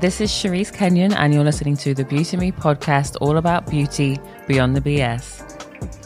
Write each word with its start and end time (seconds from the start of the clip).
This 0.00 0.20
is 0.20 0.30
Cherise 0.30 0.70
Kenyon, 0.70 1.14
and 1.14 1.32
you're 1.32 1.42
listening 1.42 1.74
to 1.78 1.94
the 1.94 2.04
Beauty 2.04 2.36
Me 2.36 2.52
podcast, 2.52 3.16
all 3.22 3.38
about 3.38 3.66
beauty 3.66 4.18
beyond 4.46 4.76
the 4.76 4.82
BS. 4.82 5.42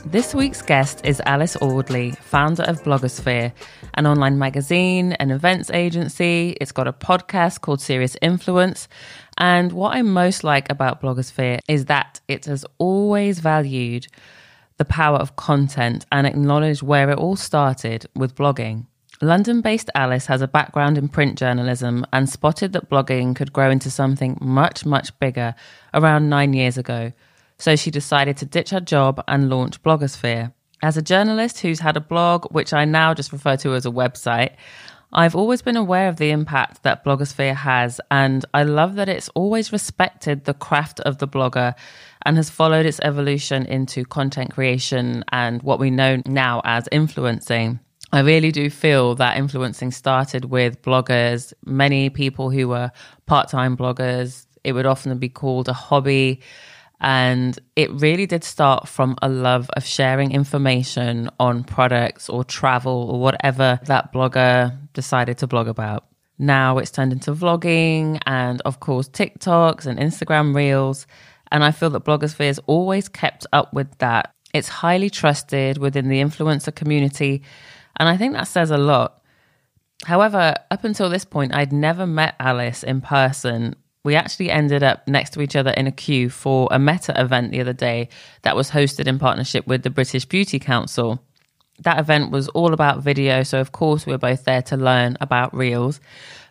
This 0.05 0.33
week's 0.33 0.63
guest 0.63 1.05
is 1.05 1.21
Alice 1.27 1.57
Audley, 1.57 2.13
founder 2.13 2.63
of 2.63 2.81
Blogosphere, 2.85 3.53
an 3.95 4.07
online 4.07 4.39
magazine, 4.39 5.15
an 5.15 5.33
events 5.33 5.71
agency. 5.71 6.57
It's 6.61 6.71
got 6.71 6.87
a 6.87 6.93
podcast 6.93 7.63
called 7.63 7.81
Serious 7.81 8.17
Influence. 8.23 8.87
And 9.39 9.73
what 9.73 9.97
I 9.97 10.03
most 10.03 10.45
like 10.45 10.71
about 10.71 11.03
Blogosphere 11.03 11.59
is 11.67 11.87
that 11.87 12.21
it 12.29 12.45
has 12.45 12.65
always 12.79 13.41
valued 13.41 14.07
the 14.77 14.85
power 14.85 15.19
of 15.19 15.35
content 15.35 16.07
and 16.13 16.29
acknowledged 16.29 16.83
where 16.83 17.11
it 17.11 17.19
all 17.19 17.35
started 17.35 18.07
with 18.15 18.37
blogging. 18.37 18.87
London 19.23 19.61
based 19.61 19.91
Alice 19.95 20.25
has 20.27 20.41
a 20.41 20.49
background 20.49 20.97
in 20.97 21.07
print 21.07 21.37
journalism 21.39 22.07
and 22.11 22.27
spotted 22.27 22.73
that 22.73 22.89
blogging 22.89 23.37
could 23.37 23.53
grow 23.53 23.71
into 23.71 23.91
something 23.91 24.39
much, 24.41 24.87
much 24.87 25.19
bigger 25.19 25.55
around 25.93 26.31
nine 26.31 26.55
years 26.55 26.79
ago. 26.79 27.13
So 27.59 27.77
she 27.77 27.91
decided 27.91 28.39
to 28.39 28.47
ditch 28.47 28.71
her 28.71 28.81
job 28.81 29.23
and 29.29 29.51
launch 29.51 29.83
Blogosphere. 29.83 30.55
As 30.83 30.97
a 30.97 31.03
journalist 31.03 31.61
who's 31.61 31.81
had 31.81 31.99
a 31.99 32.01
blog, 32.01 32.47
which 32.51 32.73
I 32.73 32.87
now 32.87 33.13
just 33.13 33.31
refer 33.31 33.59
to 33.59 33.75
as 33.75 33.85
a 33.85 33.91
website, 33.91 34.55
I've 35.13 35.37
always 35.37 35.61
been 35.61 35.77
aware 35.77 36.09
of 36.09 36.17
the 36.17 36.31
impact 36.31 36.85
that 36.85 37.05
Blogosphere 37.05 37.57
has, 37.57 38.01
and 38.11 38.47
I 38.55 38.63
love 38.63 38.95
that 38.95 39.11
it's 39.11 39.29
always 39.31 39.71
respected 39.71 40.45
the 40.45 40.55
craft 40.55 41.01
of 41.01 41.19
the 41.19 41.29
blogger 41.29 41.75
and 42.23 42.39
has 42.39 42.49
followed 42.49 42.87
its 42.87 43.01
evolution 43.01 43.67
into 43.67 44.07
content 44.07 44.53
creation 44.55 45.25
and 45.31 45.63
what 45.63 45.79
we 45.79 45.91
know 45.91 46.23
now 46.25 46.63
as 46.65 46.89
influencing. 46.91 47.81
I 48.13 48.21
really 48.21 48.51
do 48.51 48.69
feel 48.71 49.15
that 49.17 49.37
influencing 49.37 49.93
started 49.93 50.47
with 50.47 50.83
bloggers, 50.83 51.53
many 51.65 52.11
people 52.11 52.51
who 52.51 52.69
were 52.69 52.91
part 53.27 53.49
time 53.49 53.77
bloggers. 53.77 54.47
It 54.65 54.73
would 54.73 54.87
often 54.87 55.17
be 55.19 55.29
called 55.29 55.69
a 55.69 55.73
hobby. 55.73 56.41
And 57.01 57.59
it 57.77 57.91
really 57.93 58.27
did 58.27 58.45
start 58.45 58.89
from 58.89 59.17
a 59.23 59.29
love 59.29 59.71
of 59.77 59.85
sharing 59.85 60.33
information 60.33 61.31
on 61.39 61.65
products 61.65 62.29
or 62.29 62.45
travel 62.45 63.11
or 63.11 63.21
whatever 63.21 63.81
that 63.85 64.13
blogger 64.13 64.77
decided 64.93 65.39
to 65.39 65.47
blog 65.47 65.69
about. 65.69 66.07
Now 66.39 66.79
it's 66.79 66.91
turned 66.91 67.13
into 67.13 67.33
vlogging 67.33 68.19
and, 68.27 68.61
of 68.63 68.81
course, 68.81 69.09
TikToks 69.09 69.87
and 69.87 69.99
Instagram 69.99 70.55
reels. 70.55 71.07
And 71.53 71.63
I 71.63 71.71
feel 71.71 71.91
that 71.91 72.05
Blogosphere 72.05 72.47
has 72.47 72.59
always 72.67 73.09
kept 73.09 73.47
up 73.53 73.73
with 73.73 73.99
that. 73.99 74.35
It's 74.53 74.69
highly 74.69 75.11
trusted 75.11 75.79
within 75.79 76.09
the 76.09 76.21
influencer 76.21 76.75
community 76.75 77.43
and 78.01 78.09
I 78.09 78.17
think 78.17 78.33
that 78.33 78.49
says 78.49 78.71
a 78.71 78.79
lot. 78.79 79.23
However, 80.05 80.55
up 80.71 80.85
until 80.85 81.11
this 81.11 81.27
point, 81.27 81.55
I'd 81.55 81.73
never 81.73 82.07
met 82.07 82.35
Alice 82.41 82.83
in 82.83 83.03
person. 83.03 83.77
We 84.05 84.15
actually 84.15 84.51
ended 84.51 84.83
up 84.83 85.07
next 85.07 85.35
to 85.35 85.43
each 85.43 85.55
other 85.55 85.71
in 85.73 85.87
a 85.87 85.93
queue 85.93 86.31
for 86.31 86.67
a 86.71 86.79
meta 86.79 87.13
event 87.21 87.53
the 87.53 87.61
other 87.61 87.75
day 87.75 88.09
that 88.41 88.57
was 88.57 88.71
hosted 88.71 89.07
in 89.07 89.19
partnership 89.19 89.67
with 89.67 89.83
the 89.83 89.91
British 89.91 90.25
Beauty 90.25 90.59
Council. 90.59 91.23
That 91.81 91.99
event 91.99 92.31
was 92.31 92.49
all 92.49 92.73
about 92.73 93.03
video, 93.03 93.43
so 93.43 93.61
of 93.61 93.73
course, 93.73 94.07
we 94.07 94.13
were 94.13 94.19
both 94.19 94.45
there 94.45 94.63
to 94.63 94.79
learn 94.79 95.19
about 95.21 95.55
Reels. 95.55 96.01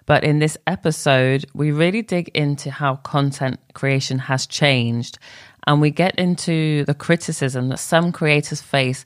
But 0.06 0.24
in 0.24 0.38
this 0.38 0.56
episode, 0.68 1.46
we 1.56 1.72
really 1.72 2.04
dig 2.04 2.30
into 2.30 2.70
how 2.70 2.98
content 2.98 3.60
creation 3.74 4.20
has 4.20 4.46
changed 4.46 5.18
and 5.66 5.82
we 5.82 5.92
get 5.92 6.16
into 6.16 6.84
the 6.86 6.94
criticism 6.94 7.70
that 7.70 7.80
some 7.80 8.12
creators 8.12 8.62
face 8.62 9.06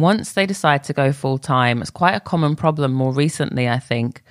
once 0.00 0.32
they 0.32 0.46
decide 0.46 0.84
to 0.84 0.92
go 0.92 1.12
full 1.12 1.38
time. 1.38 1.80
It's 1.80 1.90
quite 1.90 2.14
a 2.14 2.20
common 2.20 2.56
problem 2.56 2.92
more 2.92 3.12
recently, 3.12 3.68
I 3.68 3.78
think. 3.78 4.22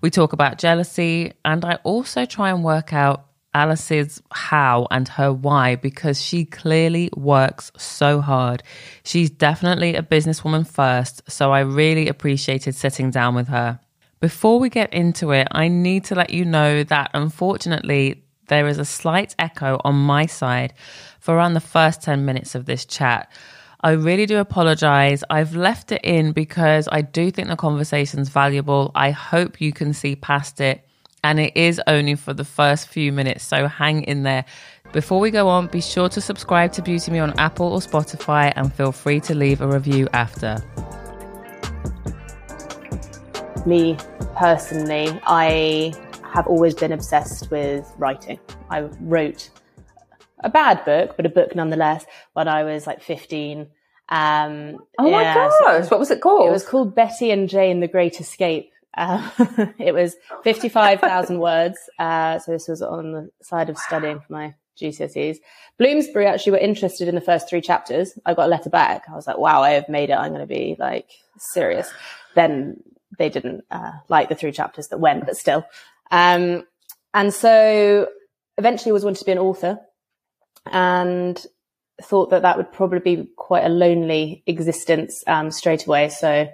We 0.00 0.10
talk 0.10 0.32
about 0.32 0.58
jealousy, 0.58 1.32
and 1.44 1.64
I 1.64 1.76
also 1.84 2.24
try 2.24 2.50
and 2.50 2.64
work 2.64 2.92
out 2.92 3.26
Alice's 3.54 4.22
how 4.32 4.88
and 4.90 5.06
her 5.08 5.32
why 5.32 5.76
because 5.76 6.20
she 6.20 6.44
clearly 6.44 7.10
works 7.14 7.70
so 7.76 8.20
hard. 8.20 8.62
She's 9.04 9.30
definitely 9.30 9.94
a 9.94 10.02
businesswoman 10.02 10.66
first, 10.66 11.30
so 11.30 11.52
I 11.52 11.60
really 11.60 12.08
appreciated 12.08 12.74
sitting 12.74 13.10
down 13.10 13.34
with 13.34 13.48
her. 13.48 13.78
Before 14.20 14.58
we 14.58 14.70
get 14.70 14.92
into 14.94 15.32
it, 15.32 15.48
I 15.50 15.68
need 15.68 16.04
to 16.04 16.14
let 16.14 16.30
you 16.30 16.44
know 16.44 16.84
that 16.84 17.10
unfortunately, 17.12 18.24
there 18.48 18.66
is 18.66 18.78
a 18.78 18.84
slight 18.84 19.34
echo 19.38 19.80
on 19.84 19.94
my 19.94 20.26
side 20.26 20.74
for 21.20 21.34
around 21.34 21.54
the 21.54 21.60
first 21.60 22.02
10 22.02 22.24
minutes 22.24 22.54
of 22.54 22.64
this 22.64 22.84
chat. 22.84 23.30
I 23.84 23.92
really 23.92 24.26
do 24.26 24.38
apologize. 24.38 25.24
I've 25.28 25.56
left 25.56 25.90
it 25.90 26.02
in 26.04 26.30
because 26.30 26.88
I 26.92 27.02
do 27.02 27.32
think 27.32 27.48
the 27.48 27.56
conversation's 27.56 28.28
valuable. 28.28 28.92
I 28.94 29.10
hope 29.10 29.60
you 29.60 29.72
can 29.72 29.92
see 29.92 30.14
past 30.14 30.60
it. 30.60 30.86
And 31.24 31.40
it 31.40 31.56
is 31.56 31.80
only 31.88 32.14
for 32.14 32.32
the 32.32 32.44
first 32.44 32.86
few 32.86 33.12
minutes, 33.12 33.44
so 33.44 33.66
hang 33.66 34.02
in 34.04 34.22
there. 34.22 34.44
Before 34.92 35.18
we 35.18 35.32
go 35.32 35.48
on, 35.48 35.66
be 35.66 35.80
sure 35.80 36.08
to 36.10 36.20
subscribe 36.20 36.72
to 36.74 36.82
Beauty 36.82 37.10
Me 37.10 37.18
on 37.18 37.36
Apple 37.40 37.72
or 37.72 37.80
Spotify 37.80 38.52
and 38.54 38.72
feel 38.72 38.92
free 38.92 39.18
to 39.20 39.34
leave 39.34 39.60
a 39.60 39.66
review 39.66 40.08
after. 40.12 40.58
Me 43.66 43.96
personally, 44.36 45.20
I 45.26 45.92
have 46.32 46.46
always 46.46 46.74
been 46.74 46.92
obsessed 46.92 47.50
with 47.50 47.92
writing. 47.98 48.38
I 48.70 48.82
wrote 49.00 49.50
a 50.42 50.50
bad 50.50 50.84
book, 50.84 51.14
but 51.16 51.26
a 51.26 51.30
book 51.30 51.54
nonetheless, 51.54 52.04
when 52.32 52.48
I 52.48 52.64
was 52.64 52.86
like 52.86 53.02
15. 53.02 53.68
Um, 54.08 54.78
oh 54.98 55.10
my 55.10 55.22
yeah, 55.22 55.34
gosh, 55.34 55.84
so 55.84 55.88
what 55.88 56.00
was 56.00 56.10
it 56.10 56.20
called? 56.20 56.48
It 56.48 56.52
was 56.52 56.66
called 56.66 56.94
Betty 56.94 57.30
and 57.30 57.48
Jane 57.48 57.80
the 57.80 57.88
Great 57.88 58.20
Escape. 58.20 58.70
Uh, 58.96 59.30
it 59.78 59.94
was 59.94 60.16
55,000 60.44 61.38
words. 61.40 61.78
Uh, 61.98 62.38
so 62.38 62.52
this 62.52 62.68
was 62.68 62.82
on 62.82 63.12
the 63.12 63.30
side 63.42 63.70
of 63.70 63.78
studying 63.78 64.20
for 64.20 64.32
my 64.32 64.54
GCSEs. 64.80 65.38
Bloomsbury 65.78 66.26
actually 66.26 66.52
were 66.52 66.58
interested 66.58 67.08
in 67.08 67.14
the 67.14 67.20
first 67.20 67.48
three 67.48 67.60
chapters. 67.60 68.18
I 68.26 68.34
got 68.34 68.46
a 68.46 68.50
letter 68.50 68.70
back. 68.70 69.04
I 69.10 69.14
was 69.14 69.26
like, 69.26 69.38
wow, 69.38 69.62
I 69.62 69.70
have 69.70 69.88
made 69.88 70.10
it. 70.10 70.14
I'm 70.14 70.30
going 70.30 70.40
to 70.40 70.46
be 70.46 70.76
like 70.78 71.10
serious. 71.38 71.90
Then 72.34 72.82
they 73.18 73.28
didn't 73.28 73.64
uh, 73.70 73.92
like 74.08 74.28
the 74.28 74.34
three 74.34 74.52
chapters 74.52 74.88
that 74.88 74.98
went, 74.98 75.26
but 75.26 75.36
still. 75.36 75.64
Um, 76.10 76.66
and 77.14 77.32
so 77.32 78.08
eventually 78.58 78.92
was 78.92 79.04
wanted 79.04 79.20
to 79.20 79.24
be 79.24 79.32
an 79.32 79.38
author 79.38 79.78
and 80.66 81.44
thought 82.02 82.30
that 82.30 82.42
that 82.42 82.56
would 82.56 82.72
probably 82.72 82.98
be 82.98 83.28
quite 83.36 83.64
a 83.64 83.68
lonely 83.68 84.42
existence 84.46 85.22
um, 85.26 85.50
straight 85.50 85.86
away. 85.86 86.08
So, 86.08 86.48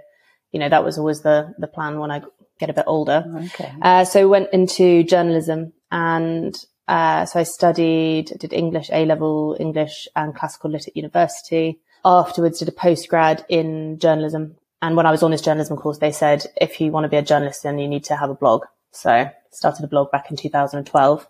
you 0.53 0.61
know, 0.61 0.69
that 0.69 0.85
was 0.85 0.99
always 0.99 1.23
the 1.23 1.55
the 1.59 1.67
plan 1.67 1.99
when 1.99 2.11
I 2.11 2.23
get 2.59 2.71
a 2.71 2.75
bit 2.75 2.85
older. 2.87 3.25
Okay. 3.47 3.73
Uh, 3.81 4.05
so 4.05 4.29
went 4.29 4.51
into 4.53 5.05
journalism 5.05 5.73
and 5.91 6.55
uh, 6.89 7.27
so 7.27 7.41
I 7.41 7.43
studied, 7.43 8.33
did 8.39 8.53
English 8.53 8.89
A 8.93 9.05
level 9.05 9.57
English 9.61 10.09
and 10.17 10.35
classical 10.35 10.71
lit 10.71 10.89
at 10.89 10.97
university. 10.97 11.81
Afterwards, 12.05 12.61
did 12.61 12.69
a 12.69 12.73
postgrad 12.73 13.45
in 13.49 13.99
journalism. 13.99 14.57
And 14.81 14.97
when 14.97 15.07
I 15.07 15.11
was 15.11 15.23
on 15.23 15.31
this 15.31 15.43
journalism 15.43 15.77
course, 15.77 15.99
they 15.99 16.13
said 16.13 16.47
if 16.57 16.81
you 16.81 16.91
want 16.91 17.05
to 17.05 17.09
be 17.09 17.17
a 17.17 17.23
journalist, 17.23 17.63
then 17.63 17.79
you 17.79 17.89
need 17.89 18.05
to 18.05 18.17
have 18.17 18.31
a 18.31 18.35
blog. 18.35 18.65
So 18.93 19.29
started 19.51 19.85
a 19.85 19.89
blog 19.89 20.11
back 20.11 20.31
in 20.31 20.37
2012. 20.37 21.29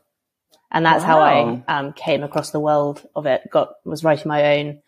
And 0.70 0.84
that's 0.84 1.04
wow. 1.04 1.08
how 1.08 1.20
I 1.20 1.78
um, 1.78 1.92
came 1.92 2.22
across 2.22 2.50
the 2.50 2.60
world 2.60 3.06
of 3.16 3.26
it. 3.26 3.42
Got 3.50 3.72
was 3.84 4.04
writing 4.04 4.28
my 4.28 4.58
own, 4.58 4.82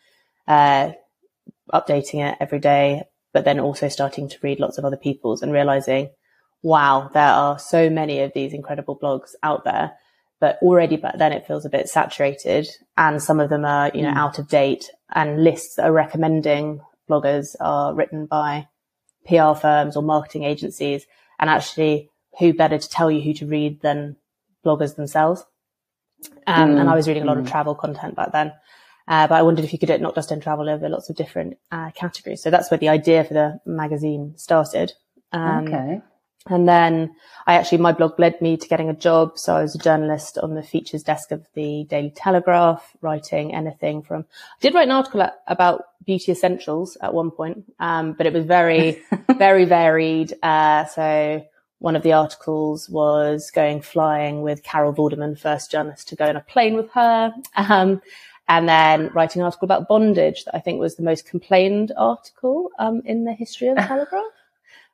uh, 0.47 0.93
updating 1.73 2.27
it 2.27 2.37
every 2.41 2.59
day, 2.59 3.05
but 3.33 3.45
then 3.45 3.61
also 3.61 3.89
starting 3.89 4.29
to 4.29 4.39
read 4.43 4.61
lots 4.61 4.79
of 4.79 4.85
other 4.85 4.97
people's 4.97 5.43
and 5.43 5.53
realizing, 5.53 6.11
wow, 6.63 7.11
there 7.13 7.33
are 7.33 7.59
so 7.59 7.89
many 7.89 8.21
of 8.21 8.33
these 8.35 8.53
incredible 8.53 8.99
blogs 8.99 9.31
out 9.43 9.65
there. 9.65 9.93
But 10.39 10.59
already 10.63 10.97
back 10.97 11.19
then 11.19 11.33
it 11.33 11.47
feels 11.47 11.67
a 11.67 11.71
bit 11.71 11.89
saturated 11.89 12.67
and 12.97 13.23
some 13.23 13.41
of 13.41 13.51
them 13.51 13.65
are, 13.65 13.91
you 13.95 14.03
know, 14.03 14.13
mm. 14.13 14.17
out 14.17 14.39
of 14.39 14.49
date 14.49 14.91
and 15.15 15.45
lists 15.45 15.77
that 15.77 15.85
are 15.85 15.93
recommending 15.93 16.81
bloggers 17.09 17.55
are 17.61 17.95
written 17.95 18.25
by 18.25 18.69
PR 19.27 19.53
firms 19.53 19.97
or 19.97 20.03
marketing 20.03 20.45
agencies. 20.45 21.07
And 21.39 21.51
actually 21.51 22.11
who 22.39 22.55
better 22.55 22.79
to 22.79 22.89
tell 22.89 23.11
you 23.11 23.21
who 23.21 23.35
to 23.35 23.47
read 23.47 23.83
than 23.83 24.17
bloggers 24.65 24.97
themselves? 24.97 25.45
Um, 26.47 26.71
mm. 26.71 26.81
And 26.81 26.91
I 26.91 26.95
was 26.95 27.09
reading 27.09 27.23
a 27.23 27.27
lot 27.27 27.37
mm. 27.37 27.41
of 27.41 27.51
travel 27.51 27.75
content 27.75 28.17
back 28.17 28.33
then. 28.33 28.53
Uh, 29.09 29.27
but 29.27 29.35
I 29.35 29.43
wondered 29.43 29.65
if 29.65 29.73
you 29.73 29.79
could 29.79 29.87
do 29.87 29.95
it 29.95 30.01
not 30.01 30.15
just 30.15 30.31
in 30.31 30.41
travel 30.41 30.69
over 30.69 30.89
lots 30.89 31.11
of 31.11 31.17
different 31.17 31.59
uh, 31.73 31.91
categories. 31.93 32.43
So 32.43 32.51
that's 32.51 32.71
where 32.71 32.79
the 32.79 32.89
idea 32.89 33.25
for 33.25 33.35
the 33.35 33.61
magazine 33.67 34.35
started. 34.37 34.93
Um, 35.33 35.67
okay. 35.67 36.01
And 36.47 36.69
then 36.69 37.15
I 37.47 37.55
actually, 37.55 37.79
my 37.79 37.93
blog 37.93 38.19
led 38.19 38.41
me 38.41 38.57
to 38.57 38.69
getting 38.69 38.89
a 38.89 38.95
job. 38.95 39.37
So 39.37 39.57
I 39.57 39.63
was 39.63 39.75
a 39.75 39.79
journalist 39.79 40.39
on 40.39 40.55
the 40.55 40.63
features 40.63 41.03
desk 41.03 41.33
of 41.33 41.47
the 41.55 41.85
Daily 41.91 42.13
Telegraph, 42.15 42.97
writing 43.03 43.55
anything 43.55 44.03
from, 44.03 44.25
I 44.31 44.61
did 44.61 44.75
write 44.75 44.89
an 44.89 44.93
article 44.93 45.23
at, 45.23 45.41
about 45.47 45.83
beauty 46.07 46.33
essentials 46.33 46.97
at 47.03 47.13
one 47.13 47.31
point. 47.31 47.65
Um, 47.79 48.15
but 48.15 48.27
it 48.27 48.33
was 48.33 48.47
very, 48.47 49.03
very 49.39 49.67
varied. 49.67 50.35
Uh, 50.43 50.87
so 50.87 51.45
one 51.81 51.97
of 51.97 52.03
the 52.03 52.13
articles 52.13 52.89
was 52.89 53.51
going 53.51 53.81
flying 53.81 54.43
with 54.43 54.63
Carol 54.63 54.95
Vorderman, 54.95 55.39
first 55.39 55.71
journalist 55.71 56.09
to 56.09 56.17
go 56.17 56.27
on 56.27 56.37
a 56.37 56.41
plane 56.41 56.77
with 56.77 56.91
her. 56.93 57.35
Um, 57.57 58.01
and 58.49 58.69
then 58.69 59.11
writing 59.15 59.41
an 59.41 59.47
article 59.47 59.65
about 59.65 59.89
bondage 59.89 60.45
that 60.45 60.57
I 60.57 60.61
think 60.61 60.79
was 60.79 60.97
the 60.97 61.03
most 61.03 61.27
complained 61.27 61.93
article 61.97 62.71
um, 62.79 63.01
in 63.05 63.25
the 63.25 63.33
history 63.33 63.69
of 63.69 63.77
the 63.77 63.83
Telegraph. 63.87 64.25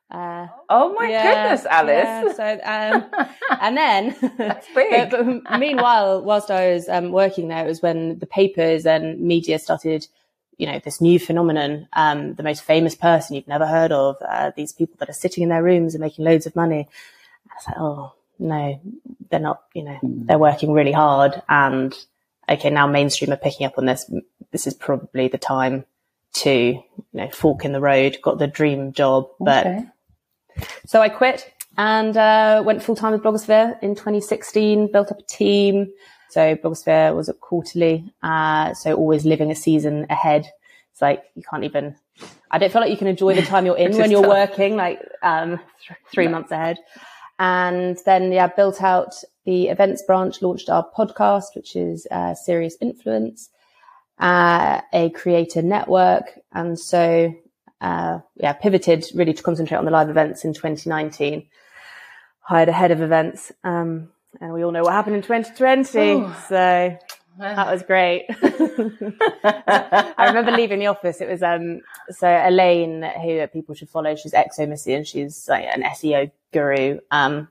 Uh, 0.09 0.47
oh 0.69 0.93
my 0.93 1.09
yeah, 1.09 1.23
goodness, 1.23 1.65
Alice! 1.65 2.37
Yeah, 2.37 3.01
so, 3.01 3.25
um, 3.25 3.27
and 3.61 3.75
then, 3.75 4.15
but, 4.73 5.09
but, 5.09 5.59
meanwhile, 5.59 6.21
whilst 6.21 6.49
I 6.49 6.71
was 6.71 6.87
um, 6.87 7.11
working 7.11 7.49
there, 7.49 7.65
it 7.65 7.67
was 7.67 7.81
when 7.81 8.17
the 8.19 8.27
papers 8.27 8.85
and 8.85 9.19
media 9.19 9.59
started, 9.59 10.07
you 10.57 10.67
know, 10.67 10.79
this 10.83 11.01
new 11.01 11.19
phenomenon. 11.19 11.87
Um, 11.93 12.33
the 12.35 12.43
most 12.43 12.63
famous 12.63 12.95
person 12.95 13.35
you've 13.35 13.47
never 13.47 13.67
heard 13.67 13.91
of, 13.91 14.17
uh, 14.27 14.51
these 14.55 14.73
people 14.73 14.95
that 14.99 15.09
are 15.09 15.13
sitting 15.13 15.43
in 15.43 15.49
their 15.49 15.63
rooms 15.63 15.93
and 15.93 16.01
making 16.01 16.25
loads 16.25 16.45
of 16.45 16.55
money. 16.55 16.87
I 17.49 17.53
was 17.55 17.67
like, 17.67 17.77
oh 17.79 18.13
no, 18.39 18.81
they're 19.29 19.39
not. 19.39 19.63
You 19.73 19.83
know, 19.83 19.99
mm. 20.03 20.27
they're 20.27 20.39
working 20.39 20.73
really 20.73 20.91
hard, 20.91 21.41
and 21.47 21.93
okay, 22.49 22.69
now 22.69 22.87
mainstream 22.87 23.31
are 23.31 23.37
picking 23.37 23.65
up 23.65 23.77
on 23.77 23.85
this. 23.85 24.09
This 24.51 24.67
is 24.67 24.73
probably 24.73 25.27
the 25.27 25.37
time 25.37 25.85
to, 26.33 26.51
you 26.51 26.83
know, 27.13 27.29
fork 27.29 27.65
in 27.65 27.71
the 27.71 27.81
road. 27.81 28.17
Got 28.21 28.39
the 28.39 28.47
dream 28.47 28.93
job, 28.93 29.29
but. 29.39 29.67
Okay 29.67 29.85
so 30.85 31.01
I 31.01 31.09
quit 31.09 31.53
and 31.77 32.15
uh, 32.17 32.63
went 32.65 32.83
full 32.83 32.95
time 32.95 33.13
with 33.13 33.21
Blogosphere 33.21 33.81
in 33.81 33.95
2016, 33.95 34.91
built 34.91 35.11
up 35.11 35.19
a 35.19 35.23
team. 35.23 35.91
So 36.29 36.55
Blogosphere 36.55 37.15
was 37.15 37.29
a 37.29 37.33
quarterly, 37.33 38.13
uh, 38.21 38.73
so 38.73 38.93
always 38.93 39.25
living 39.25 39.51
a 39.51 39.55
season 39.55 40.05
ahead. 40.09 40.47
It's 40.91 41.01
like 41.01 41.23
you 41.35 41.43
can't 41.43 41.63
even. 41.63 41.95
I 42.49 42.57
don't 42.57 42.71
feel 42.71 42.81
like 42.81 42.91
you 42.91 42.97
can 42.97 43.07
enjoy 43.07 43.35
the 43.35 43.43
time 43.43 43.65
you're 43.65 43.77
in 43.85 43.95
when 43.97 44.11
you're 44.11 44.21
tough. 44.21 44.49
working, 44.49 44.75
like 44.75 44.99
um, 45.21 45.59
th- 45.85 45.99
three 46.11 46.25
yeah. 46.25 46.31
months 46.31 46.51
ahead. 46.51 46.79
And 47.39 47.97
then, 48.05 48.31
yeah, 48.31 48.47
built 48.47 48.81
out 48.81 49.13
the 49.45 49.67
events 49.67 50.01
branch, 50.01 50.41
launched 50.41 50.69
our 50.69 50.87
podcast, 50.97 51.55
which 51.55 51.75
is 51.75 52.07
uh, 52.09 52.33
Serious 52.33 52.75
Influence, 52.81 53.49
uh, 54.17 54.81
a 54.91 55.11
creator 55.11 55.61
network. 55.61 56.39
And 56.51 56.79
so 56.79 57.35
uh, 57.81 58.19
yeah, 58.35 58.53
pivoted 58.53 59.05
really 59.13 59.33
to 59.33 59.43
concentrate 59.43 59.77
on 59.77 59.85
the 59.85 59.91
live 59.91 60.09
events 60.09 60.43
in 60.43 60.53
2019. 60.53 61.47
Hired 62.41 62.69
a 62.69 62.73
head 62.73 62.91
of 62.91 63.01
events, 63.01 63.51
um, 63.63 64.09
and 64.41 64.53
we 64.53 64.63
all 64.63 64.71
know 64.71 64.83
what 64.83 64.93
happened 64.93 65.15
in 65.15 65.21
2020. 65.21 65.99
Ooh. 65.99 66.33
So 66.47 66.97
that 67.39 67.71
was 67.71 67.83
great. 67.83 68.25
I 68.29 70.25
remember 70.27 70.51
leaving 70.51 70.79
the 70.79 70.87
office. 70.87 71.21
It 71.21 71.29
was 71.29 71.43
um, 71.43 71.81
so 72.09 72.27
Elaine, 72.27 73.03
who 73.21 73.45
people 73.47 73.75
should 73.75 73.89
follow. 73.89 74.15
She's 74.15 74.33
ex 74.33 74.59
Missy, 74.59 74.93
and 74.93 75.07
she's 75.07 75.47
like 75.47 75.65
an 75.65 75.83
SEO 75.83 76.31
guru. 76.51 76.99
Um, 77.11 77.47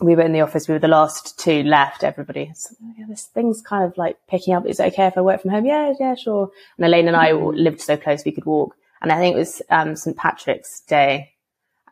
we 0.00 0.14
were 0.14 0.22
in 0.22 0.32
the 0.32 0.42
office. 0.42 0.68
We 0.68 0.74
were 0.74 0.78
the 0.78 0.88
last 0.88 1.38
two 1.38 1.62
left. 1.64 2.04
Everybody, 2.04 2.52
so, 2.54 2.74
yeah, 2.96 3.06
this 3.08 3.24
thing's 3.24 3.60
kind 3.60 3.84
of 3.84 3.96
like 3.98 4.16
picking 4.28 4.54
up. 4.54 4.66
Is 4.66 4.80
it 4.80 4.92
okay 4.92 5.06
if 5.06 5.18
I 5.18 5.20
work 5.20 5.42
from 5.42 5.50
home? 5.50 5.66
Yeah, 5.66 5.92
yeah, 5.98 6.14
sure. 6.14 6.50
And 6.76 6.86
Elaine 6.86 7.08
and 7.08 7.16
I 7.16 7.32
mm-hmm. 7.32 7.56
lived 7.56 7.80
so 7.80 7.96
close 7.96 8.24
we 8.24 8.32
could 8.32 8.46
walk 8.46 8.76
and 9.00 9.12
I 9.12 9.18
think 9.18 9.36
it 9.36 9.38
was 9.38 9.62
um, 9.70 9.96
St 9.96 10.16
Patrick's 10.16 10.80
Day. 10.80 11.32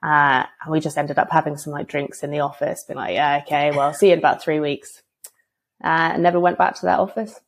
Uh, 0.06 0.46
and 0.62 0.70
we 0.70 0.78
just 0.78 0.96
ended 0.96 1.18
up 1.18 1.30
having 1.30 1.56
some 1.56 1.72
like 1.72 1.88
drinks 1.88 2.22
in 2.22 2.30
the 2.30 2.40
office, 2.40 2.84
being 2.84 2.96
like, 2.96 3.14
yeah, 3.14 3.42
okay, 3.42 3.72
well, 3.72 3.92
see 3.92 4.08
you 4.08 4.12
in 4.12 4.18
about 4.18 4.42
three 4.42 4.60
weeks. 4.60 5.02
Uh, 5.82 6.14
and 6.14 6.22
never 6.22 6.38
went 6.38 6.58
back 6.58 6.74
to 6.76 6.86
that 6.86 7.00
office. 7.00 7.40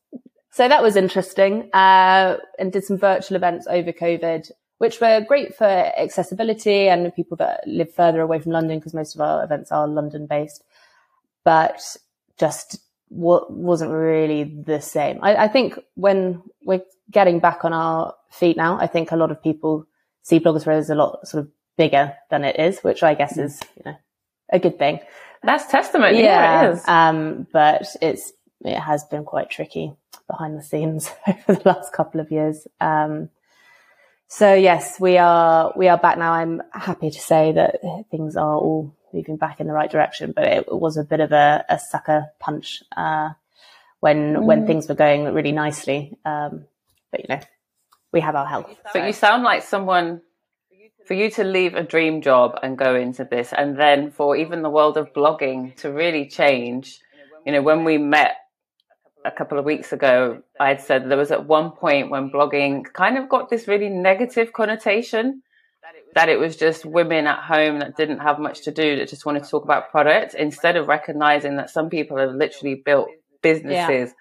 So 0.50 0.68
that 0.68 0.82
was 0.82 0.96
interesting. 0.96 1.70
Uh, 1.72 2.38
and 2.58 2.72
did 2.72 2.84
some 2.84 2.98
virtual 2.98 3.36
events 3.36 3.66
over 3.68 3.92
COVID, 3.92 4.50
which 4.78 5.00
were 5.00 5.24
great 5.26 5.54
for 5.54 5.64
accessibility 5.64 6.88
and 6.88 7.14
people 7.14 7.36
that 7.36 7.60
live 7.66 7.94
further 7.94 8.20
away 8.20 8.40
from 8.40 8.52
London 8.52 8.78
because 8.78 8.94
most 8.94 9.14
of 9.14 9.20
our 9.20 9.44
events 9.44 9.70
are 9.70 9.86
London 9.86 10.26
based, 10.26 10.64
but 11.44 11.80
just 12.38 12.80
wasn't 13.10 13.90
really 13.90 14.44
the 14.44 14.80
same. 14.80 15.18
I, 15.22 15.44
I 15.44 15.48
think 15.48 15.78
when 15.94 16.42
we're 16.62 16.82
getting 17.10 17.38
back 17.38 17.64
on 17.64 17.72
our 17.72 18.14
feet 18.30 18.56
now. 18.56 18.78
I 18.78 18.86
think 18.86 19.10
a 19.10 19.16
lot 19.16 19.30
of 19.30 19.42
people 19.42 19.86
see 20.22 20.40
blogosphere 20.40 20.78
as 20.78 20.90
a 20.90 20.94
lot 20.94 21.26
sort 21.26 21.44
of 21.44 21.50
bigger 21.78 22.14
than 22.28 22.44
it 22.44 22.58
is, 22.58 22.80
which 22.80 23.02
I 23.02 23.14
guess 23.14 23.38
is, 23.38 23.62
you 23.76 23.84
know, 23.86 23.96
a 24.52 24.58
good 24.58 24.78
thing. 24.78 25.00
That's 25.42 25.66
testament. 25.70 26.16
Yeah, 26.16 26.22
yeah 26.22 26.62
it 26.62 26.72
is. 26.72 26.88
Um, 26.88 27.46
but 27.52 27.86
it's, 28.02 28.32
it 28.60 28.78
has 28.78 29.04
been 29.04 29.24
quite 29.24 29.48
tricky 29.48 29.94
behind 30.26 30.58
the 30.58 30.62
scenes 30.62 31.10
over 31.26 31.54
the 31.54 31.62
last 31.64 31.92
couple 31.92 32.20
of 32.20 32.30
years. 32.30 32.66
Um, 32.80 33.30
so 34.26 34.52
yes, 34.52 35.00
we 35.00 35.16
are, 35.16 35.72
we 35.74 35.88
are 35.88 35.96
back 35.96 36.18
now. 36.18 36.32
I'm 36.32 36.60
happy 36.72 37.10
to 37.10 37.20
say 37.20 37.52
that 37.52 37.80
things 38.10 38.36
are 38.36 38.56
all 38.56 38.94
moving 39.14 39.36
back 39.36 39.60
in 39.60 39.66
the 39.66 39.72
right 39.72 39.90
direction, 39.90 40.32
but 40.32 40.44
it 40.44 40.66
was 40.70 40.98
a 40.98 41.04
bit 41.04 41.20
of 41.20 41.32
a, 41.32 41.64
a 41.68 41.78
sucker 41.78 42.26
punch, 42.38 42.82
uh, 42.94 43.30
when, 44.00 44.34
mm. 44.34 44.44
when 44.44 44.66
things 44.66 44.88
were 44.88 44.94
going 44.94 45.32
really 45.32 45.52
nicely. 45.52 46.18
Um, 46.26 46.66
but 47.10 47.20
you 47.20 47.26
know, 47.28 47.40
we 48.12 48.20
have 48.20 48.36
our 48.36 48.46
health. 48.46 48.74
But 48.92 49.06
you 49.06 49.12
sound 49.12 49.44
like 49.44 49.62
someone 49.62 50.20
for 51.08 51.14
you 51.14 51.30
to 51.30 51.42
leave 51.42 51.74
a 51.74 51.82
dream 51.82 52.20
job 52.20 52.58
and 52.62 52.76
go 52.76 52.94
into 52.94 53.24
this, 53.24 53.54
and 53.56 53.80
then 53.80 54.10
for 54.10 54.36
even 54.36 54.60
the 54.60 54.68
world 54.68 54.98
of 54.98 55.14
blogging 55.14 55.74
to 55.76 55.90
really 55.90 56.28
change. 56.28 57.00
You 57.46 57.52
know, 57.52 57.62
when 57.62 57.84
we 57.84 57.96
met 57.96 58.36
a 59.24 59.30
couple 59.30 59.58
of 59.58 59.64
weeks 59.64 59.90
ago, 59.94 60.42
I 60.60 60.68
had 60.68 60.82
said 60.82 61.10
there 61.10 61.16
was 61.16 61.30
at 61.30 61.46
one 61.46 61.70
point 61.70 62.10
when 62.10 62.30
blogging 62.30 62.84
kind 62.92 63.16
of 63.16 63.30
got 63.30 63.48
this 63.48 63.66
really 63.66 63.88
negative 63.88 64.52
connotation 64.52 65.42
that 66.14 66.28
it 66.28 66.38
was 66.38 66.56
just 66.56 66.84
women 66.84 67.26
at 67.26 67.42
home 67.42 67.78
that 67.78 67.96
didn't 67.96 68.18
have 68.18 68.38
much 68.38 68.64
to 68.64 68.70
do 68.70 68.96
that 68.96 69.08
just 69.08 69.24
wanted 69.24 69.44
to 69.44 69.48
talk 69.50 69.64
about 69.64 69.90
products 69.90 70.34
instead 70.34 70.76
of 70.76 70.88
recognizing 70.88 71.56
that 71.56 71.70
some 71.70 71.88
people 71.88 72.18
have 72.18 72.34
literally 72.34 72.82
built 72.84 73.08
businesses. 73.42 74.10
Yeah 74.10 74.12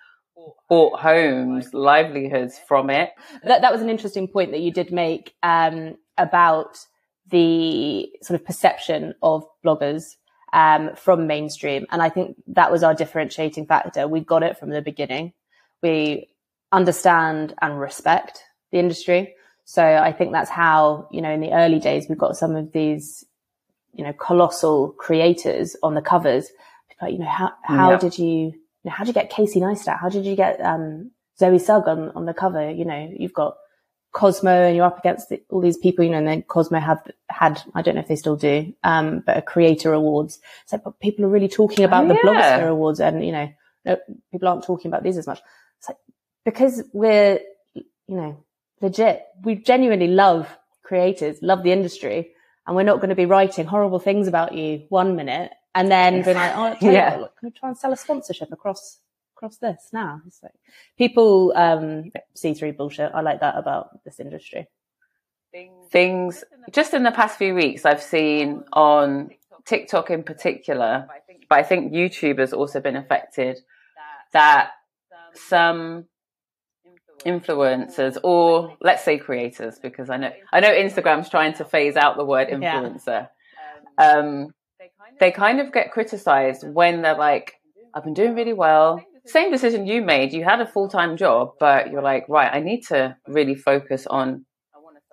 bought 0.69 0.99
homes, 0.99 1.73
livelihoods 1.73 2.57
from 2.67 2.89
it. 2.89 3.09
That, 3.43 3.61
that 3.61 3.71
was 3.71 3.81
an 3.81 3.89
interesting 3.89 4.27
point 4.29 4.51
that 4.51 4.61
you 4.61 4.71
did 4.71 4.93
make 4.93 5.33
um, 5.43 5.95
about 6.17 6.77
the 7.29 8.09
sort 8.21 8.39
of 8.39 8.45
perception 8.45 9.13
of 9.21 9.45
bloggers 9.65 10.15
um, 10.53 10.95
from 10.95 11.27
mainstream. 11.27 11.85
And 11.91 12.01
I 12.01 12.09
think 12.09 12.37
that 12.47 12.71
was 12.71 12.83
our 12.83 12.93
differentiating 12.93 13.65
factor. 13.65 14.07
We 14.07 14.21
got 14.21 14.43
it 14.43 14.57
from 14.57 14.69
the 14.69 14.81
beginning. 14.81 15.33
We 15.81 16.29
understand 16.71 17.53
and 17.61 17.79
respect 17.79 18.43
the 18.71 18.79
industry. 18.79 19.35
So 19.65 19.83
I 19.83 20.13
think 20.13 20.31
that's 20.31 20.49
how, 20.49 21.09
you 21.11 21.21
know, 21.21 21.31
in 21.31 21.41
the 21.41 21.51
early 21.51 21.79
days, 21.79 22.07
we've 22.07 22.17
got 22.17 22.37
some 22.37 22.55
of 22.55 22.71
these, 22.71 23.25
you 23.93 24.03
know, 24.03 24.13
colossal 24.13 24.89
creators 24.91 25.75
on 25.83 25.93
the 25.93 26.01
covers. 26.01 26.49
Like, 27.01 27.11
you 27.11 27.19
know, 27.19 27.25
how, 27.25 27.51
how 27.63 27.91
yeah. 27.91 27.97
did 27.97 28.17
you 28.17 28.53
know, 28.85 28.91
how 28.91 29.03
did 29.03 29.09
you 29.09 29.21
get 29.21 29.29
Casey 29.29 29.59
Neistat? 29.59 29.99
How 29.99 30.09
did 30.09 30.25
you 30.25 30.35
get 30.35 30.59
um, 30.61 31.11
Zoe 31.37 31.59
Sugg 31.59 31.87
on, 31.87 32.11
on 32.11 32.25
the 32.25 32.33
cover? 32.33 32.71
You 32.71 32.85
know, 32.85 33.13
you've 33.15 33.33
got 33.33 33.57
Cosmo 34.17 34.49
and 34.49 34.75
you're 34.75 34.83
up 34.85 34.97
against 34.97 35.29
the, 35.29 35.39
all 35.51 35.61
these 35.61 35.77
people, 35.77 36.03
you 36.03 36.09
know, 36.09 36.17
and 36.17 36.27
then 36.27 36.41
Cosmo 36.41 36.79
have 36.79 37.07
had, 37.29 37.61
I 37.75 37.83
don't 37.83 37.93
know 37.93 38.01
if 38.01 38.07
they 38.07 38.15
still 38.15 38.35
do, 38.35 38.73
um, 38.83 39.21
but 39.23 39.37
a 39.37 39.43
creator 39.43 39.93
awards. 39.93 40.39
So 40.65 40.79
but 40.79 40.99
people 40.99 41.23
are 41.23 41.29
really 41.29 41.47
talking 41.47 41.85
about 41.85 42.05
oh, 42.05 42.07
the 42.07 42.15
yeah. 42.15 42.21
Blogosphere 42.59 42.69
awards 42.69 42.99
and, 42.99 43.23
you 43.23 43.31
know, 43.31 43.53
no, 43.85 43.97
people 44.31 44.47
aren't 44.47 44.63
talking 44.63 44.89
about 44.89 45.03
these 45.03 45.19
as 45.19 45.27
much. 45.27 45.39
It's 45.77 45.89
like, 45.89 45.99
because 46.45 46.83
we're, 46.93 47.41
you 47.75 47.85
know, 48.07 48.43
legit, 48.81 49.23
we 49.43 49.53
genuinely 49.53 50.07
love 50.07 50.49
creators, 50.81 51.37
love 51.43 51.61
the 51.61 51.71
industry, 51.71 52.31
and 52.65 52.75
we're 52.75 52.81
not 52.81 52.97
going 52.97 53.09
to 53.09 53.15
be 53.15 53.27
writing 53.27 53.67
horrible 53.67 53.99
things 53.99 54.27
about 54.27 54.55
you 54.55 54.87
one 54.89 55.15
minute 55.15 55.51
and 55.75 55.91
then 55.91 56.23
being 56.23 56.37
like, 56.37 56.53
oh, 56.55 56.75
yeah, 56.81 57.17
what, 57.17 57.35
can 57.37 57.49
I 57.49 57.59
try 57.59 57.69
and 57.69 57.77
sell 57.77 57.93
a 57.93 57.97
sponsorship 57.97 58.51
across 58.51 58.97
across 59.37 59.57
this 59.57 59.89
now? 59.93 60.21
It's 60.27 60.41
like 60.41 60.53
people 60.97 61.53
um, 61.55 62.11
see 62.35 62.53
through 62.53 62.73
bullshit. 62.73 63.11
I 63.13 63.21
like 63.21 63.39
that 63.41 63.55
about 63.57 64.03
this 64.03 64.19
industry. 64.19 64.67
Things 65.91 66.43
just 66.71 66.93
in 66.93 67.03
the 67.03 67.11
past 67.11 67.37
few 67.37 67.55
weeks, 67.55 67.85
I've 67.85 68.01
seen 68.01 68.63
on 68.73 69.29
TikTok 69.65 70.11
in 70.11 70.23
particular, 70.23 71.07
but 71.49 71.59
I 71.59 71.63
think 71.63 71.93
YouTube 71.93 72.39
has 72.39 72.53
also 72.53 72.79
been 72.79 72.95
affected. 72.95 73.59
That 74.33 74.71
some 75.33 76.05
influencers 77.25 78.17
or 78.23 78.77
let's 78.81 79.03
say 79.03 79.17
creators 79.17 79.79
because 79.79 80.09
I 80.09 80.17
know 80.17 80.31
I 80.53 80.59
know 80.59 80.71
Instagram's 80.71 81.29
trying 81.29 81.53
to 81.53 81.65
phase 81.65 81.95
out 81.95 82.17
the 82.17 82.25
word 82.25 82.49
influencer. 82.49 83.27
Yeah. 83.97 84.11
Um, 84.11 84.53
they 85.19 85.31
kind 85.31 85.59
of 85.59 85.73
get 85.73 85.91
criticized 85.91 86.63
when 86.67 87.01
they're 87.01 87.17
like, 87.17 87.53
I've 87.93 88.03
been 88.03 88.13
doing 88.13 88.35
really 88.35 88.53
well. 88.53 89.03
Same 89.27 89.51
decision 89.51 89.85
you 89.85 90.01
made. 90.01 90.33
You 90.33 90.43
had 90.43 90.61
a 90.61 90.65
full 90.65 90.87
time 90.87 91.17
job, 91.17 91.53
but 91.59 91.91
you're 91.91 92.01
like, 92.01 92.27
right, 92.29 92.49
I 92.51 92.59
need 92.59 92.81
to 92.87 93.15
really 93.27 93.55
focus 93.55 94.07
on, 94.07 94.45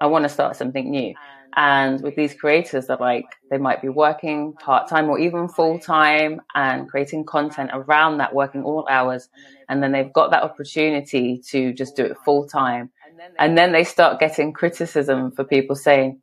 I 0.01 0.07
want 0.07 0.25
to 0.25 0.29
start 0.29 0.57
something 0.57 0.91
new. 0.91 1.15
And 1.57 2.01
with 2.03 2.17
these 2.17 2.35
creators 2.35 2.87
that 2.87 3.01
like, 3.01 3.27
they 3.51 3.59
might 3.59 3.81
be 3.81 3.89
working 3.89 4.55
part 4.55 4.89
time 4.89 5.09
or 5.09 5.19
even 5.19 5.49
full 5.49 5.79
time 5.79 6.41
and 6.55 6.89
creating 6.89 7.25
content 7.27 7.71
around 7.73 8.19
that 8.19 8.35
working 8.35 8.65
all 8.65 8.87
hours. 8.91 9.29
And 9.69 9.83
then 9.83 9.93
they've 9.93 10.13
got 10.13 10.31
that 10.33 10.43
opportunity 10.43 11.41
to 11.51 11.73
just 11.73 11.95
do 11.95 12.05
it 12.05 12.17
full 12.25 12.47
time. 12.49 12.91
And 13.39 13.57
then 13.57 13.73
they 13.73 13.85
start 13.85 14.19
getting 14.19 14.53
criticism 14.53 15.31
for 15.31 15.45
people 15.45 15.77
saying, 15.77 16.21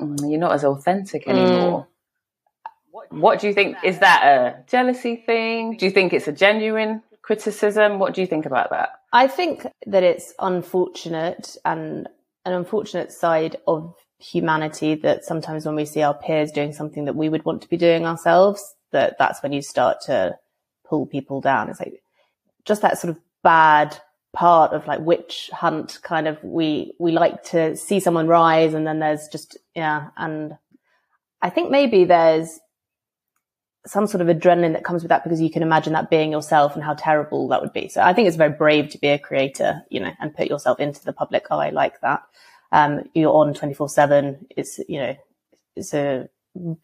mm, 0.00 0.30
you're 0.30 0.40
not 0.40 0.52
as 0.52 0.64
authentic 0.64 1.28
anymore. 1.28 1.86
Mm. 3.12 3.20
What 3.20 3.40
do 3.40 3.48
you 3.48 3.52
think? 3.54 3.76
Is 3.84 3.98
that 3.98 4.24
a 4.24 4.64
jealousy 4.66 5.16
thing? 5.16 5.76
Do 5.76 5.84
you 5.84 5.90
think 5.90 6.12
it's 6.12 6.28
a 6.28 6.32
genuine 6.32 7.02
criticism? 7.22 7.98
What 7.98 8.14
do 8.14 8.20
you 8.20 8.26
think 8.26 8.46
about 8.46 8.70
that? 8.70 8.90
I 9.12 9.26
think 9.26 9.66
that 9.86 10.02
it's 10.02 10.32
unfortunate 10.38 11.56
and 11.64 12.08
an 12.44 12.52
unfortunate 12.52 13.12
side 13.12 13.56
of 13.66 13.94
humanity 14.18 14.94
that 14.96 15.24
sometimes 15.24 15.66
when 15.66 15.74
we 15.74 15.84
see 15.84 16.02
our 16.02 16.14
peers 16.14 16.52
doing 16.52 16.72
something 16.72 17.06
that 17.06 17.16
we 17.16 17.28
would 17.28 17.44
want 17.44 17.62
to 17.62 17.68
be 17.68 17.76
doing 17.76 18.06
ourselves, 18.06 18.74
that 18.92 19.16
that's 19.18 19.42
when 19.42 19.52
you 19.52 19.62
start 19.62 20.00
to 20.02 20.36
pull 20.84 21.06
people 21.06 21.40
down. 21.40 21.70
It's 21.70 21.80
like 21.80 22.02
just 22.64 22.82
that 22.82 22.98
sort 22.98 23.16
of 23.16 23.22
bad 23.42 23.96
part 24.32 24.72
of 24.72 24.86
like 24.86 25.00
witch 25.00 25.50
hunt 25.52 25.98
kind 26.02 26.28
of 26.28 26.42
we 26.44 26.92
we 27.00 27.10
like 27.10 27.42
to 27.42 27.76
see 27.76 27.98
someone 27.98 28.28
rise 28.28 28.74
and 28.74 28.86
then 28.86 29.00
there's 29.00 29.26
just 29.26 29.58
yeah 29.74 30.10
and 30.16 30.56
i 31.42 31.50
think 31.50 31.68
maybe 31.68 32.04
there's 32.04 32.60
some 33.86 34.06
sort 34.06 34.20
of 34.20 34.28
adrenaline 34.28 34.74
that 34.74 34.84
comes 34.84 35.02
with 35.02 35.08
that 35.08 35.24
because 35.24 35.40
you 35.40 35.50
can 35.50 35.62
imagine 35.62 35.94
that 35.94 36.10
being 36.10 36.30
yourself 36.30 36.74
and 36.74 36.84
how 36.84 36.94
terrible 36.94 37.48
that 37.48 37.62
would 37.62 37.72
be 37.72 37.88
so 37.88 38.02
i 38.02 38.12
think 38.12 38.28
it's 38.28 38.36
very 38.36 38.52
brave 38.52 38.88
to 38.90 38.98
be 38.98 39.08
a 39.08 39.18
creator 39.18 39.82
you 39.88 40.00
know 40.00 40.12
and 40.20 40.36
put 40.36 40.48
yourself 40.48 40.78
into 40.78 41.04
the 41.04 41.12
public 41.12 41.46
eye 41.50 41.70
like 41.70 42.00
that 42.00 42.22
um 42.72 43.02
you're 43.14 43.32
on 43.32 43.54
24 43.54 43.88
7 43.88 44.46
it's 44.56 44.78
you 44.88 44.98
know 44.98 45.16
it's 45.76 45.94
a 45.94 46.28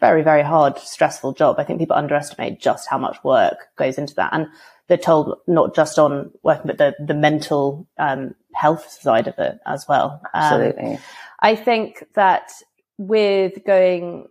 very 0.00 0.22
very 0.22 0.42
hard 0.42 0.78
stressful 0.78 1.32
job 1.32 1.56
i 1.58 1.64
think 1.64 1.78
people 1.78 1.96
underestimate 1.96 2.60
just 2.60 2.88
how 2.88 2.96
much 2.96 3.22
work 3.24 3.68
goes 3.76 3.98
into 3.98 4.14
that 4.14 4.32
and 4.32 4.48
they're 4.88 4.96
told 4.96 5.38
not 5.46 5.74
just 5.74 5.98
on 5.98 6.30
working, 6.42 6.66
but 6.66 6.78
the, 6.78 6.94
the 7.04 7.14
mental 7.14 7.88
um, 7.98 8.34
health 8.54 8.88
side 8.88 9.26
of 9.26 9.38
it 9.38 9.58
as 9.66 9.86
well. 9.88 10.20
Um, 10.32 10.42
Absolutely. 10.42 10.92
Um, 10.94 10.98
I 11.40 11.56
think 11.56 12.04
that 12.14 12.52
with 12.96 13.64
going, 13.64 14.28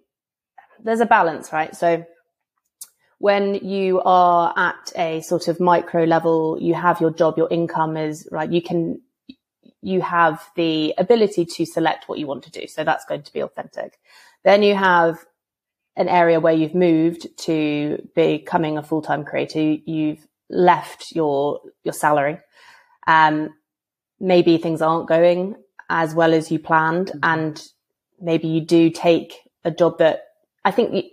there's 0.82 1.02
a 1.02 1.06
balance, 1.06 1.52
right? 1.52 1.76
So 1.76 2.06
when 3.20 3.56
you 3.56 4.02
are 4.02 4.54
at 4.58 4.92
a 4.96 5.22
sort 5.22 5.48
of 5.48 5.60
micro 5.60 6.04
level, 6.04 6.58
you 6.60 6.74
have 6.74 7.00
your 7.00 7.12
job, 7.12 7.38
your 7.38 7.48
income 7.50 7.98
is 7.98 8.28
right. 8.32 8.52
You 8.52 8.62
can, 8.62 9.02
you 9.82 10.02
have 10.02 10.44
the 10.56 10.94
ability 10.98 11.46
to 11.46 11.66
select 11.66 12.10
what 12.10 12.20
you 12.20 12.28
want 12.28 12.44
to 12.44 12.52
do. 12.52 12.68
So 12.68 12.84
that's 12.84 13.06
going 13.06 13.24
to 13.24 13.34
be 13.34 13.42
authentic. 13.42 14.00
Then 14.44 14.64
you 14.64 14.76
have 14.76 15.24
an 15.96 16.10
area 16.10 16.40
where 16.40 16.54
you've 16.54 16.76
moved 16.76 17.28
to 17.40 18.08
becoming 18.16 18.78
a 18.78 18.84
full-time 18.84 19.24
creator. 19.24 19.78
You've 19.86 20.28
left 20.50 21.12
your 21.16 21.62
your 21.84 21.94
salary. 21.94 22.40
Um, 23.08 23.54
maybe 24.20 24.58
things 24.58 24.82
aren't 24.82 25.08
going 25.08 25.56
as 25.90 26.14
well 26.14 26.34
as 26.34 26.52
you 26.52 26.60
planned, 26.60 27.08
mm-hmm. 27.08 27.20
and 27.24 27.64
maybe 28.20 28.48
you 28.48 28.62
do 28.62 28.90
take 28.90 29.36
a 29.64 29.72
job 29.72 30.00
that 30.00 30.24
I 30.64 30.72
think 30.72 31.06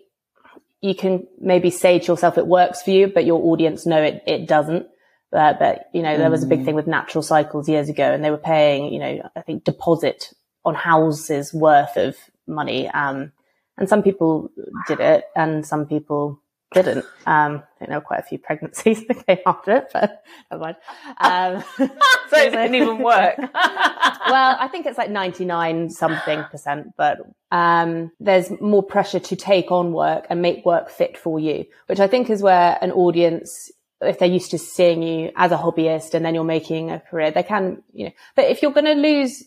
you, 0.82 0.94
can 0.94 1.26
maybe 1.40 1.70
say 1.70 1.98
to 1.98 2.12
yourself 2.12 2.36
it 2.36 2.46
works 2.46 2.82
for 2.82 2.90
you, 2.90 3.06
but 3.06 3.24
your 3.24 3.40
audience 3.42 3.86
know 3.86 4.02
it 4.02 4.22
it 4.26 4.46
doesn't. 4.46 4.86
Uh, 5.32 5.54
but 5.58 5.88
you 5.94 6.02
know, 6.02 6.18
there 6.18 6.30
was 6.30 6.42
a 6.42 6.46
big 6.46 6.60
mm. 6.60 6.64
thing 6.66 6.74
with 6.74 6.86
natural 6.86 7.22
cycles 7.22 7.68
years 7.68 7.88
ago, 7.88 8.12
and 8.12 8.22
they 8.22 8.30
were 8.30 8.36
paying, 8.36 8.92
you 8.92 8.98
know, 8.98 9.30
I 9.34 9.40
think 9.40 9.64
deposit 9.64 10.32
on 10.64 10.74
houses 10.74 11.54
worth 11.54 11.96
of 11.96 12.16
money. 12.46 12.88
Um, 12.88 13.32
and 13.78 13.88
some 13.88 14.02
people 14.02 14.50
did 14.86 15.00
it, 15.00 15.24
and 15.34 15.66
some 15.66 15.86
people 15.86 16.41
didn't. 16.74 17.04
Um, 17.26 17.62
I 17.80 17.94
were 17.94 18.00
quite 18.00 18.20
a 18.20 18.22
few 18.22 18.38
pregnancies 18.38 19.06
that 19.08 19.26
came 19.26 19.38
after 19.46 19.76
it, 19.76 19.90
but 19.92 20.24
never 20.50 20.62
mind. 20.62 20.76
Um, 21.18 21.64
so 22.30 22.36
it 22.36 22.50
didn't 22.50 22.74
even 22.74 22.98
work. 22.98 23.38
well, 23.38 24.56
I 24.58 24.68
think 24.70 24.86
it's 24.86 24.98
like 24.98 25.10
99 25.10 25.90
something 25.90 26.44
percent, 26.44 26.94
but 26.96 27.18
um, 27.50 28.12
there's 28.20 28.50
more 28.60 28.82
pressure 28.82 29.20
to 29.20 29.36
take 29.36 29.70
on 29.70 29.92
work 29.92 30.26
and 30.30 30.42
make 30.42 30.64
work 30.64 30.90
fit 30.90 31.16
for 31.16 31.38
you, 31.38 31.64
which 31.86 32.00
I 32.00 32.06
think 32.06 32.30
is 32.30 32.42
where 32.42 32.78
an 32.80 32.92
audience 32.92 33.70
if 34.02 34.18
they're 34.18 34.28
used 34.28 34.50
to 34.50 34.58
seeing 34.58 35.02
you 35.02 35.30
as 35.36 35.52
a 35.52 35.56
hobbyist 35.56 36.14
and 36.14 36.24
then 36.24 36.34
you're 36.34 36.42
making 36.42 36.90
a 36.90 36.98
career, 36.98 37.30
they 37.30 37.44
can, 37.44 37.84
you 37.92 38.06
know, 38.06 38.12
but 38.34 38.46
if 38.46 38.60
you're 38.60 38.72
going 38.72 38.84
to 38.84 38.94
lose 38.94 39.44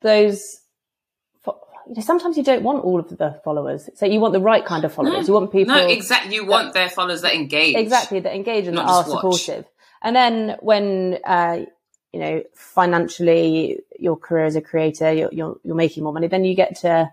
those 0.00 0.60
you 1.88 1.94
know, 1.94 2.02
sometimes 2.02 2.36
you 2.36 2.42
don't 2.42 2.62
want 2.62 2.84
all 2.84 3.00
of 3.00 3.08
the 3.08 3.40
followers. 3.44 3.88
So 3.94 4.06
you 4.06 4.20
want 4.20 4.32
the 4.32 4.40
right 4.40 4.64
kind 4.64 4.84
of 4.84 4.92
followers. 4.92 5.26
No, 5.26 5.26
you 5.26 5.32
want 5.34 5.52
people. 5.52 5.74
No, 5.74 5.86
exactly. 5.86 6.34
You 6.34 6.46
want 6.46 6.74
their 6.74 6.88
followers 6.88 7.22
that 7.22 7.34
engage. 7.34 7.76
Exactly, 7.76 8.20
that 8.20 8.34
engage 8.34 8.66
and 8.66 8.76
that 8.76 8.86
are 8.86 9.04
supportive. 9.04 9.66
And 10.02 10.14
then 10.14 10.56
when, 10.60 11.18
uh, 11.24 11.64
you 12.12 12.20
know, 12.20 12.42
financially, 12.54 13.80
your 13.98 14.16
career 14.16 14.44
as 14.44 14.56
a 14.56 14.60
creator, 14.60 15.12
you're, 15.12 15.30
you're, 15.32 15.56
you're 15.64 15.74
making 15.74 16.04
more 16.04 16.12
money, 16.12 16.28
then 16.28 16.44
you 16.44 16.54
get 16.54 16.76
to 16.80 17.10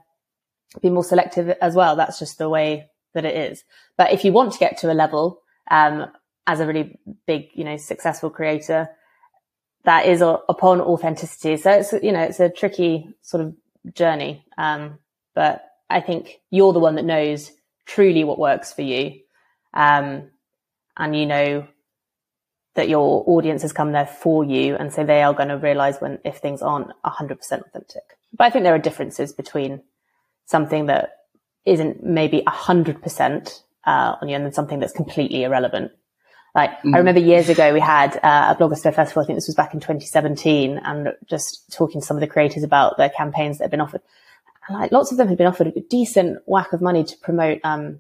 be 0.81 0.89
more 0.89 1.03
selective 1.03 1.49
as 1.61 1.75
well. 1.75 1.95
That's 1.95 2.19
just 2.19 2.37
the 2.37 2.49
way 2.49 2.89
that 3.13 3.25
it 3.25 3.51
is. 3.51 3.63
But 3.97 4.13
if 4.13 4.23
you 4.23 4.31
want 4.31 4.53
to 4.53 4.59
get 4.59 4.77
to 4.79 4.91
a 4.91 4.93
level, 4.93 5.41
um, 5.69 6.07
as 6.47 6.59
a 6.59 6.65
really 6.65 6.97
big, 7.27 7.49
you 7.53 7.63
know, 7.63 7.77
successful 7.77 8.29
creator, 8.29 8.89
that 9.83 10.05
is 10.05 10.21
upon 10.21 10.81
authenticity. 10.81 11.57
So 11.57 11.71
it's, 11.71 11.93
you 11.93 12.11
know, 12.11 12.21
it's 12.21 12.39
a 12.39 12.49
tricky 12.49 13.09
sort 13.21 13.43
of 13.43 13.55
journey. 13.93 14.45
Um, 14.57 15.00
but 15.33 15.65
I 15.89 16.01
think 16.01 16.39
you're 16.50 16.73
the 16.73 16.79
one 16.79 16.95
that 16.95 17.05
knows 17.05 17.51
truly 17.85 18.23
what 18.23 18.39
works 18.39 18.73
for 18.73 18.81
you. 18.81 19.19
Um, 19.73 20.29
and 20.97 21.15
you 21.15 21.25
know 21.25 21.67
that 22.75 22.89
your 22.89 23.23
audience 23.27 23.61
has 23.63 23.73
come 23.73 23.91
there 23.91 24.05
for 24.05 24.43
you. 24.43 24.75
And 24.75 24.93
so 24.93 25.03
they 25.03 25.23
are 25.23 25.33
going 25.33 25.50
to 25.50 25.57
realize 25.57 26.00
when, 26.00 26.19
if 26.23 26.38
things 26.38 26.61
aren't 26.61 26.91
100% 27.05 27.39
authentic. 27.39 28.03
But 28.33 28.45
I 28.45 28.50
think 28.50 28.63
there 28.63 28.75
are 28.75 28.79
differences 28.79 29.33
between 29.33 29.81
something 30.45 30.85
that 30.85 31.17
isn't 31.65 32.03
maybe 32.03 32.41
100% 32.47 33.61
uh, 33.85 34.15
on 34.21 34.29
you 34.29 34.35
and 34.35 34.45
then 34.45 34.53
something 34.53 34.79
that's 34.79 34.93
completely 34.93 35.43
irrelevant. 35.43 35.91
Like 36.53 36.72
mm. 36.81 36.93
I 36.93 36.98
remember 36.98 37.22
years 37.22 37.50
ago 37.50 37.74
we 37.74 37.79
had 37.79 38.17
uh, 38.17 38.53
a 38.53 38.62
blogosphere 38.62 38.93
festival. 38.93 39.24
I 39.24 39.25
think 39.25 39.38
this 39.38 39.48
was 39.48 39.55
back 39.55 39.74
in 39.74 39.79
2017, 39.79 40.79
and 40.84 41.13
just 41.29 41.72
talking 41.72 42.01
to 42.01 42.08
some 42.08 42.17
of 42.17 42.22
the 42.22 42.27
creators 42.27 42.63
about 42.63 42.98
their 42.98 43.10
campaigns 43.10 43.58
that 43.58 43.65
had 43.65 43.72
been 43.72 43.81
offered. 43.81 44.01
And 44.67 44.77
like 44.77 44.91
lots 44.91 45.12
of 45.12 45.17
them 45.17 45.27
had 45.29 45.38
been 45.38 45.48
offered 45.48 45.67
a 45.67 45.81
decent 45.81 46.39
whack 46.46 46.74
of 46.74 46.81
money 46.81 47.03
to 47.05 47.17
promote 47.17 47.60
um, 47.63 48.00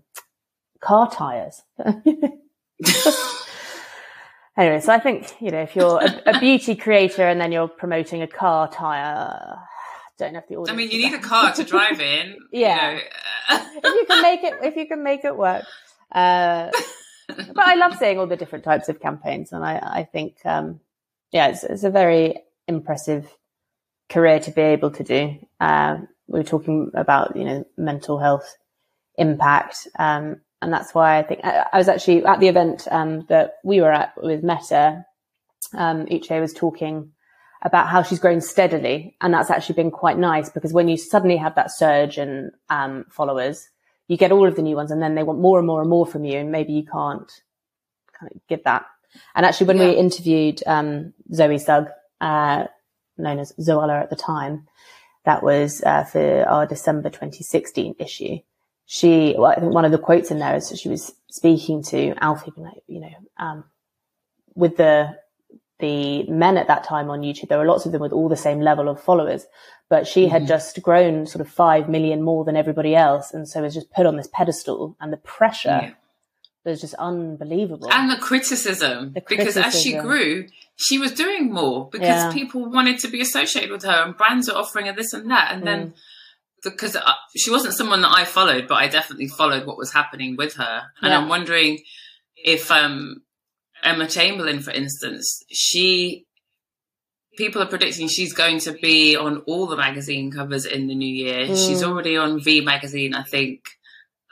car 0.81 1.09
tires. 1.09 1.61
anyway, 4.57 4.81
so 4.81 4.91
I 4.91 4.99
think 4.99 5.33
you 5.39 5.51
know 5.51 5.61
if 5.61 5.75
you're 5.75 6.01
a, 6.01 6.35
a, 6.35 6.39
beauty 6.39 6.75
creator 6.75 7.25
and 7.27 7.39
then 7.39 7.53
you're 7.53 7.69
promoting 7.69 8.21
a 8.21 8.27
car 8.27 8.67
tire. 8.69 9.59
Don't 10.17 10.33
know 10.33 10.39
if 10.39 10.47
the 10.49 10.55
audience. 10.55 10.69
I 10.69 10.75
mean, 10.75 10.91
you 10.91 10.99
need 10.99 11.13
that. 11.13 11.23
a 11.23 11.27
car 11.27 11.53
to 11.53 11.63
drive 11.63 12.01
in. 12.01 12.35
yeah, 12.51 12.91
you 12.91 12.97
know. 12.97 13.65
if 13.77 13.95
you 13.95 14.05
can 14.07 14.21
make 14.21 14.43
it, 14.43 14.53
if 14.61 14.75
you 14.75 14.87
can 14.87 15.03
make 15.03 15.23
it 15.23 15.37
work. 15.37 15.63
Uh, 16.11 16.69
but 17.35 17.65
I 17.65 17.75
love 17.75 17.97
seeing 17.97 18.19
all 18.19 18.27
the 18.27 18.37
different 18.37 18.63
types 18.63 18.89
of 18.89 18.99
campaigns, 18.99 19.51
and 19.51 19.63
I, 19.63 19.77
I 19.77 20.09
think, 20.11 20.37
um, 20.45 20.79
yeah, 21.31 21.47
it's, 21.47 21.63
it's, 21.63 21.83
a 21.83 21.89
very 21.89 22.41
impressive 22.67 23.27
career 24.09 24.39
to 24.39 24.51
be 24.51 24.61
able 24.61 24.91
to 24.91 25.03
do. 25.03 25.35
Uh, 25.59 25.97
we 26.27 26.39
were 26.39 26.45
talking 26.45 26.91
about, 26.93 27.35
you 27.35 27.43
know, 27.43 27.65
mental 27.77 28.19
health 28.19 28.57
impact, 29.17 29.87
um, 29.99 30.41
and 30.61 30.71
that's 30.71 30.93
why 30.93 31.17
I 31.17 31.23
think 31.23 31.41
I, 31.43 31.65
I 31.73 31.77
was 31.77 31.87
actually 31.87 32.23
at 32.25 32.39
the 32.39 32.47
event 32.47 32.87
um, 32.91 33.25
that 33.29 33.55
we 33.63 33.81
were 33.81 33.91
at 33.91 34.13
with 34.21 34.43
Meta. 34.43 35.05
Um, 35.73 36.05
Uche 36.07 36.39
was 36.41 36.53
talking 36.53 37.11
about 37.61 37.87
how 37.87 38.01
she's 38.01 38.19
grown 38.19 38.41
steadily, 38.41 39.15
and 39.21 39.33
that's 39.33 39.49
actually 39.49 39.75
been 39.75 39.91
quite 39.91 40.17
nice 40.17 40.49
because 40.49 40.73
when 40.73 40.87
you 40.87 40.97
suddenly 40.97 41.37
have 41.37 41.55
that 41.55 41.71
surge 41.71 42.17
in 42.17 42.51
um, 42.69 43.05
followers, 43.09 43.69
you 44.07 44.17
get 44.17 44.31
all 44.31 44.47
of 44.47 44.55
the 44.55 44.61
new 44.61 44.75
ones 44.75 44.91
and 44.91 45.01
then 45.01 45.15
they 45.15 45.23
want 45.23 45.39
more 45.39 45.57
and 45.57 45.67
more 45.67 45.81
and 45.81 45.89
more 45.89 46.05
from 46.05 46.25
you 46.25 46.37
and 46.37 46.51
maybe 46.51 46.73
you 46.73 46.83
can't 46.83 47.31
kind 48.17 48.31
of 48.33 48.41
give 48.47 48.63
that. 48.63 48.85
And 49.35 49.45
actually 49.45 49.67
when 49.67 49.77
yeah. 49.77 49.89
we 49.89 49.95
interviewed, 49.95 50.61
um, 50.65 51.13
Zoe 51.33 51.57
Sugg, 51.57 51.87
uh, 52.19 52.65
known 53.17 53.39
as 53.39 53.53
Zoella 53.53 54.01
at 54.01 54.09
the 54.09 54.15
time, 54.15 54.67
that 55.25 55.43
was, 55.43 55.81
uh, 55.83 56.03
for 56.03 56.43
our 56.47 56.65
December 56.65 57.09
2016 57.09 57.95
issue. 57.99 58.39
She, 58.85 59.35
well, 59.37 59.51
I 59.51 59.59
think 59.59 59.73
one 59.73 59.85
of 59.85 59.91
the 59.91 59.97
quotes 59.97 60.31
in 60.31 60.39
there 60.39 60.55
is 60.55 60.77
she 60.77 60.89
was 60.89 61.13
speaking 61.29 61.83
to 61.83 62.13
Alfie, 62.19 62.51
you 62.87 62.99
know, 62.99 63.13
um, 63.37 63.63
with 64.55 64.77
the 64.77 65.17
the 65.81 66.23
men 66.23 66.57
at 66.57 66.67
that 66.67 66.83
time 66.83 67.09
on 67.09 67.21
YouTube, 67.21 67.49
there 67.49 67.57
were 67.57 67.65
lots 67.65 67.85
of 67.85 67.91
them 67.91 68.01
with 68.01 68.13
all 68.13 68.29
the 68.29 68.37
same 68.37 68.61
level 68.61 68.87
of 68.87 69.01
followers, 69.01 69.45
but 69.89 70.07
she 70.07 70.23
mm-hmm. 70.23 70.31
had 70.31 70.47
just 70.47 70.81
grown 70.81 71.25
sort 71.25 71.45
of 71.45 71.51
5 71.51 71.89
million 71.89 72.21
more 72.21 72.45
than 72.45 72.55
everybody 72.55 72.95
else. 72.95 73.33
And 73.33 73.47
so 73.47 73.61
was 73.61 73.73
just 73.73 73.91
put 73.91 74.05
on 74.05 74.15
this 74.15 74.29
pedestal 74.31 74.95
and 75.01 75.11
the 75.11 75.17
pressure 75.17 75.79
yeah. 75.83 75.91
was 76.63 76.79
just 76.79 76.93
unbelievable. 76.93 77.91
And 77.91 78.09
the 78.09 78.15
criticism, 78.15 79.11
the 79.13 79.21
criticism, 79.21 79.63
because 79.63 79.75
as 79.75 79.81
she 79.81 79.97
grew, 79.97 80.47
she 80.77 80.97
was 80.97 81.11
doing 81.11 81.51
more 81.51 81.89
because 81.89 82.07
yeah. 82.07 82.31
people 82.31 82.69
wanted 82.71 82.99
to 82.99 83.09
be 83.09 83.19
associated 83.19 83.69
with 83.69 83.83
her 83.83 84.03
and 84.05 84.15
brands 84.15 84.47
are 84.47 84.57
offering 84.57 84.85
her 84.85 84.93
this 84.93 85.11
and 85.11 85.29
that. 85.29 85.51
And 85.51 85.63
mm. 85.63 85.65
then 85.65 85.93
because 86.63 86.95
uh, 86.95 87.01
she 87.35 87.51
wasn't 87.51 87.73
someone 87.73 88.01
that 88.01 88.13
I 88.15 88.23
followed, 88.25 88.67
but 88.67 88.75
I 88.75 88.87
definitely 88.87 89.27
followed 89.27 89.65
what 89.65 89.77
was 89.77 89.93
happening 89.93 90.35
with 90.37 90.53
her. 90.55 90.83
And 91.01 91.11
yeah. 91.11 91.17
I'm 91.17 91.27
wondering 91.27 91.79
if, 92.35 92.71
um, 92.71 93.23
Emma 93.83 94.07
Chamberlain, 94.07 94.59
for 94.59 94.71
instance, 94.71 95.43
she 95.49 96.25
people 97.37 97.61
are 97.61 97.67
predicting 97.67 98.07
she's 98.07 98.33
going 98.33 98.59
to 98.59 98.73
be 98.73 99.15
on 99.15 99.37
all 99.47 99.67
the 99.67 99.77
magazine 99.77 100.31
covers 100.31 100.65
in 100.65 100.87
the 100.87 100.95
new 100.95 101.13
year. 101.13 101.47
Mm. 101.47 101.67
She's 101.67 101.83
already 101.83 102.17
on 102.17 102.41
V 102.41 102.61
magazine, 102.61 103.13
I 103.13 103.23
think. 103.23 103.61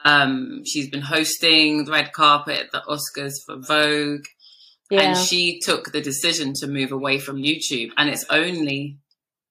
Um, 0.05 0.63
she's 0.65 0.89
been 0.89 1.01
hosting 1.01 1.85
the 1.85 1.91
red 1.91 2.13
carpet 2.13 2.59
at 2.59 2.71
the 2.71 2.81
Oscars 2.87 3.33
for 3.45 3.57
Vogue. 3.57 4.25
Yeah. 4.89 5.01
And 5.01 5.17
she 5.17 5.59
took 5.59 5.91
the 5.91 6.01
decision 6.01 6.53
to 6.55 6.67
move 6.67 6.91
away 6.91 7.19
from 7.19 7.37
YouTube. 7.37 7.91
And 7.97 8.09
it's 8.09 8.25
only 8.29 8.97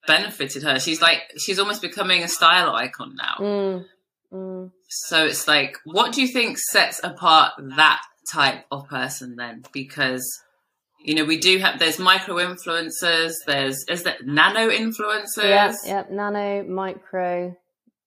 benefited 0.06 0.62
her. 0.64 0.80
She's 0.80 1.00
like 1.00 1.22
she's 1.38 1.58
almost 1.58 1.82
becoming 1.82 2.22
a 2.22 2.28
style 2.28 2.74
icon 2.74 3.14
now. 3.14 3.36
Mm, 3.38 3.84
mm. 4.32 4.70
So 4.88 5.26
it's 5.26 5.46
like, 5.46 5.76
what 5.84 6.12
do 6.12 6.22
you 6.22 6.28
think 6.28 6.58
sets 6.58 7.00
apart 7.04 7.52
that 7.76 8.00
type 8.32 8.64
of 8.70 8.88
person 8.88 9.36
then? 9.36 9.64
Because 9.72 10.24
you 11.00 11.14
know, 11.14 11.24
we 11.24 11.38
do 11.38 11.58
have 11.58 11.78
there's 11.78 11.98
micro 11.98 12.36
influencers, 12.36 13.32
there's 13.46 13.84
is 13.88 14.02
that 14.02 14.26
nano 14.26 14.68
influencers? 14.68 15.44
Yeah, 15.44 15.74
yeah, 15.84 16.04
nano, 16.10 16.64
micro, 16.64 17.56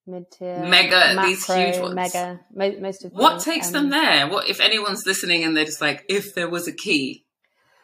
mid 0.05 0.29
tier, 0.31 0.59
mega, 0.59 1.15
macro, 1.15 1.23
these 1.23 1.45
huge 1.45 1.79
ones. 1.79 1.95
Mega, 1.95 2.39
most 2.53 3.05
of 3.05 3.13
What 3.13 3.41
takes 3.41 3.67
um, 3.67 3.73
them 3.73 3.89
there? 3.89 4.27
What 4.27 4.49
if 4.49 4.59
anyone's 4.59 5.05
listening 5.05 5.43
and 5.43 5.55
they're 5.55 5.65
just 5.65 5.81
like, 5.81 6.05
if 6.09 6.35
there 6.35 6.49
was 6.49 6.67
a 6.67 6.73
key? 6.73 7.25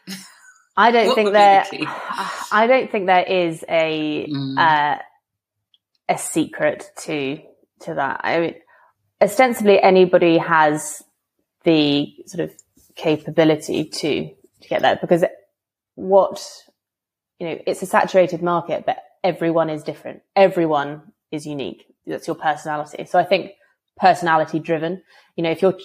I 0.78 0.92
don't 0.92 1.16
think 1.16 1.32
there. 1.32 1.66
The 1.72 1.88
I 2.52 2.68
don't 2.68 2.92
think 2.92 3.08
there 3.08 3.24
is 3.24 3.64
a 3.68 4.28
mm. 4.30 4.58
uh, 4.58 5.00
a 6.10 6.18
secret 6.18 6.92
to 7.06 7.40
to 7.82 7.94
that. 7.94 8.22
I 8.24 8.40
mean, 8.40 8.56
ostensibly, 9.22 9.82
anybody 9.82 10.38
has 10.38 11.02
the 11.68 12.16
sort 12.26 12.50
of 12.50 12.52
capability 12.96 13.84
to 13.86 14.30
to 14.62 14.68
get 14.68 14.82
that 14.82 15.02
because 15.02 15.24
what 15.96 16.42
you 17.40 17.48
know, 17.48 17.60
it's 17.68 17.82
a 17.82 17.86
saturated 17.86 18.42
market, 18.42 18.86
but 18.86 18.98
everyone 19.24 19.70
is 19.70 19.84
different. 19.84 20.22
Everyone 20.36 21.14
is 21.32 21.46
unique. 21.46 21.86
That's 22.06 22.28
your 22.28 22.36
personality. 22.36 23.06
So 23.06 23.20
I 23.20 23.24
think 23.24 23.52
personality 23.96 24.60
driven. 24.60 25.04
You 25.36 25.44
know, 25.44 25.52
if 25.52 25.62
you're 25.62 25.78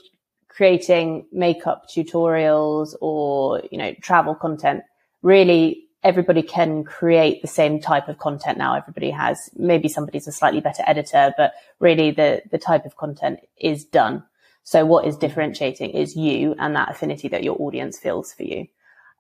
creating 0.49 1.27
makeup 1.33 1.89
tutorials 1.91 2.95
or, 3.01 3.63
you 3.71 3.79
know, 3.79 3.95
travel 4.01 4.35
content, 4.35 4.83
really 5.23 5.89
everybody 6.03 6.43
can 6.43 6.85
create 6.85 7.43
the 7.43 7.49
same 7.49 7.81
type 7.81 8.09
of 8.09 8.19
content 8.19 8.59
now. 8.59 8.75
Everybody 8.75 9.11
has, 9.11 9.51
maybe 9.55 9.89
somebody's 9.89 10.27
a 10.27 10.33
slightly 10.33 10.61
better 10.61 10.83
editor, 10.87 11.33
but 11.37 11.53
really 11.79 12.11
the, 12.11 12.43
the 12.51 12.59
type 12.59 12.85
of 12.87 12.97
content 12.97 13.41
is 13.57 13.85
done. 13.85 14.25
So 14.65 14.85
what 14.85 15.07
is 15.07 15.17
differentiating 15.17 15.91
is 15.91 16.17
you 16.17 16.55
and 16.59 16.77
that 16.77 16.91
affinity 16.91 17.29
that 17.29 17.43
your 17.43 17.61
audience 17.61 17.99
feels 17.99 18.33
for 18.33 18.45
you. 18.45 18.67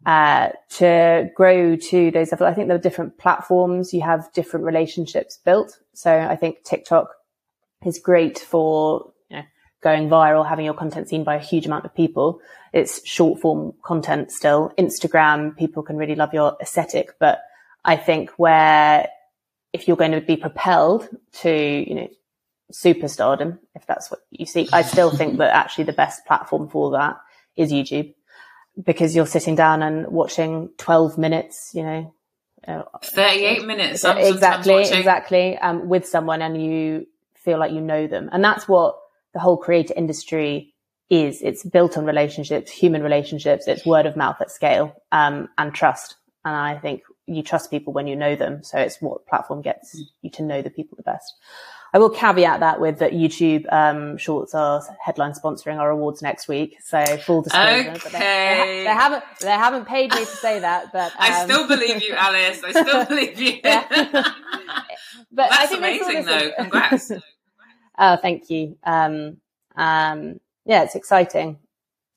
Uh, 0.04 0.50
to 0.68 1.30
grow 1.36 1.76
to 1.76 2.10
those 2.10 2.32
levels, 2.32 2.48
I 2.48 2.54
think 2.54 2.68
there 2.68 2.76
are 2.76 2.80
different 2.80 3.18
platforms. 3.18 3.92
You 3.92 4.02
have 4.02 4.32
different 4.32 4.66
relationships 4.66 5.38
built. 5.44 5.78
So 5.94 6.18
I 6.18 6.36
think 6.36 6.64
TikTok 6.64 7.08
is 7.84 7.98
great 7.98 8.38
for 8.38 9.12
you 9.30 9.36
know, 9.36 9.42
going 9.82 10.08
viral, 10.08 10.48
having 10.48 10.64
your 10.64 10.74
content 10.74 11.08
seen 11.08 11.24
by 11.24 11.36
a 11.36 11.40
huge 11.40 11.66
amount 11.66 11.84
of 11.84 11.94
people. 11.94 12.40
It's 12.72 13.06
short 13.06 13.40
form 13.40 13.74
content 13.84 14.32
still. 14.32 14.72
Instagram, 14.78 15.56
people 15.56 15.82
can 15.82 15.96
really 15.96 16.16
love 16.16 16.34
your 16.34 16.56
aesthetic, 16.60 17.10
but 17.20 17.40
I 17.84 17.96
think 17.96 18.30
where 18.36 19.08
if 19.72 19.88
you're 19.88 19.96
going 19.96 20.12
to 20.12 20.20
be 20.20 20.36
propelled 20.36 21.08
to, 21.40 21.50
you 21.50 21.94
know, 21.94 22.08
superstardom, 22.72 23.58
if 23.74 23.86
that's 23.86 24.10
what 24.10 24.20
you 24.30 24.46
seek, 24.46 24.72
I 24.72 24.82
still 24.82 25.10
think 25.10 25.38
that 25.38 25.54
actually 25.54 25.84
the 25.84 25.92
best 25.92 26.26
platform 26.26 26.68
for 26.68 26.92
that 26.92 27.16
is 27.56 27.72
YouTube 27.72 28.14
because 28.82 29.14
you're 29.14 29.26
sitting 29.26 29.54
down 29.54 29.82
and 29.82 30.06
watching 30.08 30.70
12 30.78 31.18
minutes, 31.18 31.72
you 31.74 31.82
know, 31.82 32.14
uh, 32.66 32.82
38 33.02 33.66
minutes. 33.66 34.04
I'm 34.04 34.18
exactly, 34.18 34.82
exactly. 34.82 35.58
Um, 35.58 35.88
with 35.88 36.06
someone 36.06 36.42
and 36.42 36.62
you 36.62 37.06
feel 37.34 37.58
like 37.58 37.72
you 37.72 37.80
know 37.80 38.06
them. 38.06 38.30
And 38.32 38.42
that's 38.42 38.68
what 38.68 38.96
the 39.34 39.40
whole 39.40 39.56
creator 39.56 39.94
industry 39.96 40.74
is. 41.10 41.42
It's 41.42 41.64
built 41.64 41.98
on 41.98 42.06
relationships, 42.06 42.70
human 42.70 43.02
relationships. 43.02 43.66
It's 43.66 43.84
word 43.84 44.06
of 44.06 44.16
mouth 44.16 44.40
at 44.40 44.50
scale, 44.50 44.94
um, 45.10 45.48
and 45.58 45.74
trust. 45.74 46.16
And 46.44 46.54
I 46.54 46.78
think 46.78 47.02
you 47.26 47.42
trust 47.42 47.70
people 47.70 47.92
when 47.92 48.06
you 48.06 48.16
know 48.16 48.36
them. 48.36 48.62
So 48.62 48.78
it's 48.78 49.00
what 49.00 49.26
platform 49.26 49.62
gets 49.62 50.00
you 50.22 50.30
to 50.30 50.42
know 50.42 50.62
the 50.62 50.70
people 50.70 50.96
the 50.96 51.02
best. 51.02 51.34
I 51.94 51.98
will 51.98 52.08
caveat 52.08 52.60
that 52.60 52.80
with 52.80 52.98
that 53.00 53.12
YouTube 53.12 53.70
um, 53.70 54.16
Shorts 54.16 54.54
are 54.54 54.82
headline 54.98 55.32
sponsoring 55.32 55.76
our 55.76 55.90
awards 55.90 56.22
next 56.22 56.48
week. 56.48 56.78
So 56.82 57.04
full 57.18 57.42
disclosure. 57.42 57.90
Okay. 57.90 58.08
They, 58.10 58.84
they, 58.84 58.94
haven't 58.94 59.24
they 59.40 59.50
haven't 59.50 59.86
paid 59.86 60.10
me 60.14 60.20
to 60.20 60.26
say 60.26 60.58
that, 60.60 60.90
but 60.90 61.12
um, 61.12 61.18
I 61.18 61.44
still 61.44 61.68
believe 61.68 62.02
you, 62.02 62.14
Alice. 62.14 62.62
I 62.64 62.70
still 62.70 63.04
believe 63.08 63.38
you. 63.38 63.60
but 63.62 64.24
well, 65.32 65.48
that's 65.50 65.72
amazing, 65.72 66.24
though. 66.24 66.52
Congrats. 66.56 67.12
oh, 67.98 68.16
thank 68.16 68.48
you. 68.48 68.78
Um, 68.84 69.36
um, 69.76 70.40
yeah, 70.64 70.84
it's 70.84 70.94
exciting 70.94 71.58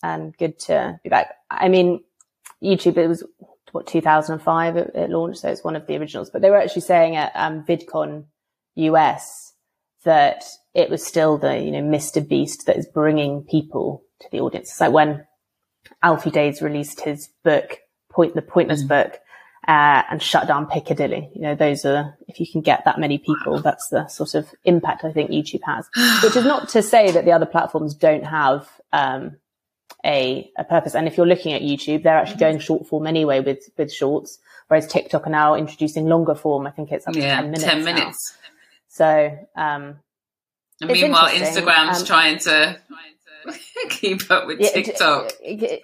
and 0.01 0.37
good 0.37 0.57
to 0.59 1.01
be 1.03 1.09
back. 1.09 1.35
I 1.51 1.67
mean, 1.67 2.01
YouTube. 2.63 2.95
It 2.95 3.07
was 3.07 3.25
what 3.73 3.87
2005 3.87 4.77
it, 4.77 4.91
it 4.95 5.09
launched, 5.09 5.39
so 5.39 5.49
it's 5.49 5.65
one 5.65 5.75
of 5.75 5.85
the 5.85 5.97
originals. 5.97 6.29
But 6.29 6.41
they 6.41 6.49
were 6.49 6.61
actually 6.61 6.83
saying 6.83 7.17
at 7.17 7.33
um, 7.35 7.65
VidCon 7.65 8.23
US 8.75 9.44
that 10.05 10.43
it 10.73 10.89
was 10.89 11.05
still 11.05 11.37
the, 11.37 11.57
you 11.57 11.71
know, 11.71 11.81
Mr. 11.81 12.27
Beast 12.27 12.65
that 12.65 12.77
is 12.77 12.87
bringing 12.87 13.43
people 13.43 14.03
to 14.21 14.27
the 14.31 14.39
audience. 14.39 14.69
It's 14.69 14.81
like 14.81 14.91
when 14.91 15.25
Alfie 16.01 16.31
Deyes 16.31 16.61
released 16.61 17.01
his 17.01 17.29
book, 17.43 17.79
Point, 18.11 18.33
the 18.33 18.41
Pointless 18.41 18.83
mm. 18.83 18.87
book, 18.87 19.19
uh, 19.67 20.03
and 20.09 20.21
shut 20.21 20.47
down 20.47 20.67
Piccadilly. 20.67 21.31
You 21.33 21.41
know, 21.41 21.55
those 21.55 21.85
are, 21.85 22.17
if 22.27 22.39
you 22.39 22.45
can 22.49 22.61
get 22.61 22.85
that 22.85 22.99
many 22.99 23.17
people, 23.17 23.61
that's 23.61 23.89
the 23.89 24.07
sort 24.07 24.35
of 24.35 24.47
impact 24.63 25.03
I 25.03 25.11
think 25.11 25.31
YouTube 25.31 25.63
has, 25.65 25.89
which 26.23 26.35
is 26.35 26.45
not 26.45 26.69
to 26.69 26.81
say 26.81 27.11
that 27.11 27.25
the 27.25 27.31
other 27.31 27.47
platforms 27.47 27.95
don't 27.95 28.25
have, 28.25 28.69
um, 28.93 29.37
a, 30.05 30.51
a 30.57 30.63
purpose. 30.63 30.93
And 30.93 31.07
if 31.07 31.17
you're 31.17 31.25
looking 31.25 31.53
at 31.53 31.63
YouTube, 31.63 32.03
they're 32.03 32.17
actually 32.17 32.37
going 32.37 32.59
short 32.59 32.87
form 32.87 33.07
anyway 33.07 33.39
with, 33.39 33.69
with 33.77 33.91
shorts, 33.91 34.37
whereas 34.67 34.87
TikTok 34.87 35.25
are 35.25 35.31
now 35.31 35.55
introducing 35.55 36.05
longer 36.05 36.35
form. 36.35 36.67
I 36.67 36.71
think 36.71 36.91
it's 36.91 37.07
up 37.07 37.13
to 37.13 37.19
yeah, 37.19 37.41
10 37.41 37.45
minutes. 37.45 37.63
10 37.63 37.83
minutes. 37.83 38.37
So, 38.95 39.37
um, 39.57 39.99
and 40.79 40.89
meanwhile, 40.89 41.27
Instagram's 41.27 41.99
um, 41.99 42.05
trying 42.05 42.39
to 42.39 42.79
keep 43.89 44.31
up 44.31 44.47
with 44.47 44.61
yeah, 44.61 44.69
TikTok 44.69 45.33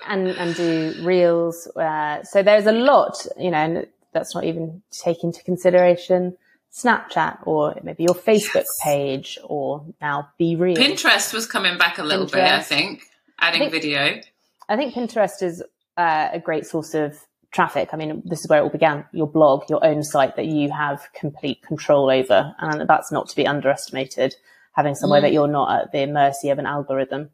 and 0.08 0.30
and 0.30 0.56
do 0.56 0.96
reels. 1.04 1.68
Uh, 1.68 2.24
so 2.24 2.42
there's 2.42 2.68
a 2.68 2.72
lot, 2.72 3.26
you 3.38 3.52
know, 3.52 3.58
and 3.58 3.88
that's 4.14 4.34
not 4.34 4.46
even 4.46 4.82
take 4.92 5.26
into 5.26 5.44
consideration 5.44 6.38
Snapchat 6.72 7.40
or 7.46 7.76
maybe 7.84 8.04
your 8.04 8.16
Facebook 8.16 8.64
yes. 8.64 8.80
page 8.82 9.38
or 9.44 9.84
now 10.00 10.30
BeReal. 10.40 10.78
Pinterest 10.78 11.34
was 11.34 11.46
coming 11.46 11.78
back 11.78 11.98
a 11.98 12.04
little 12.04 12.28
Pinterest. 12.28 12.32
bit, 12.32 12.44
I 12.44 12.62
think, 12.62 13.04
adding 13.40 13.64
I 13.64 13.70
think, 13.70 13.74
video. 13.74 14.22
I 14.70 14.78
think 14.78 14.94
Pinterest 14.94 15.44
is 15.44 15.62
uh, 15.98 16.30
a 16.32 16.40
great 16.40 16.66
source 16.66 16.94
of 16.94 17.20
traffic. 17.52 17.90
I 17.94 17.98
mean, 17.98 18.22
this 18.26 18.40
is 18.40 18.50
where 18.50 18.60
it 18.60 18.64
all 18.64 18.70
began. 18.70 19.06
Your 19.12 19.28
blog, 19.28 19.70
your 19.70 19.86
own 19.86 20.04
site 20.04 20.36
that 20.38 20.46
you 20.46 20.72
have 20.72 21.08
complete 21.14 21.62
control 21.64 22.10
over. 22.10 22.56
And 22.60 22.88
that's 22.88 23.12
not 23.12 23.30
to 23.30 23.36
be 23.36 23.46
underestimated, 23.46 24.36
having 24.74 24.96
somewhere 24.96 25.20
mm. 25.20 25.24
that 25.24 25.34
you're 25.34 25.48
not 25.48 25.82
at 25.82 25.92
the 25.92 26.06
mercy 26.06 26.50
of 26.50 26.60
an 26.60 26.66
algorithm. 26.66 27.30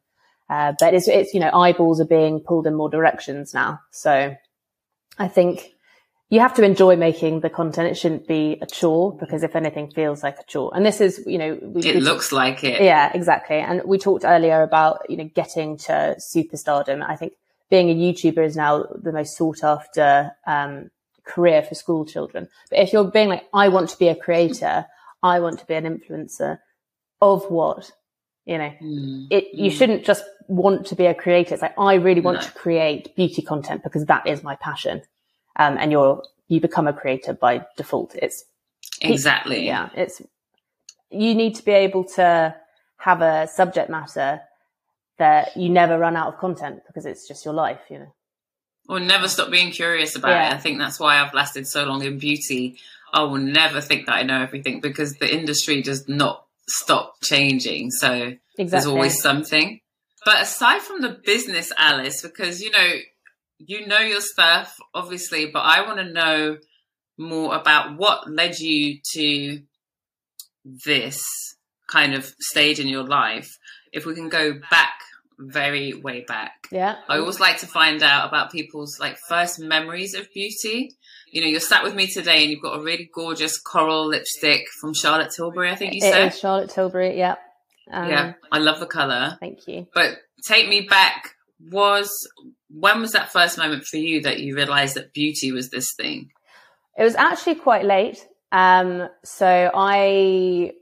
Uh, 0.50 0.74
but 0.80 0.94
it's, 0.94 1.08
it's, 1.08 1.34
you 1.34 1.40
know, 1.40 1.52
eyeballs 1.52 2.00
are 2.00 2.06
being 2.06 2.40
pulled 2.40 2.68
in 2.68 2.74
more 2.74 2.90
directions 2.90 3.54
now. 3.54 3.80
So 3.92 4.36
I 5.18 5.28
think 5.28 5.74
you 6.30 6.40
have 6.40 6.54
to 6.56 6.64
enjoy 6.64 6.96
making 6.96 7.42
the 7.42 7.50
content. 7.50 7.90
It 7.90 7.96
shouldn't 7.96 8.28
be 8.28 8.58
a 8.62 8.66
chore 8.66 9.16
because 9.18 9.44
if 9.44 9.56
anything 9.56 9.92
feels 9.92 10.24
like 10.24 10.40
a 10.40 10.44
chore, 10.46 10.72
and 10.74 10.86
this 10.86 11.00
is, 11.00 11.24
you 11.26 11.38
know, 11.38 11.60
we, 11.62 11.82
it 11.84 11.96
we 11.96 12.02
looks 12.02 12.32
like 12.32 12.64
it. 12.64 12.82
Yeah, 12.82 13.12
exactly. 13.14 13.58
And 13.58 13.82
we 13.86 13.98
talked 13.98 14.26
earlier 14.26 14.62
about, 14.62 15.10
you 15.10 15.18
know, 15.18 15.30
getting 15.36 15.78
to 15.80 16.16
superstardom. 16.20 17.06
I 17.08 17.16
think 17.18 17.34
being 17.70 17.90
a 17.90 17.96
YouTuber 17.96 18.46
is 18.46 18.56
now 18.56 18.84
the 18.84 19.12
most 19.12 19.38
sought 19.38 19.64
after 19.64 20.32
um, 20.46 20.90
career 21.26 21.62
for 21.62 21.76
school 21.76 22.06
children. 22.06 22.48
But 22.70 22.80
if 22.80 22.94
you're 22.94 23.12
being 23.12 23.30
like, 23.30 23.44
I 23.54 23.68
want 23.68 23.90
to 23.90 23.98
be 23.98 24.08
a 24.08 24.16
creator, 24.16 24.86
I 25.22 25.40
want 25.40 25.60
to 25.60 25.66
be 25.66 25.76
an 25.76 25.84
influencer 25.84 26.60
of 27.22 27.50
what? 27.52 27.92
You 28.46 28.58
know, 28.58 28.74
mm. 28.82 29.28
it, 29.30 29.54
you 29.54 29.70
mm. 29.70 29.78
shouldn't 29.78 30.06
just 30.06 30.24
want 30.48 30.88
to 30.88 30.96
be 30.96 31.06
a 31.06 31.14
creator. 31.14 31.54
It's 31.54 31.62
like, 31.62 31.78
I 31.78 31.96
really 31.96 32.22
want 32.22 32.38
no. 32.38 32.44
to 32.44 32.52
create 32.52 33.16
beauty 33.16 33.42
content 33.42 33.84
because 33.84 34.06
that 34.06 34.26
is 34.26 34.44
my 34.44 34.56
passion. 34.56 35.02
Um, 35.58 35.78
and 35.78 35.92
you're, 35.92 36.24
you 36.48 36.62
become 36.62 36.88
a 36.88 36.94
creator 36.94 37.34
by 37.34 37.66
default. 37.76 38.16
It's 38.16 38.46
exactly. 39.02 39.66
Yeah. 39.66 39.90
It's, 39.96 40.22
you 41.10 41.36
need 41.36 41.56
to 41.56 41.66
be 41.66 41.72
able 41.72 42.06
to 42.16 42.56
have 42.98 43.22
a 43.22 43.48
subject 43.48 43.90
matter 43.90 44.42
that 45.18 45.56
you 45.58 45.70
never 45.70 45.98
run 45.98 46.16
out 46.16 46.34
of 46.34 46.40
content 46.40 46.82
because 46.88 47.06
it's 47.06 47.28
just 47.28 47.46
your 47.46 47.54
life, 47.54 47.80
you 47.90 48.00
know. 48.00 48.14
Or 48.90 49.00
never 49.00 49.28
stop 49.28 49.52
being 49.52 49.72
curious 49.72 50.16
about 50.16 50.30
yeah. 50.30 50.50
it. 50.50 50.54
I 50.54 50.58
think 50.58 50.80
that's 50.80 51.00
why 51.00 51.20
I've 51.20 51.34
lasted 51.34 51.68
so 51.68 51.84
long 51.84 52.04
in 52.04 52.20
beauty. 52.20 52.78
I 53.14 53.24
will 53.24 53.38
never 53.38 53.82
think 53.82 54.06
that 54.06 54.14
I 54.14 54.24
know 54.24 54.42
everything 54.42 54.80
because 54.80 55.16
the 55.16 55.34
industry 55.34 55.82
does 55.82 56.08
not 56.08 56.46
stop 56.68 57.16
changing. 57.22 57.92
So 57.92 58.14
exactly. 58.14 58.66
there's 58.66 58.86
always 58.86 59.22
something. 59.22 59.82
But 60.26 60.42
aside 60.42 60.82
from 60.82 61.02
the 61.02 61.18
business, 61.26 61.72
Alice, 61.78 62.22
because 62.22 62.62
you 62.62 62.72
know, 62.72 62.94
you 63.60 63.88
know 63.88 64.00
your 64.00 64.22
stuff, 64.22 64.78
obviously, 64.94 65.48
but 65.48 65.60
I 65.60 65.86
want 65.86 66.00
to 66.00 66.06
know 66.06 66.58
more 67.18 67.56
about 67.56 67.98
what 67.98 68.30
led 68.30 68.60
you 68.60 69.00
to 69.14 69.62
this 70.86 71.20
kind 71.88 72.14
of 72.14 72.26
stage 72.40 72.80
in 72.80 72.88
your 72.88 73.06
life. 73.06 73.58
If 73.92 74.06
we 74.06 74.16
can 74.16 74.30
go 74.30 74.54
back 74.70 75.00
very 75.40 75.94
way 75.94 76.22
back. 76.28 76.68
Yeah. 76.72 76.96
I 77.08 77.18
always 77.20 77.40
like 77.40 77.60
to 77.60 77.68
find 77.68 78.02
out 78.02 78.28
about 78.28 78.52
people's 78.52 79.00
like 79.00 79.18
first 79.30 79.60
memories 79.60 80.16
of 80.16 80.32
beauty. 80.34 80.96
You 81.32 81.42
know, 81.42 81.48
you're 81.48 81.60
sat 81.60 81.84
with 81.84 81.94
me 81.94 82.08
today 82.08 82.42
and 82.42 82.52
you've 82.52 82.62
got 82.62 82.80
a 82.80 82.84
really 82.84 83.10
gorgeous 83.14 83.60
coral 83.60 84.08
lipstick 84.08 84.66
from 84.82 84.94
Charlotte 84.94 85.32
Tilbury, 85.36 85.70
I 85.70 85.76
think 85.76 85.94
you 85.94 86.00
it 86.02 86.12
said. 86.12 86.30
Charlotte 86.30 86.70
Tilbury, 86.70 87.18
yeah. 87.18 87.36
Um, 87.92 88.10
yeah, 88.10 88.34
I 88.52 88.58
love 88.58 88.80
the 88.80 88.86
colour. 88.88 89.38
Thank 89.40 89.68
you. 89.68 89.88
But 89.94 90.18
take 90.48 90.68
me 90.68 90.82
back 90.82 91.36
was 91.60 92.10
when 92.70 93.02
was 93.02 93.14
that 93.14 93.32
first 93.32 93.58
moment 93.58 93.86
for 93.86 93.98
you 93.98 94.22
that 94.22 94.40
you 94.40 94.56
realized 94.56 94.96
that 94.96 95.14
beauty 95.14 95.52
was 95.52 95.70
this 95.70 95.94
thing? 95.96 96.32
It 96.98 97.04
was 97.04 97.16
actually 97.16 97.56
quite 97.56 97.86
late. 97.86 98.26
Um, 98.52 99.08
so 99.24 99.72
I 99.74 100.74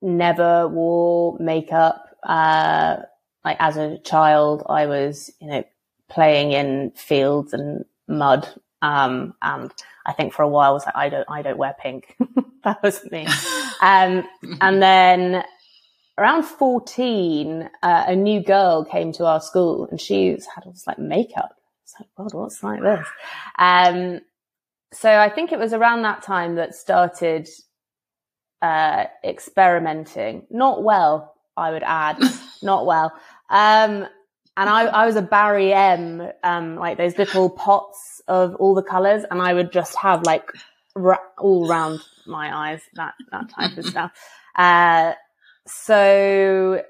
never 0.00 0.68
wore 0.68 1.36
makeup. 1.38 2.11
Uh, 2.22 2.96
like 3.44 3.56
as 3.60 3.76
a 3.76 3.98
child, 3.98 4.62
I 4.68 4.86
was, 4.86 5.30
you 5.40 5.48
know, 5.48 5.64
playing 6.08 6.52
in 6.52 6.92
fields 6.94 7.52
and 7.52 7.84
mud. 8.08 8.48
Um, 8.82 9.34
and 9.42 9.72
I 10.04 10.12
think 10.12 10.32
for 10.32 10.42
a 10.42 10.48
while 10.48 10.70
I 10.70 10.74
was 10.74 10.86
like, 10.86 10.96
I 10.96 11.08
don't, 11.08 11.28
I 11.30 11.42
don't 11.42 11.58
wear 11.58 11.74
pink. 11.78 12.16
that 12.64 12.82
was 12.82 13.04
me. 13.10 13.26
um, 13.82 14.24
and 14.60 14.82
then 14.82 15.44
around 16.18 16.44
14, 16.44 17.70
uh, 17.82 18.04
a 18.06 18.14
new 18.14 18.42
girl 18.42 18.84
came 18.84 19.12
to 19.12 19.26
our 19.26 19.40
school 19.40 19.86
and 19.90 20.00
she 20.00 20.28
had 20.28 20.64
all 20.64 20.72
this 20.72 20.86
like 20.86 20.98
makeup. 20.98 21.56
It's 21.84 21.94
like, 21.98 22.08
God, 22.16 22.34
what's 22.34 22.62
like 22.62 22.82
this? 22.82 23.06
Um, 23.58 24.20
so 24.92 25.10
I 25.10 25.30
think 25.30 25.52
it 25.52 25.58
was 25.58 25.72
around 25.72 26.02
that 26.02 26.22
time 26.22 26.56
that 26.56 26.74
started, 26.74 27.48
uh, 28.60 29.06
experimenting. 29.24 30.46
Not 30.50 30.84
well, 30.84 31.31
I 31.56 31.70
would 31.70 31.82
add, 31.82 32.18
not 32.62 32.86
well. 32.86 33.12
Um, 33.50 34.06
and 34.56 34.68
I, 34.68 34.84
I 34.84 35.06
was 35.06 35.16
a 35.16 35.22
Barry 35.22 35.72
M, 35.72 36.28
um, 36.42 36.76
like 36.76 36.98
those 36.98 37.16
little 37.16 37.48
pots 37.50 38.20
of 38.28 38.54
all 38.56 38.74
the 38.74 38.82
colors, 38.82 39.24
and 39.30 39.40
I 39.40 39.54
would 39.54 39.72
just 39.72 39.96
have 39.96 40.24
like 40.24 40.50
ra- 40.94 41.18
all 41.38 41.68
around 41.68 42.00
my 42.26 42.70
eyes, 42.70 42.82
that, 42.94 43.14
that 43.30 43.48
type 43.48 43.76
of 43.76 43.86
stuff. 43.86 44.12
Uh, 44.54 45.14
so 45.66 46.82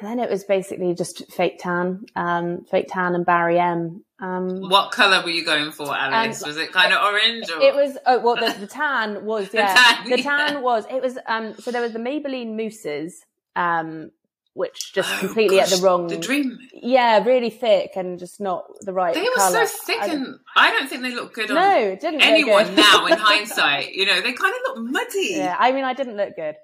and 0.00 0.08
then 0.08 0.18
it 0.18 0.30
was 0.30 0.44
basically 0.44 0.94
just 0.94 1.30
fake 1.32 1.58
tan, 1.58 2.04
um, 2.16 2.64
fake 2.70 2.86
tan 2.88 3.14
and 3.14 3.24
Barry 3.24 3.58
M. 3.58 4.04
Um, 4.20 4.68
what 4.68 4.90
color 4.90 5.22
were 5.22 5.30
you 5.30 5.44
going 5.44 5.70
for, 5.70 5.94
Alice? 5.94 6.44
was 6.44 6.56
it 6.56 6.72
kind 6.72 6.92
of 6.92 7.02
orange? 7.02 7.50
Or? 7.50 7.60
It 7.62 7.74
was. 7.74 7.96
Oh, 8.04 8.18
well, 8.18 8.36
the, 8.36 8.58
the 8.58 8.66
tan 8.72 9.24
was. 9.24 9.48
Yeah, 9.52 9.72
the 9.72 9.80
tan, 9.80 10.10
the 10.10 10.22
tan 10.22 10.52
yeah. 10.54 10.60
was. 10.60 10.84
It 10.90 11.02
was. 11.02 11.18
Um, 11.26 11.54
so 11.54 11.70
there 11.70 11.82
was 11.82 11.92
the 11.92 11.98
Maybelline 11.98 12.56
mousses, 12.56 13.24
um, 13.56 14.10
which 14.54 14.92
just 14.92 15.08
oh, 15.08 15.18
completely 15.20 15.58
gosh, 15.58 15.72
at 15.72 15.78
the 15.78 15.84
wrong. 15.84 16.08
The 16.08 16.16
dream. 16.16 16.58
Yeah, 16.74 17.22
really 17.24 17.50
thick 17.50 17.92
and 17.94 18.18
just 18.18 18.40
not 18.40 18.64
the 18.80 18.92
right. 18.92 19.14
They 19.14 19.22
were 19.22 19.50
so 19.50 19.66
thick, 19.66 20.00
I, 20.00 20.06
and 20.08 20.38
I 20.56 20.70
don't 20.72 20.88
think 20.88 21.02
they 21.02 21.14
look 21.14 21.32
good 21.32 21.50
on 21.50 21.54
no, 21.54 21.96
didn't 21.96 22.22
anyone 22.22 22.74
now. 22.74 23.06
In 23.06 23.18
hindsight, 23.18 23.92
you 23.92 24.04
know, 24.04 24.20
they 24.20 24.32
kind 24.32 24.54
of 24.54 24.60
look 24.66 24.90
muddy. 24.90 25.34
Yeah, 25.36 25.56
I 25.58 25.72
mean, 25.72 25.84
I 25.84 25.94
didn't 25.94 26.16
look 26.16 26.34
good. 26.34 26.56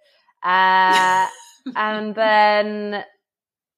Uh, 0.43 1.29
and 1.77 2.15
then 2.15 3.05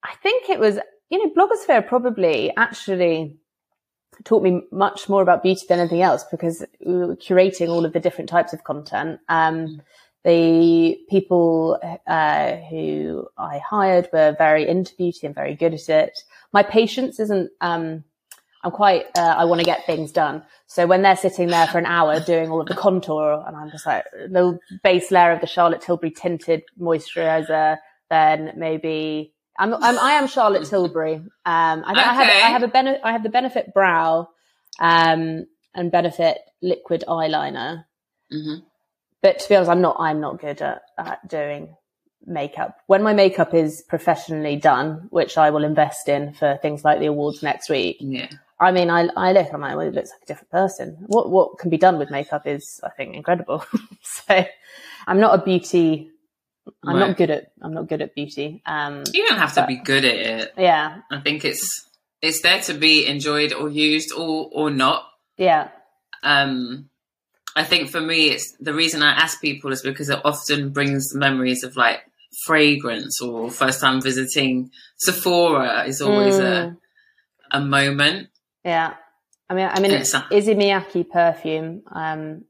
I 0.03 0.15
think 0.23 0.49
it 0.49 0.59
was, 0.59 0.79
you 1.11 1.19
know, 1.19 1.33
blogosphere 1.35 1.87
probably 1.87 2.53
actually 2.57 3.39
taught 4.25 4.43
me 4.43 4.63
much 4.73 5.09
more 5.09 5.23
about 5.23 5.43
beauty 5.43 5.67
than 5.69 5.79
anything 5.79 6.03
else 6.03 6.25
because 6.31 6.65
we 6.85 6.95
were 6.95 7.17
curating 7.17 7.69
all 7.69 7.85
of 7.85 7.93
the 7.93 8.01
different 8.01 8.31
types 8.31 8.53
of 8.53 8.65
content. 8.65 9.21
Um, 9.29 9.83
the 10.25 10.99
people 11.09 11.79
uh, 12.07 12.57
who 12.69 13.29
I 13.39 13.59
hired 13.59 14.09
were 14.13 14.35
very 14.37 14.67
into 14.67 14.95
beauty 14.97 15.27
and 15.27 15.35
very 15.35 15.55
good 15.55 15.75
at 15.75 15.89
it. 15.89 16.19
My 16.53 16.63
patience 16.63 17.21
isn't. 17.21 17.51
Um, 17.61 18.05
I'm 18.65 18.73
quite. 18.73 19.07
Uh, 19.17 19.35
I 19.39 19.45
want 19.45 19.61
to 19.61 19.65
get 19.65 19.87
things 19.87 20.11
done. 20.11 20.43
So 20.67 20.87
when 20.87 21.03
they're 21.03 21.17
sitting 21.17 21.49
there 21.49 21.69
for 21.69 21.79
an 21.79 21.87
hour 21.87 22.19
doing 22.19 22.51
all 22.51 22.61
of 22.61 22.67
the 22.67 22.75
contour, 22.75 23.45
and 23.47 23.57
I'm 23.57 23.71
just 23.71 23.87
like 23.87 24.05
the 24.13 24.59
base 24.83 25.11
layer 25.13 25.31
of 25.31 25.41
the 25.41 25.47
Charlotte 25.47 25.83
Tilbury 25.83 26.11
tinted 26.11 26.65
moisturizer, 26.81 27.79
then 28.11 28.53
maybe 28.57 29.33
I'm, 29.59 29.75
I'm 29.75 29.99
I 29.99 30.13
am 30.13 30.27
Charlotte 30.27 30.67
Tilbury. 30.67 31.15
Um, 31.15 31.31
I, 31.45 31.93
okay. 31.93 32.01
I 32.01 32.15
have 32.15 32.27
I 32.27 32.49
have 32.51 32.63
a 32.65 32.69
bene- 32.69 33.01
I 33.05 33.13
have 33.13 33.23
the 33.23 33.29
benefit 33.29 33.73
brow, 33.73 34.29
um, 34.81 35.47
and 35.75 35.93
benefit 35.93 36.39
liquid 36.61 37.05
eyeliner. 37.07 37.85
Mm-hmm. 38.33 38.76
But 39.23 39.39
to 39.41 39.49
be 39.49 39.57
honest, 39.57 39.71
I'm 39.71 39.81
not 39.81 39.97
I'm 39.99 40.21
not 40.21 40.41
good 40.41 40.61
at, 40.63 40.83
at 40.99 41.27
doing 41.29 41.75
makeup. 42.25 42.79
When 42.87 43.03
my 43.03 43.13
makeup 43.13 43.55
is 43.55 43.83
professionally 43.89 44.57
done, 44.57 45.07
which 45.11 45.39
I 45.39 45.51
will 45.51 45.65
invest 45.65 46.09
in 46.09 46.33
for 46.35 46.59
things 46.61 46.85
like 46.85 46.99
the 46.99 47.07
awards 47.07 47.43
next 47.43 47.69
week. 47.69 47.99
Yeah. 48.01 48.29
I 48.59 48.73
mean, 48.73 48.89
I, 48.89 49.09
I 49.17 49.33
look, 49.33 49.53
I'm 49.53 49.61
like, 49.61 49.77
well, 49.77 49.87
it 49.87 49.95
looks 49.95 50.11
like 50.11 50.23
a 50.23 50.27
different 50.27 50.51
person. 50.51 50.97
What, 51.07 51.31
what 51.31 51.59
can 51.59 51.69
be 51.69 51.77
done 51.77 51.99
with 51.99 52.11
makeup 52.11 52.47
is, 52.47 52.81
I 52.83 52.89
think, 52.89 53.15
incredible. 53.15 53.63
so 54.03 54.47
I'm 55.07 55.21
not 55.21 55.39
a 55.39 55.45
beauty 55.45 56.11
I'm 56.85 56.97
right. 56.97 57.09
not 57.09 57.17
good 57.17 57.31
at 57.31 57.53
I'm 57.63 57.75
not 57.75 57.89
good 57.89 58.03
at 58.03 58.15
beauty. 58.15 58.63
Um, 58.67 59.05
you 59.13 59.27
don't 59.27 59.39
have 59.39 59.55
but, 59.55 59.63
to 59.63 59.67
be 59.67 59.77
good 59.77 60.05
at 60.05 60.15
it. 60.15 60.55
Yeah, 60.57 61.01
I 61.11 61.21
think 61.21 61.45
it's 61.45 61.89
it's 62.23 62.43
there 62.43 62.61
to 62.63 62.75
be 62.75 63.07
enjoyed 63.07 63.53
or 63.53 63.69
used 63.69 64.13
or 64.13 64.49
or 64.53 64.71
not. 64.71 65.07
Yeah. 65.37 65.69
Um, 66.23 66.89
I 67.57 67.65
think 67.65 67.91
for 67.91 68.01
me, 68.01 68.29
it's 68.29 68.53
the 68.61 68.75
reason 68.75 69.03
I 69.03 69.13
ask 69.13 69.41
people 69.41 69.73
is 69.73 69.83
because 69.83 70.11
it 70.11 70.21
often 70.25 70.71
brings 70.71 71.15
memories 71.15 71.65
of 71.65 71.75
like 71.75 72.01
fragrance 72.45 73.21
or 73.23 73.51
first 73.51 73.81
time 73.81 74.03
visiting 74.03 74.71
Sephora 74.99 75.85
is 75.85 76.03
always 76.03 76.35
mm. 76.35 76.43
a 76.43 76.77
a 77.51 77.61
moment. 77.61 78.29
Yeah. 78.65 78.95
I 79.49 79.55
mean, 79.55 79.69
I 79.73 79.81
mean, 79.81 79.93
Issey 79.93 80.55
Miyake 80.55 81.09
perfume. 81.09 81.83
Um, 81.91 82.45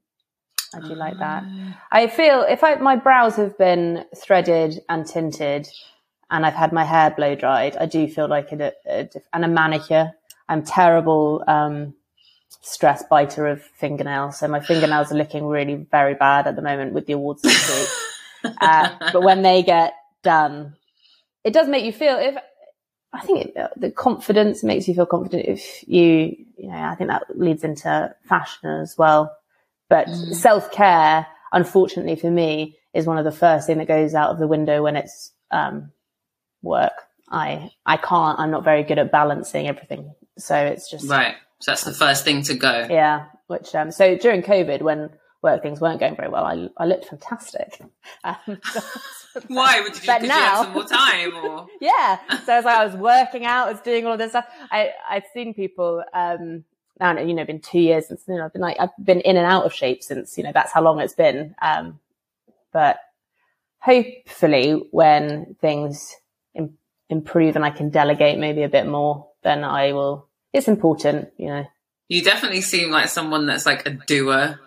I 0.74 0.80
do 0.80 0.94
like 0.94 1.18
that. 1.18 1.44
Ah. 1.46 1.82
I 1.92 2.06
feel 2.08 2.44
if 2.48 2.64
I 2.64 2.74
my 2.76 2.96
brows 2.96 3.36
have 3.36 3.56
been 3.58 4.04
threaded 4.16 4.80
and 4.88 5.06
tinted, 5.06 5.68
and 6.30 6.44
I've 6.44 6.54
had 6.54 6.72
my 6.72 6.84
hair 6.84 7.12
blow 7.16 7.34
dried, 7.34 7.76
I 7.76 7.86
do 7.86 8.08
feel 8.08 8.28
like 8.28 8.50
a, 8.52 8.72
a 8.86 9.08
and 9.32 9.44
a 9.44 9.48
manicure. 9.48 10.12
I'm 10.48 10.64
terrible 10.64 11.44
um, 11.46 11.94
stress 12.48 13.04
biter 13.08 13.46
of 13.46 13.62
fingernails, 13.62 14.38
so 14.38 14.48
my 14.48 14.60
fingernails 14.60 15.12
are 15.12 15.16
looking 15.16 15.46
really 15.46 15.74
very 15.74 16.14
bad 16.14 16.46
at 16.46 16.56
the 16.56 16.62
moment 16.62 16.92
with 16.92 17.06
the 17.06 17.14
awards 17.14 17.42
this 17.42 17.68
week. 18.44 18.54
uh, 18.60 18.90
but 19.12 19.22
when 19.22 19.42
they 19.42 19.62
get 19.62 19.94
done, 20.22 20.74
it 21.44 21.52
does 21.52 21.68
make 21.68 21.84
you 21.84 21.92
feel 21.92 22.16
if. 22.18 22.36
I 23.12 23.20
think 23.20 23.46
it, 23.46 23.70
the 23.76 23.90
confidence 23.90 24.62
makes 24.62 24.86
you 24.88 24.94
feel 24.94 25.06
confident 25.06 25.46
if 25.46 25.88
you, 25.88 26.36
you 26.58 26.68
know, 26.68 26.74
I 26.76 26.94
think 26.96 27.08
that 27.08 27.22
leads 27.34 27.64
into 27.64 28.14
fashion 28.28 28.68
as 28.68 28.98
well 28.98 29.34
but 29.88 30.08
mm. 30.08 30.34
self 30.34 30.70
care, 30.70 31.26
unfortunately 31.52 32.16
for 32.16 32.30
me, 32.30 32.78
is 32.94 33.06
one 33.06 33.18
of 33.18 33.24
the 33.24 33.32
first 33.32 33.66
thing 33.66 33.78
that 33.78 33.88
goes 33.88 34.14
out 34.14 34.30
of 34.30 34.38
the 34.38 34.46
window 34.46 34.82
when 34.82 34.96
it's 34.96 35.32
um, 35.50 35.92
work. 36.62 36.92
I 37.28 37.70
I 37.84 37.96
can't. 37.96 38.38
I'm 38.38 38.50
not 38.50 38.64
very 38.64 38.82
good 38.82 38.98
at 38.98 39.12
balancing 39.12 39.68
everything. 39.68 40.12
So 40.38 40.56
it's 40.56 40.90
just 40.90 41.08
right. 41.08 41.34
So 41.60 41.70
that's 41.70 41.84
the 41.84 41.92
first 41.92 42.24
thing 42.24 42.42
to 42.44 42.54
go. 42.54 42.86
Yeah. 42.90 43.26
Which 43.46 43.74
um. 43.74 43.90
So 43.90 44.16
during 44.16 44.42
COVID, 44.42 44.82
when 44.82 45.10
work 45.42 45.62
things 45.62 45.80
weren't 45.80 46.00
going 46.00 46.16
very 46.16 46.28
well, 46.28 46.44
I 46.44 46.68
I 46.76 46.86
looked 46.86 47.06
fantastic. 47.06 47.80
Um, 48.24 48.36
Why 49.48 49.82
would 49.82 49.94
you? 49.94 50.06
But 50.06 50.22
now, 50.22 50.34
you 50.34 50.42
have 50.42 50.64
some 50.64 50.72
more 50.72 50.84
time, 50.84 51.36
or 51.36 51.66
yeah. 51.80 52.18
So 52.46 52.54
as 52.54 52.64
like, 52.64 52.76
I 52.78 52.86
was 52.86 52.94
working 52.96 53.44
out, 53.44 53.68
I 53.68 53.72
was 53.72 53.80
doing 53.82 54.06
all 54.06 54.14
of 54.14 54.18
this 54.18 54.30
stuff. 54.30 54.46
I 54.70 54.92
I've 55.08 55.26
seen 55.34 55.52
people 55.52 56.02
um 56.14 56.64
now, 56.98 57.18
you 57.18 57.34
know, 57.34 57.44
been 57.44 57.60
two 57.60 57.78
years 57.78 58.08
since, 58.08 58.22
you 58.26 58.36
know, 58.36 58.44
I've 58.44 58.52
been 58.52 58.62
like, 58.62 58.78
I've 58.80 58.90
been 59.02 59.20
in 59.20 59.36
and 59.36 59.46
out 59.46 59.64
of 59.64 59.72
shape 59.72 60.02
since, 60.02 60.38
you 60.38 60.44
know, 60.44 60.52
that's 60.52 60.72
how 60.72 60.82
long 60.82 61.00
it's 61.00 61.14
been. 61.14 61.54
Um, 61.60 62.00
but 62.72 62.98
hopefully 63.78 64.88
when 64.90 65.56
things 65.60 66.14
Im- 66.54 66.78
improve 67.10 67.56
and 67.56 67.64
I 67.64 67.70
can 67.70 67.90
delegate 67.90 68.38
maybe 68.38 68.62
a 68.62 68.68
bit 68.68 68.86
more, 68.86 69.28
then 69.42 69.62
I 69.62 69.92
will, 69.92 70.25
it's 70.56 70.68
important, 70.68 71.28
you 71.36 71.48
know. 71.48 71.64
You 72.08 72.22
definitely 72.22 72.60
seem 72.60 72.90
like 72.90 73.08
someone 73.08 73.46
that's 73.46 73.66
like 73.66 73.86
a 73.86 73.90
doer, 73.90 74.60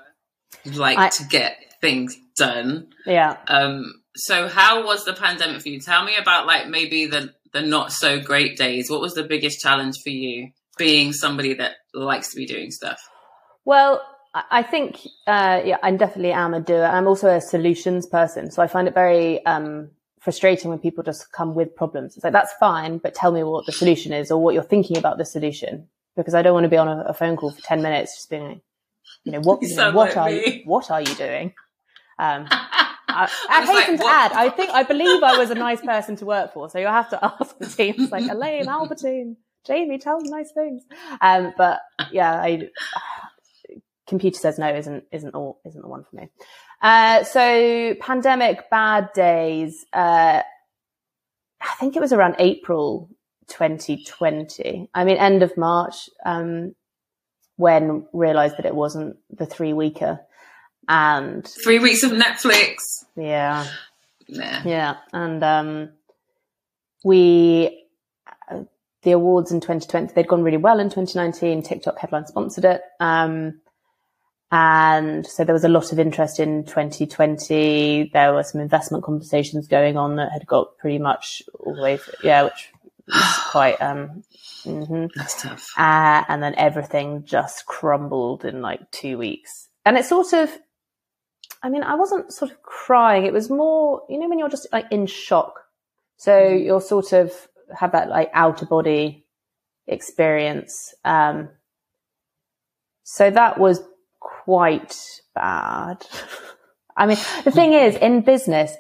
like 0.66 0.98
I, 0.98 1.10
to 1.10 1.24
get 1.26 1.58
things 1.82 2.18
done. 2.38 2.88
Yeah. 3.06 3.38
Um, 3.48 4.02
so 4.16 4.48
how 4.48 4.86
was 4.86 5.06
the 5.06 5.14
pandemic 5.14 5.62
for 5.62 5.70
you? 5.70 5.80
Tell 5.80 6.04
me 6.04 6.16
about 6.18 6.46
like 6.46 6.68
maybe 6.68 7.06
the, 7.06 7.34
the 7.54 7.62
not 7.62 7.92
so 7.92 8.20
great 8.20 8.58
days. 8.58 8.90
What 8.90 9.02
was 9.02 9.14
the 9.14 9.24
biggest 9.24 9.62
challenge 9.62 9.96
for 10.04 10.10
you? 10.10 10.52
being 10.80 11.14
somebody 11.14 11.54
that 11.54 11.74
likes 11.94 12.32
to 12.32 12.38
be 12.38 12.48
doing 12.48 12.72
stuff? 12.72 13.00
Well, 13.66 14.02
I 14.34 14.64
think, 14.64 15.06
uh, 15.28 15.62
yeah, 15.64 15.78
I 15.84 15.92
definitely 15.92 16.32
am 16.32 16.56
a 16.56 16.60
doer. 16.60 16.86
I'm 16.86 17.06
also 17.06 17.28
a 17.28 17.42
solutions 17.42 18.08
person. 18.08 18.50
So 18.50 18.64
I 18.64 18.68
find 18.68 18.88
it 18.88 18.96
very, 18.96 19.46
um, 19.46 19.92
frustrating 20.20 20.70
when 20.70 20.80
people 20.80 21.04
just 21.04 21.32
come 21.32 21.56
with 21.56 21.76
problems. 21.76 22.16
It's 22.16 22.24
like, 22.24 22.34
that's 22.34 22.54
fine, 22.54 22.98
but 22.98 23.16
tell 23.16 23.32
me 23.32 23.44
what 23.44 23.66
the 23.66 23.72
solution 23.72 24.14
is 24.14 24.32
or 24.32 24.42
what 24.42 24.54
you're 24.54 24.64
thinking 24.64 24.98
about 24.98 25.18
the 25.18 25.26
solution. 25.26 25.88
Because 26.16 26.34
I 26.34 26.42
don't 26.42 26.54
want 26.54 26.66
to 26.66 26.70
be 26.70 26.78
on 26.78 26.88
a, 26.88 27.06
a 27.08 27.14
phone 27.14 27.38
call 27.38 27.52
for 27.52 27.62
10 27.62 27.82
minutes 27.82 28.16
just 28.16 28.30
being, 28.30 28.62
you 29.24 29.32
know, 29.32 29.40
what, 29.40 29.62
you 29.62 29.74
know, 29.76 29.92
what 29.92 30.10
like 30.10 30.18
are 30.18 30.30
me. 30.30 30.46
you, 30.46 30.62
what 30.66 30.92
are 30.92 31.02
you 31.02 31.16
doing? 31.16 31.54
Um, 32.18 32.48
I, 32.52 32.96
I, 33.08 33.30
I 33.50 33.66
hasten 33.66 33.96
like, 33.96 34.02
to 34.02 34.08
add, 34.08 34.32
I 34.34 34.50
think, 34.50 34.70
I 34.72 34.84
believe 34.84 35.24
I 35.24 35.38
was 35.38 35.50
a 35.50 35.56
nice 35.56 35.82
person 35.82 36.16
to 36.18 36.26
work 36.26 36.54
for. 36.54 36.70
So 36.70 36.80
you'll 36.80 36.92
have 36.92 37.10
to 37.12 37.20
ask 37.42 37.58
the 37.58 37.68
team. 37.68 37.96
It's 37.98 38.12
like, 38.12 38.30
Elaine, 38.30 38.68
Albertine, 38.68 39.38
Jamie, 39.66 39.98
tell 39.98 40.20
them 40.20 40.30
nice 40.30 40.52
things. 40.52 40.84
Um, 41.22 41.54
but 41.58 41.80
yeah, 42.12 42.34
I, 42.34 42.70
computer 44.08 44.38
says 44.38 44.60
no 44.60 44.74
isn't, 44.74 45.06
isn't 45.12 45.36
all, 45.36 45.62
isn't 45.66 45.82
the 45.82 45.88
one 45.88 46.04
for 46.04 46.16
me. 46.18 46.30
Uh, 46.82 47.24
so 47.24 47.96
pandemic 48.00 48.70
bad 48.70 49.10
days, 49.14 49.86
uh, 49.94 50.42
I 51.62 51.76
think 51.80 51.96
it 51.96 52.00
was 52.00 52.14
around 52.14 52.36
April 52.40 53.10
2020. 53.48 54.90
I 54.94 55.04
mean, 55.04 55.18
end 55.18 55.44
of 55.44 55.58
March, 55.58 56.10
um, 56.26 56.76
when 57.58 58.06
realized 58.14 58.56
that 58.58 58.66
it 58.66 58.76
wasn't 58.76 59.18
the 59.30 59.46
three 59.46 59.74
weeker 59.74 60.22
and 60.88 61.46
three 61.46 61.80
weeks 61.80 62.04
of 62.04 62.12
Netflix. 62.12 62.78
Yeah. 63.18 63.68
Nah. 64.30 64.62
Yeah. 64.64 64.98
And, 65.12 65.44
um, 65.44 65.90
we, 67.04 67.86
uh, 68.50 68.64
the 69.04 69.12
awards 69.12 69.52
in 69.52 69.60
2020, 69.60 70.14
they'd 70.14 70.28
gone 70.28 70.44
really 70.44 70.58
well 70.58 70.80
in 70.80 70.90
2019. 70.90 71.64
TikTok 71.64 71.98
headline 72.00 72.28
sponsored 72.28 72.66
it. 72.66 72.82
Um, 73.00 73.62
and 74.52 75.28
so 75.28 75.44
there 75.44 75.54
was 75.54 75.64
a 75.64 75.70
lot 75.70 75.92
of 75.92 76.00
interest 76.00 76.40
in 76.40 76.64
2020. 76.64 78.10
There 78.12 78.34
were 78.34 78.44
some 78.44 78.62
investment 78.62 79.04
conversations 79.04 79.68
going 79.68 79.96
on 79.96 80.16
that 80.16 80.32
had 80.32 80.48
got 80.48 80.78
pretty 80.78 80.98
much 80.98 81.44
all 81.60 81.76
the 81.76 81.82
way, 81.82 81.98
through, 81.98 82.16
yeah, 82.24 82.44
which 82.44 82.72
was 83.08 83.38
quite, 83.52 83.80
um, 83.80 84.24
mm-hmm. 84.64 85.06
that's 85.16 85.42
tough. 85.42 85.72
Uh, 85.78 86.24
and 86.28 86.42
then 86.42 86.56
everything 86.58 87.26
just 87.26 87.68
crumbled 87.68 88.44
in 88.44 88.62
like 88.64 88.90
two 88.90 89.20
weeks. 89.20 89.70
And 89.86 89.98
it 89.98 90.06
sort 90.06 90.34
of, 90.34 90.50
I 91.62 91.70
mean, 91.70 91.84
I 91.84 91.94
wasn't 91.94 92.34
sort 92.34 92.50
of 92.50 92.64
crying. 92.64 93.26
It 93.26 93.34
was 93.34 93.52
more, 93.52 94.02
you 94.10 94.18
know, 94.18 94.28
when 94.28 94.40
you're 94.40 94.50
just 94.50 94.68
like 94.72 94.86
in 94.90 95.06
shock. 95.06 95.60
So 96.18 96.32
mm. 96.32 96.64
you'll 96.64 96.82
sort 96.82 97.14
of 97.14 97.32
have 97.78 97.92
that 97.92 98.10
like 98.10 98.32
outer 98.34 98.66
body 98.66 99.26
experience. 99.86 100.96
Um, 101.06 101.50
so 103.04 103.30
that 103.30 103.60
was 103.60 103.82
quite 104.50 104.98
bad. 105.36 106.04
I 106.98 107.06
mean, 107.06 107.18
the 107.44 107.52
thing 107.52 107.74
is, 107.74 107.96
in 107.96 108.22
business, 108.22 108.74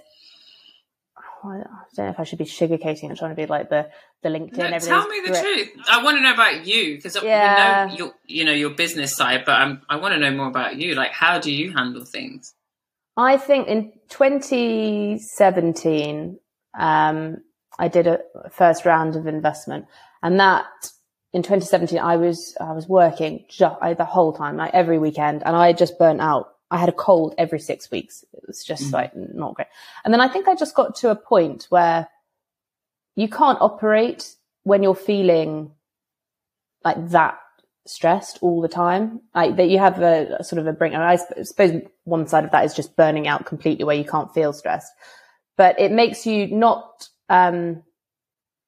I 1.44 1.62
don't 1.96 2.06
know 2.06 2.10
if 2.10 2.20
I 2.20 2.24
should 2.24 2.40
be 2.40 2.46
sugarcoating 2.46 3.10
and 3.10 3.18
trying 3.18 3.32
to 3.32 3.36
be 3.36 3.46
like 3.46 3.70
the 3.70 3.88
the 4.24 4.30
LinkedIn. 4.30 4.58
No, 4.58 4.80
tell 4.80 5.08
me 5.08 5.22
the 5.26 5.40
truth. 5.40 5.70
I 5.90 6.04
want 6.04 6.18
to 6.18 6.24
know 6.24 6.34
about 6.34 6.66
you 6.66 6.96
because 6.96 7.16
yeah. 7.24 7.86
we 7.86 7.92
know 7.92 7.98
your 7.98 8.14
you 8.26 8.46
know 8.46 8.52
your 8.52 8.72
business 8.72 9.16
side, 9.16 9.44
but 9.46 9.52
I'm, 9.54 9.84
I 9.88 9.98
want 9.98 10.16
to 10.16 10.20
know 10.20 10.32
more 10.32 10.48
about 10.48 10.78
you. 10.78 10.96
Like, 10.96 11.12
how 11.12 11.38
do 11.40 11.52
you 11.52 11.72
handle 11.72 12.04
things? 12.04 12.56
I 13.16 13.38
think 13.38 13.68
in 13.68 13.92
2017, 14.10 16.40
um, 16.78 17.38
I 17.78 17.88
did 17.88 18.08
a 18.08 18.22
first 18.52 18.86
round 18.86 19.16
of 19.16 19.28
investment, 19.28 19.86
and 20.24 20.40
that 20.40 20.66
in 21.34 21.44
2017, 21.44 22.00
I 22.00 22.16
was, 22.18 22.56
I 22.60 22.72
was 22.72 22.88
working 22.88 23.46
just, 23.48 23.76
I, 23.82 23.94
the 23.94 24.06
whole 24.06 24.34
time, 24.34 24.58
like 24.58 24.74
every 24.74 24.98
weekend, 24.98 25.44
and 25.46 25.56
I 25.56 25.74
just 25.74 26.00
burnt 26.00 26.22
out. 26.22 26.54
I 26.72 26.78
had 26.78 26.90
a 26.90 26.94
cold 26.94 27.36
every 27.38 27.60
six 27.60 27.90
weeks. 27.90 28.24
It 28.34 28.44
was 28.46 28.64
just 28.64 28.86
mm. 28.86 28.94
like 28.94 29.16
not 29.16 29.56
great. 29.56 29.68
And 30.04 30.14
then 30.14 30.22
I 30.22 30.28
think 30.28 30.48
I 30.48 30.56
just 30.56 30.76
got 30.76 30.96
to 30.98 31.10
a 31.10 31.16
point 31.16 31.66
where 31.70 32.08
you 33.16 33.28
can't 33.28 33.60
operate 33.60 34.36
when 34.64 34.84
you're 34.84 34.96
feeling 34.96 35.72
like 36.84 37.10
that 37.10 37.40
stressed 37.88 38.40
all 38.42 38.62
the 38.62 38.68
time. 38.68 39.22
Like 39.34 39.56
that 39.58 39.70
you 39.70 39.80
have 39.80 40.00
a, 40.00 40.38
a 40.40 40.44
sort 40.44 40.60
of 40.60 40.68
a 40.68 40.74
bring. 40.74 40.96
I 40.96 41.16
suppose 41.16 41.82
one 42.04 42.28
side 42.28 42.46
of 42.46 42.52
that 42.52 42.66
is 42.66 42.74
just 42.74 42.96
burning 42.96 43.28
out 43.28 43.46
completely 43.46 43.84
where 43.84 43.96
you 43.96 44.06
can't 44.06 44.34
feel 44.34 44.54
stressed, 44.54 44.92
but 45.58 45.80
it 45.80 45.92
makes 45.92 46.26
you 46.26 46.48
not, 46.48 47.10
um, 47.30 47.84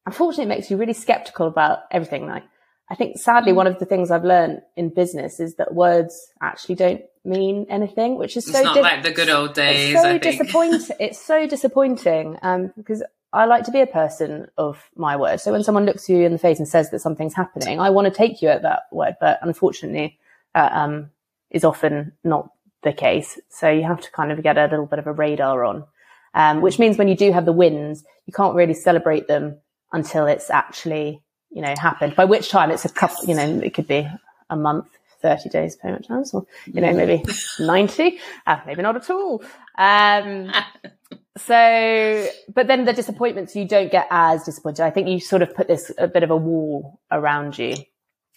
unfortunately 0.06 0.45
it 0.45 0.56
makes 0.56 0.71
you 0.71 0.78
really 0.78 0.93
skeptical 0.93 1.47
about 1.47 1.80
everything. 1.91 2.28
Like 2.28 2.43
I 2.92 2.96
think 2.96 3.18
sadly, 3.18 3.54
one 3.54 3.68
of 3.68 3.80
the 3.80 3.86
things 3.86 4.12
I've 4.12 4.26
learned 4.26 4.64
in 4.76 4.90
business 4.90 5.40
is 5.40 5.56
that 5.56 5.74
words 5.74 6.28
actually 6.42 6.76
don't 6.76 7.02
mean 7.24 7.66
anything, 7.70 8.18
which 8.18 8.36
is 8.36 8.46
so 8.46 8.52
it's 8.52 8.66
not 8.66 8.76
di- 8.76 8.82
like 8.82 9.04
the 9.04 9.14
good 9.14 9.30
old 9.30 9.54
days. 9.54 9.94
It's 9.94 10.02
so 10.02 10.18
disappointing. 10.18 10.96
it's 11.00 11.26
so 11.26 11.48
disappointing 11.48 12.38
um, 12.42 12.74
because 12.76 13.02
I 13.32 13.46
like 13.46 13.64
to 13.64 13.72
be 13.72 13.80
a 13.80 13.88
person 13.88 14.48
of 14.58 14.90
my 14.98 15.16
word. 15.16 15.40
So 15.40 15.54
when 15.54 15.64
someone 15.64 15.86
looks 15.86 16.10
you 16.10 16.26
in 16.26 16.34
the 16.34 16.38
face 16.38 16.60
and 16.60 16.68
says 16.68 16.92
that 16.92 17.00
something's 17.00 17.34
happening, 17.34 17.80
I 17.80 17.92
want 17.92 18.08
to 18.08 18.12
take 18.14 18.42
you 18.42 18.50
at 18.50 18.64
that 18.64 18.82
word. 18.92 19.16
But 19.22 19.40
unfortunately, 19.42 20.20
uh, 20.54 20.70
um, 20.74 21.12
is 21.50 21.64
often 21.64 22.12
not 22.26 22.52
the 22.84 22.92
case. 22.92 23.40
So 23.48 23.70
you 23.70 23.84
have 23.84 24.02
to 24.02 24.12
kind 24.12 24.34
of 24.34 24.44
get 24.44 24.58
a 24.58 24.66
little 24.66 24.86
bit 24.86 25.00
of 25.00 25.08
a 25.08 25.14
radar 25.14 25.64
on, 25.64 25.86
um, 26.34 26.60
which 26.60 26.78
means 26.78 26.98
when 26.98 27.08
you 27.08 27.16
do 27.16 27.32
have 27.32 27.46
the 27.46 27.54
wins, 27.54 28.04
you 28.26 28.34
can't 28.34 28.54
really 28.54 28.74
celebrate 28.74 29.30
them 29.30 29.60
until 29.94 30.26
it's 30.26 30.50
actually 30.50 31.22
you 31.52 31.62
know, 31.62 31.74
happened. 31.80 32.16
By 32.16 32.26
which 32.26 32.50
time 32.50 32.72
it's 32.72 32.86
a 32.86 32.90
couple, 32.90 33.26
you 33.26 33.36
know, 33.36 33.60
it 33.64 33.74
could 33.74 33.88
be 33.88 34.08
a 34.50 34.56
month, 34.56 34.88
30 35.22 35.50
days 35.50 35.76
payment 35.76 36.08
terms, 36.08 36.34
or, 36.34 36.46
you 36.66 36.82
know, 36.82 36.94
maybe 36.94 37.24
90, 37.60 38.20
uh, 38.48 38.60
maybe 38.66 38.82
not 38.82 38.96
at 38.96 39.10
all. 39.10 39.44
Um, 39.78 40.52
so, 41.38 42.28
but 42.54 42.68
then 42.68 42.86
the 42.86 42.94
disappointments, 42.94 43.56
you 43.56 43.66
don't 43.66 43.92
get 43.92 44.08
as 44.10 44.44
disappointed. 44.44 44.84
I 44.84 44.90
think 44.90 45.08
you 45.08 45.20
sort 45.20 45.42
of 45.42 45.56
put 45.56 45.68
this 45.68 45.92
a 45.98 46.08
bit 46.08 46.24
of 46.24 46.32
a 46.32 46.38
wall 46.38 47.00
around 47.12 47.58
you. 47.58 47.76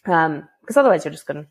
Um, 0.06 0.48
because 0.60 0.76
otherwise 0.76 1.04
you're 1.04 1.12
just 1.12 1.26
going 1.26 1.44
to 1.44 1.48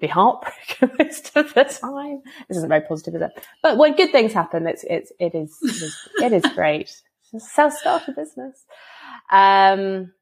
be 0.00 0.06
heartbroken 0.06 0.90
most 0.98 1.34
of 1.36 1.54
the 1.54 1.64
time. 1.64 2.22
This 2.48 2.58
isn't 2.58 2.68
very 2.68 2.82
positive, 2.82 3.14
is 3.14 3.22
it? 3.22 3.46
But 3.62 3.78
when 3.78 3.96
good 3.96 4.12
things 4.12 4.32
happen, 4.32 4.66
it's, 4.66 4.84
it's, 4.84 5.12
it 5.18 5.34
is, 5.34 5.56
it 5.62 5.82
is, 5.82 6.08
it 6.20 6.32
is 6.32 6.52
great. 6.54 6.90
Self-starter 7.36 8.12
business. 8.12 8.64
Um, 9.32 10.12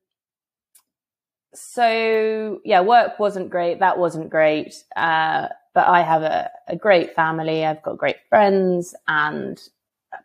so 1.55 2.61
yeah, 2.65 2.81
work 2.81 3.19
wasn't 3.19 3.51
great. 3.51 3.81
That 3.81 3.99
wasn't 3.99 4.31
great. 4.31 4.85
Uh, 4.97 5.49
but 5.75 5.87
I 5.87 6.03
have 6.03 6.23
a, 6.23 6.51
a, 6.69 6.77
great 6.77 7.15
family. 7.15 7.65
I've 7.65 7.83
got 7.83 7.97
great 7.97 8.19
friends 8.29 8.95
and 9.09 9.59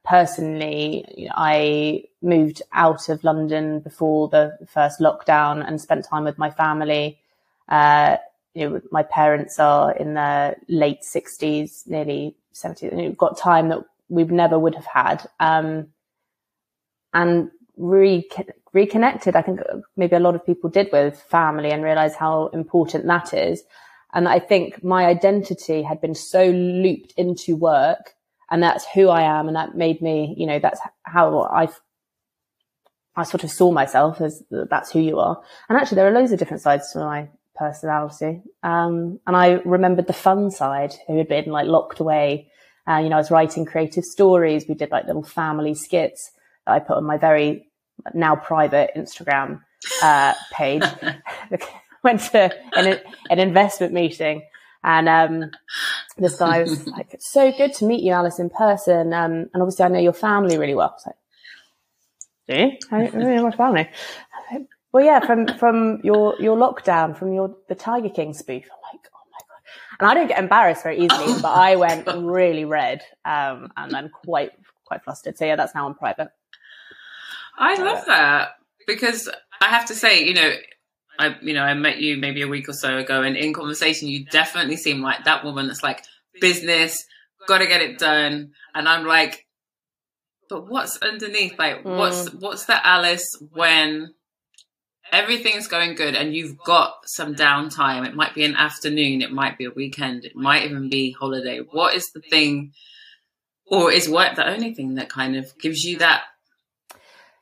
personally, 0.04 1.06
you 1.16 1.28
know, 1.28 1.34
I 1.36 2.04
moved 2.22 2.62
out 2.74 3.08
of 3.10 3.24
London 3.24 3.80
before 3.80 4.28
the 4.28 4.58
first 4.68 5.00
lockdown 5.00 5.66
and 5.66 5.80
spent 5.80 6.06
time 6.06 6.26
with 6.26 6.38
my 6.38 6.50
family. 6.50 7.20
Uh, 7.70 8.18
you 8.54 8.70
know, 8.70 8.82
my 8.92 9.04
parents 9.04 9.60
are 9.60 9.94
in 9.94 10.16
their 10.16 10.58
late 10.68 11.04
sixties, 11.04 11.84
nearly 11.88 12.36
70. 12.52 12.96
We've 12.96 13.18
got 13.18 13.38
time 13.38 13.70
that 13.70 13.84
we 14.10 14.24
never 14.24 14.58
would 14.58 14.76
have 14.76 14.86
had. 14.86 15.30
Um, 15.40 15.88
and 17.14 17.52
re- 17.78 18.28
reconnected. 18.78 19.36
I 19.36 19.42
think 19.42 19.60
maybe 19.96 20.16
a 20.16 20.26
lot 20.28 20.36
of 20.36 20.46
people 20.46 20.70
did 20.70 20.90
with 20.92 21.20
family 21.38 21.72
and 21.72 21.84
realize 21.84 22.16
how 22.16 22.48
important 22.48 23.08
that 23.08 23.34
is. 23.34 23.64
And 24.14 24.28
I 24.28 24.40
think 24.40 24.84
my 24.84 25.06
identity 25.06 25.82
had 25.82 26.00
been 26.00 26.16
so 26.16 26.44
looped 26.84 27.14
into 27.18 27.56
work 27.56 28.14
and 28.50 28.64
that's 28.64 28.86
who 28.94 29.10
I 29.10 29.24
am. 29.24 29.48
And 29.48 29.56
that 29.56 29.76
made 29.76 30.02
me, 30.02 30.36
you 30.38 30.48
know, 30.48 30.60
that's 30.60 30.80
how 31.04 31.42
I, 31.42 31.68
I 33.16 33.24
sort 33.24 33.44
of 33.44 33.52
saw 33.52 33.72
myself 33.72 34.22
as 34.22 34.44
that's 34.50 34.92
who 34.92 35.00
you 35.00 35.20
are. 35.20 35.42
And 35.68 35.78
actually 35.78 35.96
there 35.96 36.08
are 36.08 36.18
loads 36.18 36.32
of 36.32 36.40
different 36.40 36.64
sides 36.64 36.92
to 36.92 37.00
my 37.00 37.30
personality. 37.56 38.42
Um, 38.64 39.20
and 39.28 39.36
I 39.36 39.60
remembered 39.66 40.08
the 40.08 40.14
fun 40.14 40.52
side 40.52 40.94
who 41.08 41.18
had 41.18 41.28
been 41.28 41.52
like 41.52 41.68
locked 41.68 42.00
away. 42.00 42.50
Uh, 42.88 43.00
you 43.00 43.10
know, 43.10 43.18
I 43.18 43.20
was 43.20 43.32
writing 43.32 43.66
creative 43.66 44.06
stories. 44.06 44.66
We 44.70 44.76
did 44.76 44.92
like 44.92 45.08
little 45.08 45.24
family 45.24 45.74
skits 45.74 46.32
that 46.66 46.74
I 46.74 46.80
put 46.80 46.98
on 46.98 47.04
my 47.04 47.18
very 47.18 47.67
now 48.14 48.36
private 48.36 48.92
Instagram 48.96 49.62
uh, 50.04 50.34
page. 50.52 50.84
Went 52.04 52.22
to 52.22 52.56
an, 52.76 53.00
an 53.30 53.40
investment 53.40 53.92
meeting 53.92 54.44
and 54.84 55.10
um, 55.10 55.52
this 56.18 56.38
guy 56.38 56.62
was 56.62 56.88
like, 56.98 57.14
"It's 57.14 57.30
so 57.32 57.52
good 57.52 57.74
to 57.76 57.86
meet 57.86 58.04
you, 58.04 58.14
Alice, 58.14 58.40
in 58.40 58.50
person." 58.50 59.14
Um, 59.14 59.50
and 59.54 59.62
obviously, 59.62 59.86
I 59.86 59.90
know 59.90 60.00
your 60.00 60.14
family 60.14 60.58
really 60.58 60.76
well. 60.76 60.90
I 60.90 60.94
was 60.94 61.04
like, 61.06 61.16
"Do 62.48 62.56
you? 62.56 62.78
I 62.92 63.08
don't 63.08 63.16
know 63.16 63.44
my 63.44 63.52
family." 63.52 63.90
well, 64.94 65.04
yeah, 65.04 65.20
from 65.20 65.48
from 65.58 66.00
your 66.04 66.36
your 66.40 66.58
lockdown, 66.58 67.18
from 67.18 67.34
your 67.34 67.56
the 67.68 67.76
Tiger 67.76 68.10
King 68.10 68.34
spoof. 68.34 68.64
I'm 68.64 68.98
like, 68.98 69.10
"Oh 69.14 69.20
my 69.32 69.40
god!" 69.50 70.00
And 70.00 70.10
I 70.10 70.14
don't 70.14 70.28
get 70.28 70.40
embarrassed 70.40 70.84
very 70.84 71.00
easily, 71.00 71.26
oh 71.28 71.40
but 71.42 71.52
I 71.52 71.76
went 71.76 72.06
god. 72.06 72.24
really 72.24 72.66
red 72.66 73.02
um, 73.26 73.72
and 73.76 73.92
then 73.92 74.10
quite 74.10 74.52
quite 74.86 75.04
flustered. 75.04 75.38
So 75.38 75.46
yeah, 75.46 75.58
that's 75.58 75.76
now 75.76 75.86
on 75.86 75.96
private. 75.96 76.30
I 77.58 77.82
love 77.82 78.06
that 78.06 78.50
because 78.86 79.30
I 79.62 79.66
have 79.66 79.88
to 79.88 79.96
say, 79.96 80.24
you 80.24 80.34
know, 80.34 80.52
I 81.20 81.36
you 81.42 81.54
know 81.54 81.64
I 81.64 81.74
met 81.74 81.98
you 81.98 82.18
maybe 82.18 82.42
a 82.42 82.48
week 82.48 82.70
or 82.70 82.74
so 82.74 82.98
ago, 82.98 83.24
and 83.24 83.36
in 83.36 83.54
conversation, 83.54 84.08
you 84.08 84.26
definitely 84.26 84.78
seem 84.78 85.02
like 85.02 85.26
that 85.26 85.44
woman 85.44 85.68
that's 85.68 85.84
like 85.84 86.04
business, 86.40 87.04
got 87.48 87.60
to 87.60 87.68
get 87.68 87.82
it 87.82 87.98
done, 87.98 88.52
and 88.76 88.88
I'm 88.88 89.06
like, 89.06 89.46
but 90.50 90.70
what's 90.70 90.98
underneath? 90.98 91.58
Like, 91.58 91.84
mm. 91.84 91.98
what's 91.98 92.32
what's 92.34 92.66
the 92.66 92.86
Alice 92.86 93.28
when 93.52 94.14
everything's 95.12 95.68
going 95.68 95.96
good 95.96 96.16
and 96.16 96.36
you've 96.36 96.58
got 96.60 96.94
some 97.06 97.36
downtime? 97.36 98.06
It 98.08 98.16
might 98.16 98.36
be 98.36 98.46
an 98.46 98.56
afternoon, 98.56 99.22
it 99.22 99.32
might 99.32 99.58
be 99.58 99.66
a 99.66 99.72
weekend, 99.72 100.26
it 100.26 100.36
might 100.36 100.66
even 100.66 100.90
be 100.90 101.12
holiday. 101.12 101.60
What 101.60 101.96
is 101.96 102.12
the 102.14 102.22
thing? 102.22 102.74
Or 103.70 103.92
is 103.92 104.08
work 104.08 104.36
the 104.36 104.48
only 104.48 104.74
thing 104.74 104.96
that 104.96 105.10
kind 105.10 105.36
of 105.36 105.52
gives 105.60 105.84
you 105.84 105.98
that 105.98 106.24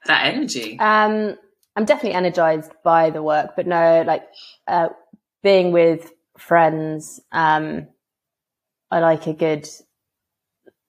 that 0.05 0.33
energy? 0.33 0.77
Um, 0.79 1.35
I'm 1.75 1.85
definitely 1.85 2.13
energized 2.13 2.71
by 2.83 3.09
the 3.09 3.21
work, 3.21 3.55
but 3.55 3.67
no, 3.67 4.03
like 4.05 4.23
uh, 4.67 4.89
being 5.43 5.71
with 5.71 6.11
friends. 6.37 7.19
Um, 7.31 7.87
I 8.89 8.99
like 8.99 9.27
a 9.27 9.33
good. 9.33 9.67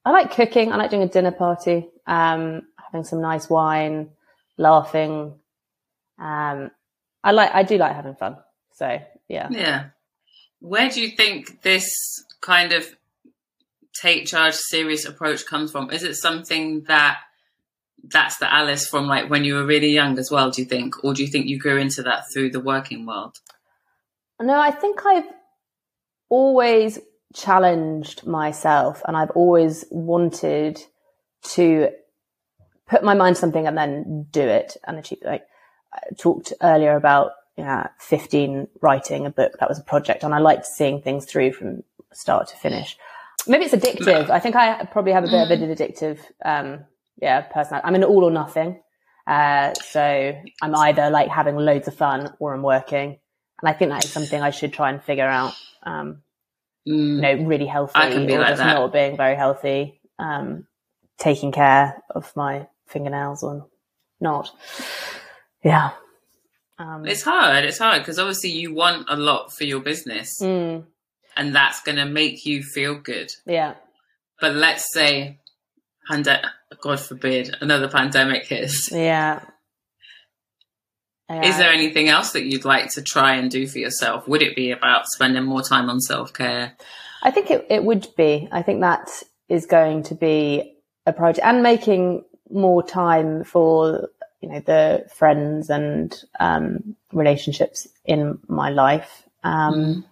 I 0.05 0.11
like 0.11 0.33
cooking. 0.33 0.73
I 0.73 0.77
like 0.77 0.91
doing 0.91 1.03
a 1.03 1.09
dinner 1.09 1.33
party, 1.33 1.89
um, 2.07 2.63
having 2.77 3.05
some 3.05 3.21
nice 3.21 3.51
wine, 3.51 4.11
laughing. 4.57 5.35
Um, 6.19 6.71
I 7.25 7.33
like. 7.33 7.51
I 7.53 7.63
do 7.65 7.79
like 7.79 7.95
having 7.95 8.15
fun. 8.15 8.37
So 8.75 8.99
yeah. 9.29 9.49
Yeah. 9.51 9.85
Where 10.61 10.89
do 10.89 11.01
you 11.01 11.11
think 11.11 11.63
this 11.63 11.89
kind 12.41 12.73
of 12.73 12.87
take 14.01 14.27
charge, 14.27 14.55
serious 14.55 15.05
approach 15.05 15.47
comes 15.47 15.73
from? 15.73 15.91
Is 15.91 16.03
it 16.03 16.15
something 16.15 16.85
that 16.89 17.19
that's 18.11 18.39
the 18.39 18.53
Alice 18.53 18.89
from 18.89 19.07
like 19.07 19.31
when 19.31 19.45
you 19.45 19.55
were 19.55 19.65
really 19.65 19.91
young 19.91 20.19
as 20.19 20.31
well? 20.31 20.51
Do 20.51 20.63
you 20.63 20.69
think, 20.69 21.03
or 21.05 21.15
do 21.15 21.23
you 21.23 21.29
think 21.29 21.47
you 21.47 21.59
grew 21.59 21.77
into 21.77 22.03
that 22.03 22.25
through 22.33 22.51
the 22.51 22.61
working 22.61 23.07
world? 23.07 23.39
No, 24.41 24.61
I 24.61 24.71
think 24.71 25.05
I've 25.07 25.29
always 26.29 26.99
challenged 27.35 28.27
myself, 28.27 29.03
and 29.07 29.17
I've 29.17 29.31
always 29.31 29.85
wanted 29.91 30.81
to 31.55 31.91
put 32.87 33.03
my 33.03 33.15
mind 33.15 33.37
to 33.37 33.41
something 33.41 33.67
and 33.67 33.77
then 33.77 34.27
do 34.31 34.43
it 34.43 34.77
and 34.87 34.99
achieve. 34.99 35.19
Like 35.23 35.47
I 35.93 36.15
talked 36.17 36.53
earlier 36.63 36.97
about 36.97 37.33
yeah, 37.57 37.89
15 37.99 38.69
writing 38.83 39.27
a 39.27 39.31
book. 39.31 39.59
That 39.59 39.69
was 39.69 39.79
a 39.79 39.85
project, 39.85 40.23
and 40.23 40.35
I 40.35 40.39
liked 40.39 40.67
seeing 40.67 41.01
things 41.01 41.25
through 41.25 41.53
from 41.53 41.83
start 42.13 42.49
to 42.49 42.57
finish. 42.57 42.97
Maybe 43.47 43.65
it's 43.65 43.75
addictive. 43.75 44.29
I 44.31 44.41
think 44.41 44.57
I 44.57 44.85
probably 44.87 45.13
have 45.13 45.25
a 45.25 45.29
bit 45.29 45.43
of 45.43 45.51
an 45.51 45.75
addictive, 45.75 46.19
um, 46.45 46.85
yeah, 47.21 47.43
personality. 47.43 47.87
I'm 47.87 47.95
an 47.95 48.05
all 48.05 48.25
or 48.25 48.31
nothing. 48.31 48.81
Uh, 49.27 49.75
so 49.75 50.41
I'm 50.63 50.75
either 50.75 51.11
like 51.11 51.29
having 51.29 51.57
loads 51.57 51.89
of 51.89 51.97
fun 51.97 52.33
or 52.39 52.55
I'm 52.55 52.63
working. 52.63 53.19
And 53.63 53.69
I 53.69 53.73
think 53.73 53.91
that 53.91 54.05
is 54.05 54.13
something 54.13 54.41
I 54.41 54.51
should 54.51 54.73
try 54.73 54.91
and 54.91 55.03
figure 55.03 55.27
out. 55.27 55.55
Um, 55.83 56.23
mm, 56.87 57.17
you 57.17 57.21
know, 57.21 57.35
really 57.47 57.67
healthy 57.67 57.99
or 57.99 58.11
like 58.11 58.29
just 58.29 58.59
that. 58.59 58.75
not 58.75 58.93
being 58.93 59.17
very 59.17 59.37
healthy. 59.37 60.01
Um, 60.19 60.67
taking 61.19 61.53
care 61.53 62.03
of 62.15 62.35
my 62.37 62.69
fingernails 62.87 63.43
or 63.43 63.69
not. 64.21 64.51
Yeah. 65.65 65.91
Um, 66.79 67.07
it's 67.07 67.23
hard. 67.23 67.65
It's 67.65 67.79
hard 67.79 68.03
because 68.03 68.19
obviously 68.19 68.51
you 68.51 68.75
want 68.75 69.07
a 69.09 69.17
lot 69.17 69.53
for 69.53 69.65
your 69.65 69.81
business. 69.81 70.41
Mm 70.41 70.85
and 71.37 71.55
that's 71.55 71.83
going 71.83 71.97
to 71.97 72.07
make 72.07 72.47
you 72.47 72.63
feel 72.63 72.95
good. 72.95 73.31
Yeah. 73.45 73.75
But 74.41 74.55
let's 74.55 74.93
say, 74.93 75.39
God 76.81 77.01
forbid, 77.01 77.55
another 77.61 77.89
pandemic 77.89 78.47
hits. 78.47 78.91
Yeah. 78.91 79.41
yeah. 81.31 81.45
Is 81.45 81.57
there 81.59 81.73
anything 81.73 82.09
else 82.09 82.33
that 82.33 82.45
you'd 82.45 82.65
like 82.65 82.91
to 82.93 83.03
try 83.03 83.37
and 83.37 83.51
do 83.51 83.67
for 83.67 83.79
yourself? 83.79 84.27
Would 84.29 84.43
it 84.43 84.57
be 84.57 84.71
about 84.71 85.07
spending 85.07 85.45
more 85.45 85.63
time 85.63 85.89
on 85.89 86.01
self 86.01 86.33
care? 86.33 86.77
I 87.23 87.31
think 87.31 87.51
it, 87.51 87.67
it 87.71 87.85
would 87.85 88.09
be. 88.17 88.49
I 88.53 88.63
think 88.63 88.81
that 88.81 89.09
is 89.49 89.67
going 89.67 90.03
to 90.05 90.15
be 90.15 90.77
a 91.07 91.13
project 91.13 91.47
and 91.47 91.63
making 91.63 92.25
more 92.51 92.83
time 92.83 93.45
for 93.45 94.09
you 94.41 94.49
know 94.49 94.61
the 94.61 95.09
friends 95.15 95.71
and 95.71 96.15
um, 96.41 96.97
relationships 97.13 97.87
in 98.05 98.39
my 98.49 98.71
life. 98.71 99.23
Um, 99.45 99.75
mm 99.75 100.05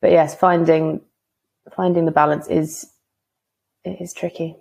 but 0.00 0.10
yes, 0.10 0.34
finding 0.34 1.00
finding 1.74 2.04
the 2.04 2.12
balance 2.12 2.46
is 2.48 2.86
is 3.84 4.12
tricky. 4.12 4.56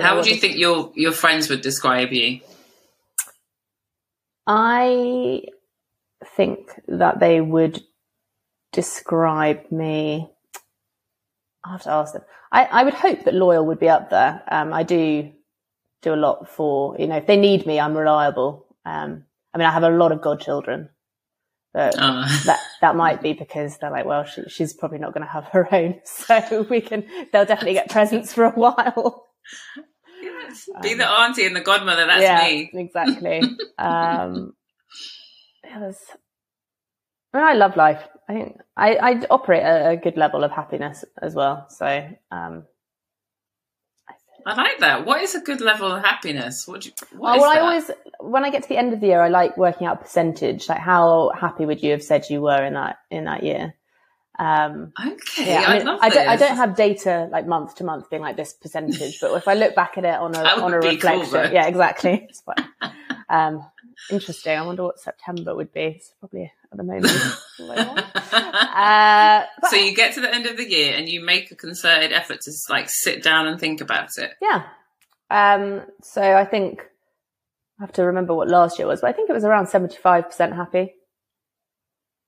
How 0.00 0.16
would 0.16 0.26
you 0.26 0.36
think 0.36 0.56
your 0.56 0.92
your 0.94 1.12
friends 1.12 1.48
would 1.48 1.60
describe 1.60 2.12
you? 2.12 2.40
I 4.46 5.42
think 6.36 6.70
that 6.88 7.20
they 7.20 7.40
would 7.40 7.82
describe 8.72 9.70
me. 9.70 10.30
I 11.64 11.72
have 11.72 11.82
to 11.82 11.90
ask 11.90 12.12
them. 12.12 12.22
I, 12.50 12.64
I 12.64 12.84
would 12.84 12.94
hope 12.94 13.24
that 13.24 13.34
loyal 13.34 13.66
would 13.66 13.78
be 13.78 13.88
up 13.88 14.10
there. 14.10 14.42
Um, 14.50 14.72
I 14.72 14.82
do 14.82 15.32
do 16.02 16.14
a 16.14 16.16
lot 16.16 16.48
for 16.48 16.96
you 16.98 17.06
know 17.06 17.16
if 17.16 17.26
they 17.26 17.36
need 17.36 17.66
me, 17.66 17.80
I'm 17.80 17.96
reliable. 17.96 18.66
Um, 18.84 19.24
I 19.54 19.58
mean, 19.58 19.66
I 19.66 19.72
have 19.72 19.84
a 19.84 19.90
lot 19.90 20.12
of 20.12 20.22
godchildren, 20.22 20.88
but 21.72 21.94
uh. 21.98 22.26
that 22.46 22.60
that 22.80 22.96
might 22.96 23.22
be 23.22 23.32
because 23.32 23.78
they're 23.78 23.90
like, 23.90 24.04
well, 24.04 24.24
she, 24.24 24.42
she's 24.48 24.72
probably 24.72 24.98
not 24.98 25.14
going 25.14 25.26
to 25.26 25.32
have 25.32 25.44
her 25.46 25.72
own, 25.74 26.00
so 26.04 26.66
we 26.68 26.80
can. 26.80 27.04
They'll 27.32 27.46
definitely 27.46 27.74
get 27.74 27.90
presents 27.90 28.32
for 28.32 28.44
a 28.44 28.50
while. 28.50 29.26
Yes, 30.22 30.68
be 30.82 30.92
um, 30.92 30.98
the 30.98 31.08
auntie 31.08 31.46
and 31.46 31.56
the 31.56 31.60
godmother. 31.60 32.06
That's 32.06 32.22
yeah, 32.22 32.44
me. 32.44 32.70
Exactly. 32.72 33.42
um, 33.78 34.54
was. 35.76 35.98
I, 37.34 37.38
mean, 37.38 37.46
I 37.46 37.54
love 37.54 37.76
life. 37.76 38.02
I 38.28 38.34
think 38.34 38.60
I, 38.76 38.94
I 38.96 39.26
operate 39.30 39.62
at 39.62 39.92
a 39.92 39.96
good 39.96 40.16
level 40.16 40.44
of 40.44 40.50
happiness 40.50 41.04
as 41.20 41.34
well. 41.34 41.66
So 41.70 41.86
um, 42.30 42.64
I 44.46 44.54
like 44.54 44.78
that. 44.80 45.06
What 45.06 45.22
is 45.22 45.34
a 45.34 45.40
good 45.40 45.60
level 45.60 45.90
of 45.90 46.04
happiness? 46.04 46.66
What, 46.66 46.82
do 46.82 46.88
you, 46.88 47.18
what 47.18 47.38
oh, 47.38 47.40
well, 47.40 47.50
I 47.50 47.60
always, 47.60 47.90
when 48.20 48.44
I 48.44 48.50
get 48.50 48.62
to 48.64 48.68
the 48.68 48.76
end 48.76 48.92
of 48.92 49.00
the 49.00 49.08
year, 49.08 49.22
I 49.22 49.28
like 49.28 49.56
working 49.56 49.86
out 49.86 50.02
percentage. 50.02 50.68
Like, 50.68 50.78
how 50.78 51.32
happy 51.38 51.64
would 51.64 51.82
you 51.82 51.92
have 51.92 52.02
said 52.02 52.28
you 52.28 52.40
were 52.40 52.62
in 52.62 52.74
that 52.74 52.98
in 53.10 53.24
that 53.24 53.42
year? 53.42 53.74
Um, 54.42 54.92
okay, 54.98 55.52
yeah, 55.52 55.64
I, 55.68 55.78
mean, 55.78 55.86
I, 55.86 55.98
I, 56.00 56.08
don't, 56.08 56.28
I, 56.28 56.34
don't, 56.34 56.56
have 56.56 56.74
data 56.74 57.28
like 57.30 57.46
month 57.46 57.76
to 57.76 57.84
month 57.84 58.10
being 58.10 58.22
like 58.22 58.36
this 58.36 58.52
percentage, 58.52 59.20
but 59.20 59.32
if 59.36 59.46
I 59.46 59.54
look 59.54 59.76
back 59.76 59.96
at 59.96 60.04
it 60.04 60.16
on 60.16 60.34
a 60.34 60.40
on 60.40 60.74
a 60.74 60.78
reflection, 60.78 61.30
cool, 61.30 61.52
yeah, 61.52 61.68
exactly. 61.68 62.28
um, 63.28 63.64
interesting. 64.10 64.58
I 64.58 64.62
wonder 64.62 64.82
what 64.82 64.98
September 64.98 65.54
would 65.54 65.72
be. 65.72 65.82
It's 65.82 66.12
probably 66.18 66.50
at 66.72 66.76
the 66.76 66.82
moment. 66.82 67.06
uh, 68.74 69.44
so 69.70 69.76
you 69.76 69.94
get 69.94 70.14
to 70.14 70.20
the 70.20 70.34
end 70.34 70.46
of 70.46 70.56
the 70.56 70.68
year 70.68 70.96
and 70.96 71.08
you 71.08 71.24
make 71.24 71.52
a 71.52 71.54
concerted 71.54 72.12
effort 72.12 72.40
to 72.40 72.52
like 72.68 72.90
sit 72.90 73.22
down 73.22 73.46
and 73.46 73.60
think 73.60 73.80
about 73.80 74.08
it. 74.16 74.32
Yeah. 74.42 74.64
Um, 75.30 75.82
so 76.02 76.20
I 76.20 76.44
think 76.46 76.82
I 77.78 77.84
have 77.84 77.92
to 77.92 78.02
remember 78.06 78.34
what 78.34 78.48
last 78.48 78.80
year 78.80 78.88
was, 78.88 79.02
but 79.02 79.10
I 79.10 79.12
think 79.12 79.30
it 79.30 79.34
was 79.34 79.44
around 79.44 79.68
seventy 79.68 79.98
five 79.98 80.24
percent 80.24 80.56
happy. 80.56 80.94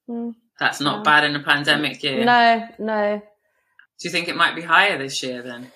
Mm, 0.09 0.35
That's 0.59 0.81
not 0.81 0.99
yeah. 0.99 1.03
bad 1.03 1.25
in 1.25 1.37
a 1.37 1.43
pandemic 1.43 2.03
year. 2.03 2.25
No, 2.25 2.67
no. 2.79 3.23
Do 4.01 4.09
you 4.09 4.11
think 4.11 4.29
it 4.29 4.37
might 4.37 4.55
be 4.55 4.63
higher 4.63 4.99
this 4.99 5.23
year 5.23 5.43
then? 5.43 5.71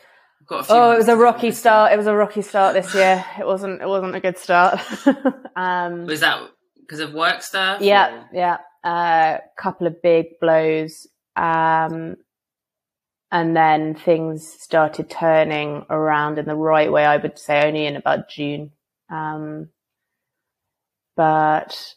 oh, 0.50 0.92
it 0.92 0.98
was 0.98 1.08
a 1.08 1.16
rocky 1.16 1.50
start. 1.50 1.92
It 1.92 1.96
was 1.96 2.06
a 2.06 2.14
rocky 2.14 2.42
start 2.42 2.74
this 2.74 2.94
year. 2.94 3.24
It 3.38 3.46
wasn't. 3.46 3.82
It 3.82 3.88
wasn't 3.88 4.14
a 4.14 4.20
good 4.20 4.38
start. 4.38 4.80
um, 5.56 6.06
was 6.06 6.20
that 6.20 6.40
because 6.80 7.00
of 7.00 7.12
work 7.12 7.42
stuff? 7.42 7.82
Yeah, 7.82 8.14
or? 8.14 8.28
yeah. 8.32 8.58
A 8.84 8.88
uh, 8.88 9.38
couple 9.58 9.86
of 9.86 10.00
big 10.00 10.38
blows, 10.40 11.06
um, 11.36 12.16
and 13.30 13.56
then 13.56 13.94
things 13.94 14.46
started 14.60 15.10
turning 15.10 15.84
around 15.90 16.38
in 16.38 16.46
the 16.46 16.54
right 16.54 16.90
way. 16.90 17.04
I 17.04 17.16
would 17.16 17.38
say 17.38 17.66
only 17.66 17.86
in 17.86 17.96
about 17.96 18.28
June. 18.30 18.70
Um, 19.10 19.70
but 21.16 21.94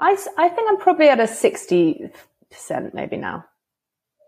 I, 0.00 0.16
I 0.36 0.48
think 0.48 0.70
I'm 0.70 0.78
probably 0.78 1.08
at 1.08 1.20
a 1.20 1.26
sixty 1.26 2.10
percent 2.50 2.94
maybe 2.94 3.16
now. 3.16 3.44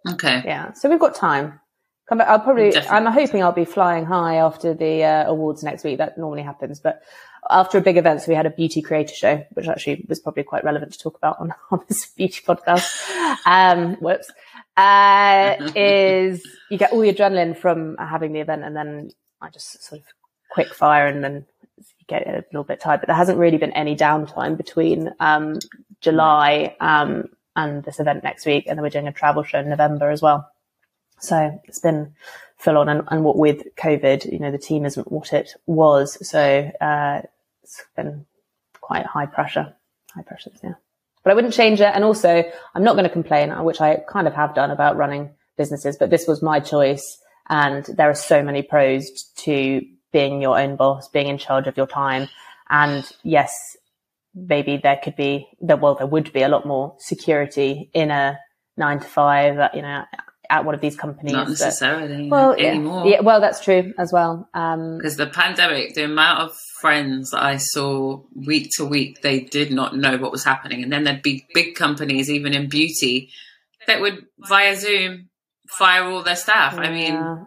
Okay. 0.09 0.43
Yeah. 0.45 0.73
So 0.73 0.89
we've 0.89 0.99
got 1.01 1.15
time. 1.15 1.61
Come 2.09 2.19
back. 2.19 2.29
I'll 2.29 2.41
probably. 2.41 2.71
Definitely. 2.71 2.97
I'm 2.97 3.13
hoping 3.13 3.43
I'll 3.43 3.53
be 3.53 3.65
flying 3.65 4.05
high 4.05 4.37
after 4.37 4.75
the 4.75 5.05
uh, 5.05 5.25
awards 5.27 5.63
next 5.63 5.85
week. 5.85 5.99
That 5.99 6.19
normally 6.19 6.43
happens, 6.43 6.81
but 6.81 7.03
after 7.49 7.79
a 7.79 7.81
big 7.81 7.97
event, 7.97 8.21
so 8.21 8.29
we 8.29 8.35
had 8.35 8.47
a 8.47 8.51
beauty 8.51 8.83
creator 8.83 9.15
show, 9.15 9.45
which 9.53 9.69
actually 9.69 10.05
was 10.09 10.21
probably 10.21 10.43
quite 10.43 10.65
relevant 10.65 10.93
to 10.93 10.99
talk 10.99 11.17
about 11.17 11.41
on, 11.41 11.55
on 11.71 11.81
this 11.89 12.07
beauty 12.07 12.43
podcast. 12.47 12.89
Um, 13.47 13.97
whoops. 13.97 14.31
Uh, 14.77 15.57
is 15.77 16.43
you 16.71 16.79
get 16.79 16.93
all 16.93 17.01
the 17.01 17.13
adrenaline 17.13 17.55
from 17.55 17.97
having 17.99 18.33
the 18.33 18.41
event, 18.41 18.65
and 18.65 18.75
then 18.75 19.11
I 19.39 19.51
just 19.51 19.83
sort 19.85 20.01
of 20.01 20.07
quick 20.51 20.73
fire, 20.73 21.07
and 21.07 21.23
then 21.23 21.45
you 21.99 22.05
get 22.07 22.27
a 22.27 22.45
little 22.53 22.65
bit 22.65 22.81
tired. 22.81 23.01
But 23.01 23.07
there 23.07 23.17
hasn't 23.17 23.39
really 23.39 23.59
been 23.59 23.73
any 23.73 23.97
downtime 23.97 24.57
between 24.57 25.11
um, 25.21 25.59
July 26.01 26.77
um, 26.81 27.25
and 27.57 27.83
this 27.85 28.01
event 28.01 28.25
next 28.25 28.47
week, 28.47 28.65
and 28.67 28.77
then 28.77 28.83
we're 28.83 28.91
doing 28.91 29.09
a 29.09 29.13
travel 29.13 29.43
show 29.43 29.59
in 29.59 29.69
November 29.69 30.11
as 30.11 30.23
well. 30.23 30.51
So 31.19 31.61
it's 31.65 31.81
been 31.81 32.15
full 32.57 32.79
on. 32.79 32.89
And, 32.89 33.03
and 33.11 33.25
what 33.25 33.37
with 33.37 33.75
COVID, 33.77 34.31
you 34.31 34.39
know, 34.39 34.51
the 34.51 34.59
team 34.59 34.85
isn't 34.85 35.11
what 35.11 35.33
it 35.33 35.55
was. 35.67 36.19
So, 36.29 36.71
uh, 36.81 37.23
it's 37.63 37.83
been 37.97 38.27
quite 38.81 39.07
high 39.07 39.27
pressure, 39.27 39.75
high 40.15 40.23
pressure. 40.23 40.51
Yeah. 40.63 40.75
But 41.23 41.31
I 41.31 41.35
wouldn't 41.35 41.55
change 41.55 41.81
it. 41.81 41.93
And 41.95 42.05
also 42.05 42.45
I'm 42.75 42.83
not 42.83 42.95
going 42.95 43.05
to 43.05 43.11
complain, 43.11 43.51
which 43.65 43.81
I 43.81 43.97
kind 44.09 44.27
of 44.27 44.35
have 44.35 44.55
done 44.55 44.71
about 44.71 44.97
running 44.97 45.31
businesses, 45.57 45.97
but 45.97 46.11
this 46.11 46.27
was 46.27 46.43
my 46.43 46.61
choice. 46.61 47.19
And 47.49 47.85
there 47.85 48.09
are 48.09 48.15
so 48.15 48.43
many 48.43 48.63
pros 48.63 49.25
to 49.39 49.83
being 50.13 50.41
your 50.41 50.59
own 50.59 50.77
boss, 50.77 51.09
being 51.09 51.29
in 51.29 51.39
charge 51.39 51.67
of 51.67 51.77
your 51.77 51.87
time. 51.87 52.29
And 52.69 53.05
yes, 53.23 53.77
maybe 54.35 54.77
there 54.77 55.01
could 55.03 55.17
be, 55.17 55.49
well, 55.61 55.95
there 55.95 56.07
would 56.07 56.33
be 56.33 56.43
a 56.43 56.49
lot 56.49 56.67
more 56.67 56.95
security 56.99 57.91
in 57.93 58.11
a 58.11 58.39
nine 58.77 59.01
to 59.01 59.07
five, 59.07 59.71
you 59.75 59.83
know, 59.83 60.05
at 60.49 60.65
one 60.65 60.75
of 60.75 60.81
these 60.81 60.97
companies. 60.97 61.33
Not 61.33 61.49
necessarily. 61.49 62.25
That, 62.25 62.31
well, 62.31 62.53
anymore. 62.53 63.07
Yeah, 63.07 63.21
well, 63.21 63.41
that's 63.41 63.63
true 63.63 63.93
as 63.99 64.13
well. 64.13 64.49
Because 64.53 65.19
um, 65.21 65.27
the 65.27 65.31
pandemic, 65.33 65.95
the 65.95 66.05
amount 66.05 66.41
of 66.41 66.57
friends 66.81 67.31
that 67.31 67.43
I 67.43 67.57
saw 67.57 68.23
week 68.35 68.71
to 68.77 68.85
week, 68.85 69.23
they 69.23 69.41
did 69.41 69.71
not 69.73 69.97
know 69.97 70.17
what 70.19 70.33
was 70.33 70.45
happening, 70.45 70.83
and 70.83 70.93
then 70.93 71.05
there'd 71.05 71.23
be 71.23 71.47
big 71.55 71.77
companies, 71.77 72.29
even 72.29 72.53
in 72.53 72.69
beauty, 72.69 73.31
that 73.87 74.01
would 74.01 74.27
via 74.39 74.77
Zoom 74.77 75.29
fire 75.69 76.05
all 76.05 76.23
their 76.25 76.37
staff. 76.37 76.75
Yeah. 76.75 76.81
I 76.81 76.91
mean, 76.91 77.47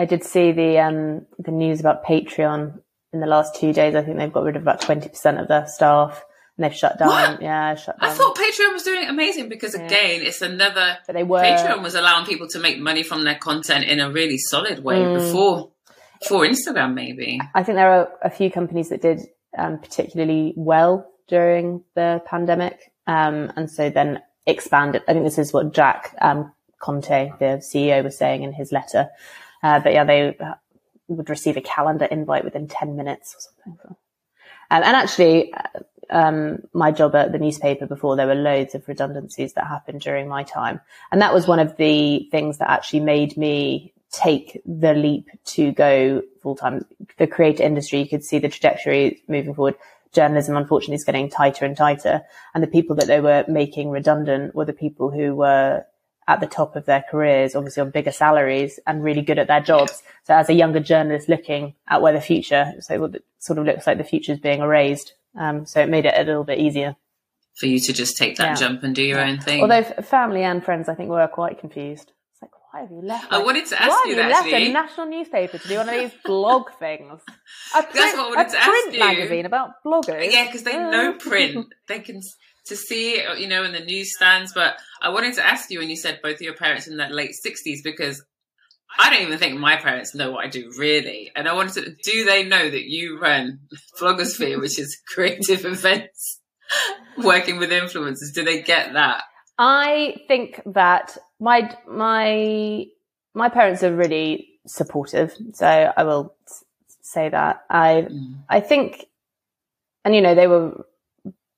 I 0.00 0.06
did 0.06 0.24
see 0.24 0.50
the 0.50 0.78
um, 0.78 1.26
the 1.38 1.50
news 1.50 1.78
about 1.78 2.06
Patreon 2.06 2.80
in 3.12 3.20
the 3.20 3.26
last 3.26 3.54
two 3.54 3.74
days. 3.74 3.94
I 3.94 4.02
think 4.02 4.16
they've 4.16 4.32
got 4.32 4.44
rid 4.44 4.56
of 4.56 4.62
about 4.62 4.80
twenty 4.80 5.10
percent 5.10 5.38
of 5.38 5.46
their 5.48 5.66
staff 5.66 6.24
and 6.56 6.64
they've 6.64 6.74
shut 6.74 6.98
down. 6.98 7.08
What? 7.08 7.42
Yeah, 7.42 7.74
shut 7.74 8.00
down. 8.00 8.10
I 8.10 8.14
thought 8.14 8.34
Patreon 8.34 8.72
was 8.72 8.82
doing 8.82 9.06
amazing 9.06 9.50
because 9.50 9.74
yeah. 9.74 9.84
again, 9.84 10.22
it's 10.22 10.40
another. 10.40 10.96
But 11.06 11.16
they 11.16 11.22
were 11.22 11.42
Patreon 11.42 11.82
was 11.82 11.94
allowing 11.94 12.24
people 12.24 12.48
to 12.48 12.58
make 12.58 12.78
money 12.78 13.02
from 13.02 13.24
their 13.24 13.34
content 13.34 13.84
in 13.84 14.00
a 14.00 14.10
really 14.10 14.38
solid 14.38 14.82
way 14.82 14.96
mm. 14.96 15.18
before 15.18 15.70
before 16.18 16.46
Instagram, 16.46 16.94
maybe. 16.94 17.38
I 17.54 17.62
think 17.62 17.76
there 17.76 17.92
are 17.92 18.08
a 18.22 18.30
few 18.30 18.50
companies 18.50 18.88
that 18.88 19.02
did 19.02 19.20
um, 19.58 19.80
particularly 19.80 20.54
well 20.56 21.12
during 21.28 21.84
the 21.94 22.22
pandemic, 22.24 22.90
um, 23.06 23.52
and 23.54 23.70
so 23.70 23.90
then 23.90 24.22
expanded. 24.46 25.02
I 25.06 25.12
think 25.12 25.26
this 25.26 25.38
is 25.38 25.52
what 25.52 25.74
Jack 25.74 26.16
um, 26.22 26.52
Conte, 26.78 27.32
the 27.38 27.62
CEO, 27.62 28.02
was 28.02 28.16
saying 28.16 28.44
in 28.44 28.54
his 28.54 28.72
letter. 28.72 29.10
Uh, 29.62 29.80
but 29.80 29.92
yeah, 29.92 30.04
they 30.04 30.36
would 31.08 31.30
receive 31.30 31.56
a 31.56 31.60
calendar 31.60 32.06
invite 32.06 32.44
within 32.44 32.68
10 32.68 32.96
minutes 32.96 33.34
or 33.34 33.40
something. 33.40 33.96
Um, 34.70 34.82
and 34.84 34.96
actually, 34.96 35.52
um, 36.10 36.58
my 36.72 36.90
job 36.90 37.14
at 37.14 37.32
the 37.32 37.38
newspaper 37.38 37.86
before, 37.86 38.16
there 38.16 38.26
were 38.26 38.34
loads 38.34 38.74
of 38.74 38.86
redundancies 38.88 39.54
that 39.54 39.66
happened 39.66 40.00
during 40.00 40.28
my 40.28 40.42
time. 40.44 40.80
And 41.10 41.20
that 41.22 41.34
was 41.34 41.46
one 41.46 41.58
of 41.58 41.76
the 41.76 42.28
things 42.30 42.58
that 42.58 42.70
actually 42.70 43.00
made 43.00 43.36
me 43.36 43.92
take 44.12 44.60
the 44.66 44.92
leap 44.92 45.28
to 45.44 45.72
go 45.72 46.22
full 46.42 46.56
time. 46.56 46.84
The 47.18 47.26
creator 47.26 47.62
industry, 47.62 48.00
you 48.00 48.08
could 48.08 48.24
see 48.24 48.38
the 48.38 48.48
trajectory 48.48 49.22
moving 49.28 49.54
forward. 49.54 49.76
Journalism, 50.12 50.56
unfortunately, 50.56 50.96
is 50.96 51.04
getting 51.04 51.30
tighter 51.30 51.64
and 51.64 51.76
tighter. 51.76 52.22
And 52.52 52.62
the 52.62 52.68
people 52.68 52.96
that 52.96 53.06
they 53.06 53.20
were 53.20 53.44
making 53.46 53.90
redundant 53.90 54.54
were 54.54 54.64
the 54.64 54.72
people 54.72 55.10
who 55.10 55.36
were 55.36 55.84
at 56.30 56.38
the 56.38 56.46
top 56.46 56.76
of 56.76 56.86
their 56.86 57.04
careers, 57.10 57.56
obviously 57.56 57.80
on 57.80 57.90
bigger 57.90 58.12
salaries 58.12 58.78
and 58.86 59.02
really 59.02 59.20
good 59.20 59.40
at 59.40 59.48
their 59.48 59.60
jobs. 59.60 60.00
So 60.22 60.34
as 60.34 60.48
a 60.48 60.52
younger 60.52 60.78
journalist 60.78 61.28
looking 61.28 61.74
at 61.88 62.00
where 62.02 62.12
the 62.12 62.20
future, 62.20 62.72
so 62.78 63.04
it 63.04 63.24
sort 63.40 63.58
of 63.58 63.66
looks 63.66 63.84
like 63.84 63.98
the 63.98 64.04
future 64.04 64.30
is 64.30 64.38
being 64.38 64.60
erased. 64.60 65.14
Um, 65.36 65.66
so 65.66 65.80
it 65.80 65.88
made 65.88 66.06
it 66.06 66.14
a 66.16 66.22
little 66.22 66.44
bit 66.44 66.60
easier. 66.60 66.94
For 67.58 67.66
you 67.66 67.80
to 67.80 67.92
just 67.92 68.16
take 68.16 68.36
that 68.36 68.44
yeah. 68.44 68.54
jump 68.54 68.84
and 68.84 68.94
do 68.94 69.02
your 69.02 69.18
yeah. 69.18 69.26
own 69.26 69.40
thing. 69.40 69.60
Although 69.60 69.82
family 69.82 70.44
and 70.44 70.64
friends, 70.64 70.88
I 70.88 70.94
think, 70.94 71.10
were 71.10 71.26
quite 71.26 71.58
confused. 71.58 72.12
It's 72.32 72.42
like, 72.42 72.52
why 72.70 72.82
have 72.82 72.92
you 72.92 73.02
left? 73.02 73.26
I 73.32 73.42
wanted 73.42 73.66
to 73.66 73.82
ask 73.82 73.90
why 73.90 74.04
you 74.06 74.14
that. 74.14 74.30
left 74.30 74.46
a 74.46 74.72
national 74.72 75.06
newspaper 75.06 75.58
to 75.58 75.68
do 75.68 75.78
one 75.78 75.88
of 75.88 75.94
these 75.96 76.12
blog 76.24 76.70
things? 76.78 77.20
A 77.76 77.82
print, 77.82 77.94
That's 77.94 78.16
what 78.16 78.26
I 78.26 78.36
wanted 78.36 78.52
to 78.52 78.62
ask 78.62 78.92
you. 78.92 79.00
magazine 79.00 79.46
about 79.46 79.70
bloggers. 79.84 80.32
Yeah, 80.32 80.46
because 80.46 80.62
they 80.62 80.78
know 80.78 81.14
print. 81.14 81.66
They 81.88 81.98
can 81.98 82.22
to 82.70 82.76
see 82.76 83.22
you 83.38 83.46
know, 83.46 83.62
in 83.64 83.72
the 83.72 83.84
newsstands. 83.84 84.52
But 84.54 84.76
I 85.02 85.10
wanted 85.10 85.34
to 85.34 85.46
ask 85.46 85.70
you 85.70 85.78
when 85.78 85.90
you 85.90 85.96
said 85.96 86.20
both 86.22 86.36
of 86.36 86.40
your 86.40 86.54
parents 86.54 86.88
in 86.88 86.96
their 86.96 87.10
late 87.10 87.32
60s 87.46 87.84
because 87.84 88.24
I 88.98 89.10
don't 89.10 89.22
even 89.22 89.38
think 89.38 89.58
my 89.58 89.76
parents 89.76 90.14
know 90.14 90.30
what 90.32 90.44
I 90.44 90.48
do 90.48 90.72
really. 90.78 91.30
And 91.36 91.48
I 91.48 91.52
wanted 91.52 91.84
to, 91.84 91.96
do 92.02 92.24
they 92.24 92.44
know 92.44 92.70
that 92.70 92.84
you 92.84 93.20
run 93.20 93.60
Blogosphere, 94.00 94.60
which 94.60 94.78
is 94.78 94.98
creative 95.06 95.64
events, 95.64 96.40
working 97.18 97.58
with 97.58 97.70
influencers? 97.70 98.32
Do 98.34 98.44
they 98.44 98.62
get 98.62 98.94
that? 98.94 99.22
I 99.58 100.16
think 100.26 100.62
that 100.66 101.18
my, 101.38 101.74
my, 101.88 102.86
my 103.34 103.48
parents 103.48 103.82
are 103.82 103.94
really 103.94 104.48
supportive. 104.66 105.36
So 105.52 105.66
I 105.66 106.02
will 106.04 106.34
say 107.02 107.28
that. 107.28 107.64
I, 107.68 108.06
mm. 108.10 108.36
I 108.48 108.60
think, 108.60 109.06
and 110.04 110.14
you 110.14 110.22
know, 110.22 110.34
they 110.34 110.46
were 110.46 110.86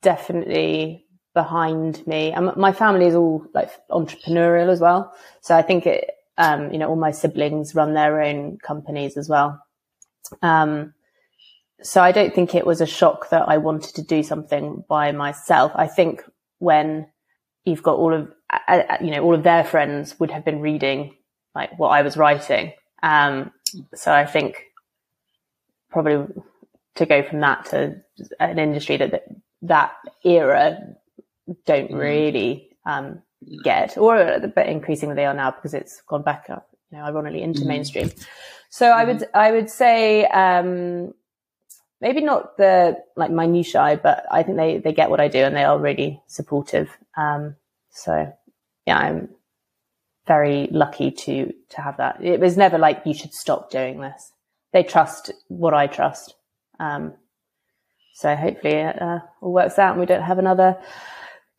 definitely 0.02 1.01
behind 1.34 2.06
me. 2.06 2.32
And 2.32 2.54
my 2.56 2.72
family 2.72 3.06
is 3.06 3.14
all 3.14 3.46
like 3.54 3.70
entrepreneurial 3.90 4.70
as 4.70 4.80
well. 4.80 5.12
So 5.40 5.56
I 5.56 5.62
think 5.62 5.86
it, 5.86 6.10
um, 6.38 6.72
you 6.72 6.78
know, 6.78 6.88
all 6.88 6.96
my 6.96 7.10
siblings 7.10 7.74
run 7.74 7.94
their 7.94 8.20
own 8.20 8.58
companies 8.58 9.16
as 9.16 9.28
well. 9.28 9.62
Um, 10.42 10.94
so 11.82 12.02
I 12.02 12.12
don't 12.12 12.34
think 12.34 12.54
it 12.54 12.66
was 12.66 12.80
a 12.80 12.86
shock 12.86 13.30
that 13.30 13.48
I 13.48 13.58
wanted 13.58 13.94
to 13.96 14.02
do 14.02 14.22
something 14.22 14.84
by 14.88 15.12
myself. 15.12 15.72
I 15.74 15.86
think 15.86 16.22
when 16.58 17.08
you've 17.64 17.82
got 17.82 17.96
all 17.96 18.14
of, 18.14 18.32
you 19.00 19.10
know, 19.10 19.22
all 19.22 19.34
of 19.34 19.42
their 19.42 19.64
friends 19.64 20.18
would 20.20 20.30
have 20.30 20.44
been 20.44 20.60
reading 20.60 21.16
like 21.54 21.78
what 21.78 21.88
I 21.88 22.02
was 22.02 22.16
writing. 22.16 22.72
Um, 23.02 23.50
so 23.94 24.12
I 24.12 24.26
think 24.26 24.66
probably 25.90 26.26
to 26.94 27.06
go 27.06 27.22
from 27.22 27.40
that 27.40 27.66
to 27.66 28.02
an 28.38 28.58
industry 28.58 28.96
that, 28.98 29.10
that 29.10 29.24
that 29.62 29.92
era 30.24 30.96
don't 31.66 31.90
mm. 31.90 31.98
really 31.98 32.76
um, 32.86 33.22
get, 33.64 33.96
or 33.98 34.40
but 34.54 34.66
increasingly 34.66 35.14
they 35.14 35.26
are 35.26 35.34
now 35.34 35.50
because 35.50 35.74
it's 35.74 36.02
gone 36.02 36.22
back 36.22 36.46
up, 36.50 36.68
you 36.90 36.98
know, 36.98 37.04
ironically 37.04 37.42
into 37.42 37.62
mm. 37.62 37.66
mainstream. 37.68 38.10
So 38.70 38.86
mm. 38.86 38.92
I 38.92 39.04
would 39.04 39.24
I 39.34 39.52
would 39.52 39.70
say 39.70 40.26
um, 40.26 41.14
maybe 42.00 42.20
not 42.20 42.56
the 42.56 42.98
like 43.16 43.30
minutiae, 43.30 44.00
but 44.02 44.26
I 44.30 44.42
think 44.42 44.56
they 44.56 44.78
they 44.78 44.92
get 44.92 45.10
what 45.10 45.20
I 45.20 45.28
do 45.28 45.38
and 45.38 45.56
they 45.56 45.64
are 45.64 45.78
really 45.78 46.20
supportive. 46.26 46.96
Um, 47.16 47.56
so 47.90 48.32
yeah, 48.86 48.98
I'm 48.98 49.28
very 50.26 50.68
lucky 50.70 51.10
to 51.10 51.52
to 51.70 51.80
have 51.80 51.96
that. 51.96 52.22
It 52.22 52.40
was 52.40 52.56
never 52.56 52.78
like 52.78 53.02
you 53.04 53.14
should 53.14 53.34
stop 53.34 53.70
doing 53.70 54.00
this. 54.00 54.32
They 54.72 54.82
trust 54.82 55.30
what 55.48 55.74
I 55.74 55.86
trust. 55.86 56.34
Um, 56.80 57.14
so 58.14 58.34
hopefully 58.36 58.74
it 58.74 59.00
uh, 59.00 59.20
all 59.40 59.52
works 59.52 59.78
out 59.78 59.92
and 59.92 60.00
we 60.00 60.06
don't 60.06 60.22
have 60.22 60.38
another 60.38 60.76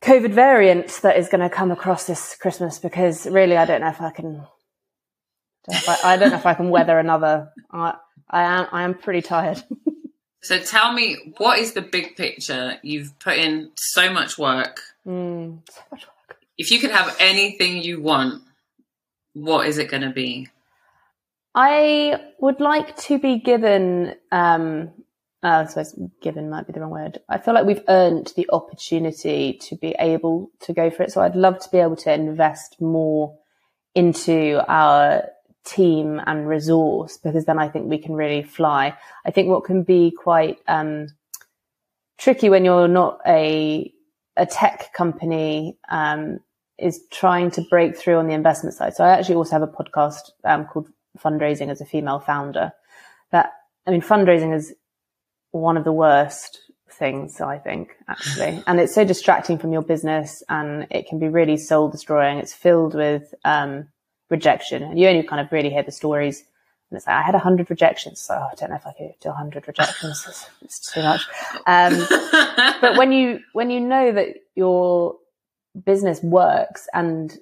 COVID 0.04 0.32
variant 0.32 0.88
that 1.02 1.16
is 1.16 1.28
going 1.28 1.40
to 1.40 1.48
come 1.48 1.70
across 1.70 2.06
this 2.06 2.36
Christmas 2.36 2.78
because 2.78 3.26
really 3.26 3.56
I 3.56 3.64
don't 3.64 3.80
know 3.80 3.88
if 3.88 4.02
I 4.02 4.10
can. 4.10 4.46
I, 6.04 6.18
don't 6.18 6.28
know 6.28 6.36
if 6.36 6.44
I 6.44 6.52
can 6.52 6.68
weather 6.68 6.98
another. 6.98 7.50
I, 7.70 7.94
I 8.28 8.42
am. 8.42 8.66
I 8.70 8.82
am 8.82 8.94
pretty 8.94 9.22
tired. 9.22 9.64
so 10.42 10.58
tell 10.58 10.92
me, 10.92 11.32
what 11.38 11.58
is 11.58 11.72
the 11.72 11.80
big 11.80 12.16
picture? 12.16 12.76
You've 12.82 13.18
put 13.18 13.38
in 13.38 13.70
so 13.76 14.12
much 14.12 14.36
work. 14.36 14.82
Mm, 15.06 15.60
so 15.70 15.80
much 15.90 16.02
work. 16.02 16.36
If 16.58 16.70
you 16.70 16.80
could 16.80 16.90
have 16.90 17.16
anything 17.18 17.82
you 17.82 18.02
want, 18.02 18.42
what 19.32 19.66
is 19.66 19.78
it 19.78 19.90
going 19.90 20.02
to 20.02 20.10
be? 20.10 20.48
I 21.54 22.20
would 22.40 22.60
like 22.60 22.94
to 23.04 23.18
be 23.18 23.38
given 23.38 24.16
um, 24.30 24.90
uh, 25.44 25.64
I 25.64 25.64
suppose 25.66 25.94
given 26.22 26.48
might 26.48 26.66
be 26.66 26.72
the 26.72 26.80
wrong 26.80 26.90
word. 26.90 27.18
I 27.28 27.36
feel 27.36 27.52
like 27.52 27.66
we've 27.66 27.84
earned 27.88 28.32
the 28.34 28.48
opportunity 28.50 29.58
to 29.68 29.76
be 29.76 29.94
able 29.98 30.50
to 30.60 30.72
go 30.72 30.88
for 30.90 31.02
it. 31.02 31.12
So 31.12 31.20
I'd 31.20 31.36
love 31.36 31.58
to 31.60 31.70
be 31.70 31.78
able 31.78 31.96
to 31.96 32.12
invest 32.12 32.80
more 32.80 33.36
into 33.94 34.64
our 34.66 35.24
team 35.64 36.20
and 36.26 36.48
resource 36.48 37.18
because 37.18 37.44
then 37.44 37.58
I 37.58 37.68
think 37.68 37.90
we 37.90 37.98
can 37.98 38.14
really 38.14 38.42
fly. 38.42 38.96
I 39.26 39.30
think 39.30 39.48
what 39.48 39.64
can 39.64 39.82
be 39.82 40.10
quite 40.10 40.58
um, 40.66 41.08
tricky 42.16 42.48
when 42.48 42.64
you're 42.64 42.88
not 42.88 43.20
a 43.26 43.92
a 44.36 44.46
tech 44.46 44.92
company 44.94 45.78
um, 45.90 46.40
is 46.78 47.02
trying 47.12 47.50
to 47.52 47.62
break 47.70 47.96
through 47.96 48.16
on 48.16 48.26
the 48.26 48.34
investment 48.34 48.74
side. 48.74 48.94
So 48.94 49.04
I 49.04 49.10
actually 49.10 49.36
also 49.36 49.52
have 49.52 49.62
a 49.62 49.68
podcast 49.68 50.30
um, 50.42 50.64
called 50.64 50.88
Fundraising 51.18 51.68
as 51.68 51.80
a 51.80 51.84
Female 51.84 52.18
Founder. 52.18 52.72
That 53.30 53.52
I 53.86 53.90
mean, 53.90 54.00
fundraising 54.00 54.54
is 54.54 54.74
one 55.60 55.76
of 55.76 55.84
the 55.84 55.92
worst 55.92 56.60
things, 56.90 57.40
I 57.40 57.58
think, 57.58 57.96
actually. 58.08 58.62
And 58.66 58.80
it's 58.80 58.94
so 58.94 59.04
distracting 59.04 59.58
from 59.58 59.72
your 59.72 59.82
business 59.82 60.42
and 60.48 60.86
it 60.90 61.06
can 61.08 61.18
be 61.18 61.28
really 61.28 61.56
soul 61.56 61.88
destroying. 61.88 62.38
It's 62.38 62.52
filled 62.52 62.94
with 62.94 63.34
um, 63.44 63.88
rejection 64.30 64.82
and 64.82 64.98
you 64.98 65.08
only 65.08 65.22
kind 65.22 65.40
of 65.40 65.52
really 65.52 65.70
hear 65.70 65.82
the 65.82 65.92
stories. 65.92 66.44
And 66.90 66.96
it's 66.96 67.06
like, 67.06 67.16
I 67.16 67.22
had 67.22 67.34
a 67.34 67.38
hundred 67.38 67.70
rejections. 67.70 68.20
So 68.20 68.34
oh, 68.34 68.48
I 68.50 68.54
don't 68.56 68.70
know 68.70 68.76
if 68.76 68.86
I 68.86 68.92
could 68.92 69.14
do 69.20 69.30
a 69.30 69.32
hundred 69.32 69.66
rejections. 69.66 70.24
It's, 70.28 70.46
it's, 70.62 70.92
too 70.92 71.02
much. 71.02 71.22
Um, 71.66 72.04
but 72.80 72.96
when 72.96 73.12
you, 73.12 73.40
when 73.52 73.70
you 73.70 73.80
know 73.80 74.12
that 74.12 74.36
your 74.54 75.16
business 75.84 76.22
works 76.22 76.88
and 76.92 77.36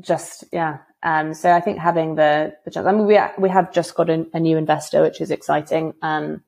just, 0.00 0.44
yeah. 0.52 0.78
Um, 1.02 1.32
so 1.34 1.50
I 1.50 1.60
think 1.60 1.78
having 1.78 2.16
the, 2.16 2.54
the 2.64 2.70
chance, 2.70 2.86
I 2.86 2.92
mean, 2.92 3.06
we, 3.06 3.18
we 3.38 3.48
have 3.48 3.72
just 3.72 3.94
got 3.94 4.10
a, 4.10 4.26
a 4.34 4.40
new 4.40 4.56
investor, 4.56 5.02
which 5.02 5.20
is 5.20 5.30
exciting. 5.30 5.94
Um, 6.02 6.42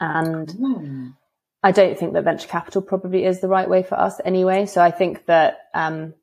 and 0.00 0.48
mm. 0.48 1.14
I 1.62 1.72
don't 1.72 1.98
think 1.98 2.12
that 2.12 2.24
venture 2.24 2.48
capital 2.48 2.82
probably 2.82 3.24
is 3.24 3.40
the 3.40 3.48
right 3.48 3.68
way 3.68 3.82
for 3.82 3.98
us 3.98 4.20
anyway. 4.24 4.66
So 4.66 4.82
I 4.82 4.90
think 4.90 5.26
that 5.26 5.58
um, 5.74 6.14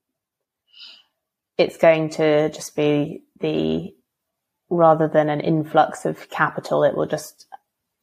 it's 1.57 1.77
going 1.77 2.09
to 2.11 2.49
just 2.49 2.75
be 2.75 3.23
the 3.39 3.93
rather 4.69 5.07
than 5.07 5.29
an 5.29 5.41
influx 5.41 6.05
of 6.05 6.29
capital, 6.29 6.83
it 6.83 6.95
will 6.95 7.07
just 7.07 7.47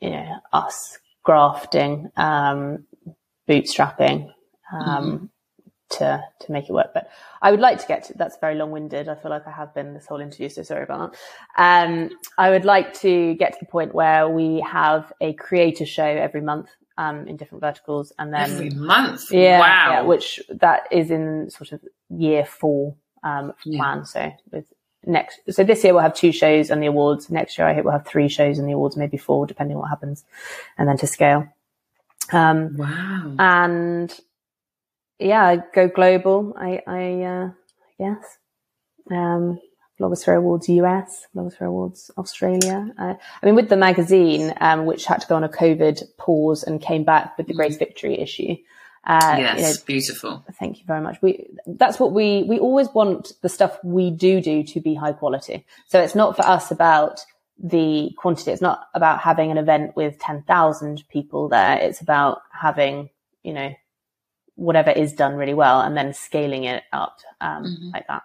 you 0.00 0.10
know 0.10 0.36
us 0.52 0.98
grafting, 1.22 2.10
um, 2.16 2.86
bootstrapping, 3.48 4.32
um, 4.72 5.04
mm 5.04 5.28
to 5.90 6.22
to 6.40 6.52
make 6.52 6.68
it 6.68 6.72
work. 6.72 6.92
But 6.94 7.10
I 7.40 7.50
would 7.50 7.60
like 7.60 7.78
to 7.80 7.86
get 7.86 8.04
to 8.04 8.14
that's 8.14 8.36
very 8.38 8.54
long 8.54 8.70
winded. 8.70 9.08
I 9.08 9.14
feel 9.14 9.30
like 9.30 9.46
I 9.46 9.50
have 9.50 9.74
been 9.74 9.94
this 9.94 10.06
whole 10.06 10.20
interview, 10.20 10.48
so 10.48 10.62
sorry 10.62 10.84
about 10.84 11.12
that. 11.56 11.88
Um, 11.88 12.10
I 12.36 12.50
would 12.50 12.64
like 12.64 12.94
to 13.00 13.34
get 13.34 13.52
to 13.54 13.58
the 13.60 13.66
point 13.66 13.94
where 13.94 14.28
we 14.28 14.60
have 14.60 15.12
a 15.20 15.32
creator 15.34 15.86
show 15.86 16.04
every 16.04 16.40
month. 16.40 16.68
Um, 16.96 17.28
in 17.28 17.36
different 17.36 17.60
verticals, 17.60 18.12
and 18.18 18.34
then 18.34 18.50
every 18.50 18.70
month, 18.70 19.30
yeah, 19.30 19.60
wow, 19.60 19.90
yeah, 19.92 20.00
which 20.00 20.40
that 20.48 20.88
is 20.90 21.12
in 21.12 21.48
sort 21.48 21.70
of 21.70 21.80
year 22.08 22.44
four 22.44 22.96
um, 23.22 23.52
plan. 23.62 23.98
Yeah. 23.98 24.02
So 24.02 24.32
with 24.50 24.64
next, 25.06 25.38
so 25.48 25.62
this 25.62 25.84
year 25.84 25.94
we'll 25.94 26.02
have 26.02 26.14
two 26.14 26.32
shows 26.32 26.70
and 26.70 26.82
the 26.82 26.88
awards. 26.88 27.30
Next 27.30 27.56
year 27.56 27.68
I 27.68 27.74
hope 27.74 27.84
we'll 27.84 27.92
have 27.92 28.04
three 28.04 28.28
shows 28.28 28.58
and 28.58 28.68
the 28.68 28.72
awards, 28.72 28.96
maybe 28.96 29.16
four, 29.16 29.46
depending 29.46 29.76
on 29.76 29.82
what 29.82 29.90
happens, 29.90 30.24
and 30.76 30.88
then 30.88 30.96
to 30.96 31.06
scale. 31.06 31.46
Um, 32.32 32.76
wow. 32.76 33.32
And 33.38 34.20
yeah, 35.18 35.56
go 35.74 35.88
global. 35.88 36.54
I, 36.56 36.82
I, 36.86 37.22
uh, 37.22 37.50
guess. 37.98 38.38
Um, 39.10 39.60
Blogosphere 40.00 40.36
Awards 40.36 40.68
US, 40.68 41.26
Blogosphere 41.34 41.66
Awards 41.66 42.10
Australia. 42.16 42.92
Uh, 42.98 43.14
I 43.42 43.46
mean, 43.46 43.56
with 43.56 43.68
the 43.68 43.76
magazine, 43.76 44.54
um, 44.60 44.86
which 44.86 45.06
had 45.06 45.20
to 45.22 45.26
go 45.26 45.34
on 45.34 45.44
a 45.44 45.48
COVID 45.48 46.16
pause 46.16 46.62
and 46.62 46.80
came 46.80 47.04
back 47.04 47.36
with 47.36 47.48
the 47.48 47.54
Grace 47.54 47.76
mm. 47.76 47.80
Victory 47.80 48.20
issue. 48.20 48.56
Uh, 49.04 49.36
yes, 49.38 49.56
you 49.56 49.62
know, 49.62 49.74
beautiful. 49.86 50.44
Thank 50.58 50.78
you 50.78 50.84
very 50.86 51.00
much. 51.00 51.20
We 51.22 51.48
that's 51.66 51.98
what 51.98 52.12
we 52.12 52.44
we 52.44 52.58
always 52.58 52.88
want 52.90 53.32
the 53.42 53.48
stuff 53.48 53.78
we 53.82 54.10
do 54.10 54.40
do 54.40 54.62
to 54.64 54.80
be 54.80 54.94
high 54.94 55.12
quality. 55.12 55.64
So 55.86 56.00
it's 56.00 56.14
not 56.14 56.36
for 56.36 56.42
us 56.42 56.70
about 56.70 57.24
the 57.58 58.10
quantity. 58.16 58.50
It's 58.50 58.62
not 58.62 58.86
about 58.94 59.20
having 59.20 59.50
an 59.50 59.58
event 59.58 59.96
with 59.96 60.18
10,000 60.20 61.02
people 61.08 61.48
there. 61.48 61.76
It's 61.78 62.00
about 62.00 62.42
having, 62.52 63.10
you 63.42 63.52
know, 63.52 63.74
whatever 64.58 64.90
is 64.90 65.12
done 65.12 65.34
really 65.34 65.54
well 65.54 65.80
and 65.80 65.96
then 65.96 66.12
scaling 66.12 66.64
it 66.64 66.82
up, 66.92 67.20
um, 67.40 67.64
mm-hmm. 67.64 67.90
like 67.90 68.06
that. 68.08 68.22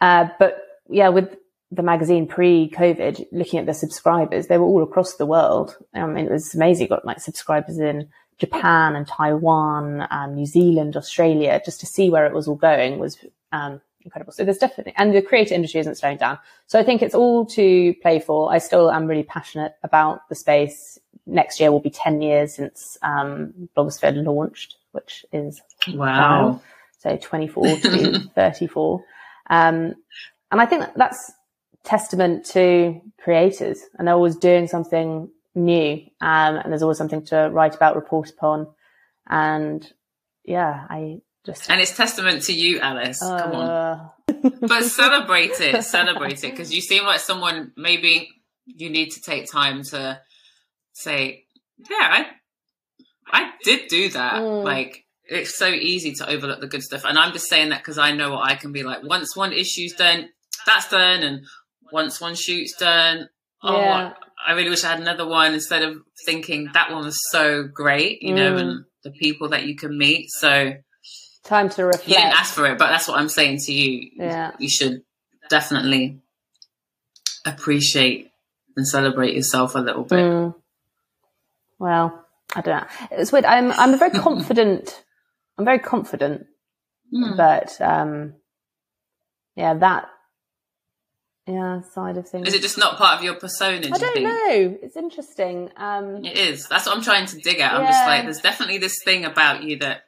Uh, 0.00 0.28
but 0.38 0.58
yeah, 0.90 1.08
with 1.08 1.36
the 1.70 1.82
magazine 1.82 2.26
pre-COVID, 2.26 3.26
looking 3.32 3.58
at 3.58 3.66
the 3.66 3.74
subscribers, 3.74 4.46
they 4.46 4.58
were 4.58 4.66
all 4.66 4.82
across 4.82 5.16
the 5.16 5.26
world. 5.26 5.76
I 5.94 6.06
mean, 6.06 6.26
it 6.26 6.30
was 6.30 6.54
amazing. 6.54 6.88
got 6.88 7.04
like 7.04 7.20
subscribers 7.20 7.78
in 7.78 8.08
Japan 8.38 8.94
and 8.94 9.06
Taiwan, 9.06 10.06
and 10.10 10.36
New 10.36 10.46
Zealand, 10.46 10.96
Australia, 10.96 11.60
just 11.64 11.80
to 11.80 11.86
see 11.86 12.08
where 12.08 12.26
it 12.26 12.34
was 12.34 12.46
all 12.46 12.54
going 12.54 12.98
was, 12.98 13.18
um, 13.52 13.80
incredible. 14.02 14.32
So 14.32 14.44
there's 14.44 14.58
definitely, 14.58 14.94
and 14.96 15.14
the 15.14 15.22
creator 15.22 15.54
industry 15.54 15.80
isn't 15.80 15.96
slowing 15.96 16.18
down. 16.18 16.38
So 16.66 16.78
I 16.78 16.84
think 16.84 17.02
it's 17.02 17.14
all 17.14 17.44
to 17.46 17.94
play 18.00 18.20
for. 18.20 18.52
I 18.52 18.58
still 18.58 18.90
am 18.90 19.06
really 19.06 19.24
passionate 19.24 19.74
about 19.82 20.28
the 20.28 20.34
space. 20.34 20.98
Next 21.26 21.58
year 21.58 21.72
will 21.72 21.80
be 21.80 21.90
10 21.90 22.22
years 22.22 22.54
since, 22.54 22.96
um, 23.02 23.68
Blogosphere 23.76 24.24
launched, 24.24 24.76
which 24.98 25.24
is 25.32 25.60
wow. 25.94 26.60
So 26.98 27.16
24 27.16 27.64
to 27.64 28.20
34. 28.34 29.04
Um, 29.50 29.94
and 30.50 30.60
I 30.60 30.66
think 30.66 30.84
that's 30.96 31.32
testament 31.84 32.44
to 32.46 33.00
creators 33.22 33.80
and 33.96 34.06
they're 34.06 34.14
always 34.14 34.36
doing 34.36 34.66
something 34.66 35.30
new. 35.54 35.92
Um, 36.20 36.56
and 36.56 36.72
there's 36.72 36.82
always 36.82 36.98
something 36.98 37.24
to 37.26 37.48
write 37.52 37.74
about, 37.74 37.96
report 37.96 38.30
upon. 38.30 38.66
And 39.28 39.90
yeah, 40.44 40.86
I 40.88 41.20
just 41.44 41.70
and 41.70 41.80
it's 41.80 41.96
testament 41.96 42.42
to 42.44 42.52
you, 42.52 42.80
Alice. 42.80 43.22
Uh... 43.22 43.38
Come 43.42 43.52
on, 43.52 43.70
uh. 43.70 44.08
but 44.60 44.84
celebrate 44.84 45.60
it, 45.60 45.82
celebrate 45.84 46.44
it, 46.44 46.50
because 46.50 46.72
you 46.72 46.80
seem 46.80 47.04
like 47.04 47.20
someone. 47.20 47.72
Maybe 47.76 48.28
you 48.66 48.90
need 48.90 49.10
to 49.10 49.20
take 49.20 49.50
time 49.50 49.82
to 49.84 50.20
say, 50.92 51.44
"Yeah, 51.78 51.96
I, 52.00 52.26
I 53.32 53.50
did 53.64 53.88
do 53.88 54.08
that." 54.10 54.34
Mm. 54.34 54.64
Like 54.64 55.04
it's 55.24 55.56
so 55.56 55.68
easy 55.68 56.12
to 56.14 56.28
overlook 56.28 56.60
the 56.60 56.66
good 56.66 56.82
stuff, 56.82 57.04
and 57.04 57.18
I'm 57.18 57.32
just 57.32 57.48
saying 57.48 57.70
that 57.70 57.80
because 57.80 57.98
I 57.98 58.12
know 58.12 58.32
what 58.32 58.48
I 58.48 58.54
can 58.54 58.72
be 58.72 58.82
like. 58.82 59.02
Once 59.02 59.36
one 59.36 59.52
issue's 59.52 59.94
done, 59.94 60.28
that's 60.66 60.88
done, 60.90 61.22
and 61.22 61.44
once 61.92 62.20
one 62.20 62.34
shoot's 62.34 62.76
done, 62.76 63.28
oh, 63.62 63.78
yeah. 63.78 64.12
I 64.46 64.52
really 64.52 64.70
wish 64.70 64.84
I 64.84 64.90
had 64.90 65.00
another 65.00 65.26
one 65.26 65.54
instead 65.54 65.82
of 65.82 65.96
thinking 66.24 66.70
that 66.74 66.90
one 66.90 67.04
was 67.04 67.18
so 67.30 67.64
great, 67.64 68.22
you 68.22 68.32
mm. 68.32 68.36
know, 68.36 68.56
and 68.56 68.84
the 69.04 69.10
people 69.10 69.50
that 69.50 69.64
you 69.64 69.76
can 69.76 69.96
meet. 69.96 70.30
So 70.30 70.74
time 71.44 71.68
to 71.70 71.84
reflect. 71.84 72.08
You 72.08 72.14
didn't 72.14 72.32
ask 72.32 72.54
for 72.54 72.66
it, 72.66 72.78
but 72.78 72.88
that's 72.88 73.08
what 73.08 73.18
I'm 73.18 73.28
saying 73.28 73.58
to 73.66 73.72
you. 73.72 74.10
Yeah. 74.16 74.52
You 74.58 74.68
should 74.68 75.02
definitely 75.50 76.20
appreciate 77.46 78.30
and 78.76 78.86
celebrate 78.86 79.34
yourself 79.34 79.74
a 79.74 79.80
little 79.80 80.04
bit. 80.04 80.18
Mm. 80.18 80.54
Well, 81.78 82.26
I 82.54 82.60
don't 82.60 82.80
know. 82.80 82.86
It's 83.12 83.32
weird. 83.32 83.44
I'm 83.44 83.72
I'm 83.72 83.98
very 83.98 84.10
confident. 84.18 85.02
I'm 85.58 85.64
very 85.64 85.78
confident, 85.78 86.46
mm. 87.12 87.36
but 87.36 87.80
um, 87.80 88.34
yeah, 89.56 89.74
that 89.74 90.08
yeah 91.46 91.80
side 91.92 92.16
of 92.16 92.28
things. 92.28 92.48
Is 92.48 92.54
it 92.54 92.62
just 92.62 92.78
not 92.78 92.96
part 92.96 93.18
of 93.18 93.24
your 93.24 93.34
persona? 93.34 93.88
I 93.92 93.98
don't 93.98 94.22
know. 94.22 94.78
It's 94.82 94.96
interesting. 94.96 95.70
Um, 95.76 96.24
it 96.24 96.38
is. 96.38 96.68
That's 96.68 96.86
what 96.86 96.96
I'm 96.96 97.02
trying 97.02 97.26
to 97.26 97.38
dig 97.38 97.60
at. 97.60 97.74
I'm 97.74 97.86
just 97.86 98.06
like, 98.06 98.24
there's 98.24 98.40
definitely 98.40 98.78
this 98.78 98.96
thing 99.04 99.24
about 99.24 99.62
you 99.62 99.78
that 99.78 100.02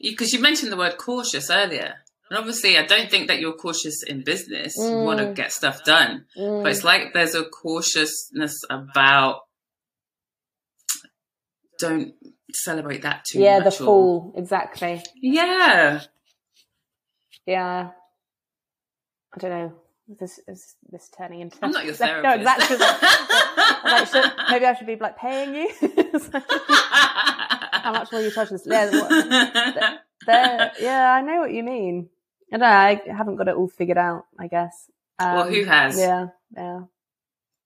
because 0.00 0.32
you, 0.32 0.38
you, 0.38 0.42
mentioned 0.42 0.72
the 0.72 0.76
word 0.76 0.98
cautious 0.98 1.50
earlier. 1.50 1.94
And 2.30 2.38
obviously, 2.38 2.78
I 2.78 2.86
don't 2.86 3.10
think 3.10 3.28
that 3.28 3.40
you're 3.40 3.52
cautious 3.52 4.02
in 4.02 4.24
business. 4.24 4.78
Mm. 4.78 4.90
You 4.90 5.04
want 5.04 5.20
to 5.20 5.32
get 5.34 5.52
stuff 5.52 5.84
done. 5.84 6.24
Mm. 6.36 6.62
But 6.62 6.72
it's 6.72 6.82
like 6.82 7.12
there's 7.12 7.34
a 7.34 7.44
cautiousness 7.44 8.58
about 8.70 9.42
don't 11.82 12.14
celebrate 12.52 13.02
that 13.02 13.24
too 13.24 13.40
yeah, 13.40 13.58
much. 13.58 13.64
Yeah, 13.64 13.70
the 13.70 13.84
fool. 13.84 14.32
Exactly. 14.36 15.02
Yeah. 15.16 16.00
Yeah. 17.44 17.90
I 19.34 19.38
don't 19.38 19.50
know. 19.50 19.72
This 20.08 20.40
is 20.46 20.76
this 20.90 21.10
turning 21.16 21.40
into. 21.40 21.58
I'm 21.62 21.70
not 21.70 21.84
your 21.84 21.94
therapist. 22.02 22.24
No, 22.24 22.34
exactly. 22.34 22.76
like, 23.90 24.08
should, 24.08 24.32
maybe 24.50 24.66
I 24.66 24.74
should 24.74 24.86
be 24.86 24.96
like 24.96 25.16
paying 25.18 25.54
you. 25.54 25.70
How 27.72 27.92
much 27.92 28.10
will 28.12 28.22
you 28.22 28.30
charge 28.30 28.50
this? 28.50 28.66
Yeah, 28.66 28.90
yeah, 30.80 31.12
I 31.12 31.22
know 31.22 31.40
what 31.40 31.52
you 31.52 31.62
mean. 31.62 32.08
I 32.52 32.56
know. 32.58 32.66
I 32.66 33.00
haven't 33.06 33.36
got 33.36 33.48
it 33.48 33.56
all 33.56 33.68
figured 33.68 33.98
out. 33.98 34.26
I 34.38 34.46
guess. 34.48 34.90
Um, 35.18 35.34
well, 35.34 35.48
who 35.48 35.64
has? 35.64 35.98
Yeah, 35.98 36.26
yeah. 36.54 36.80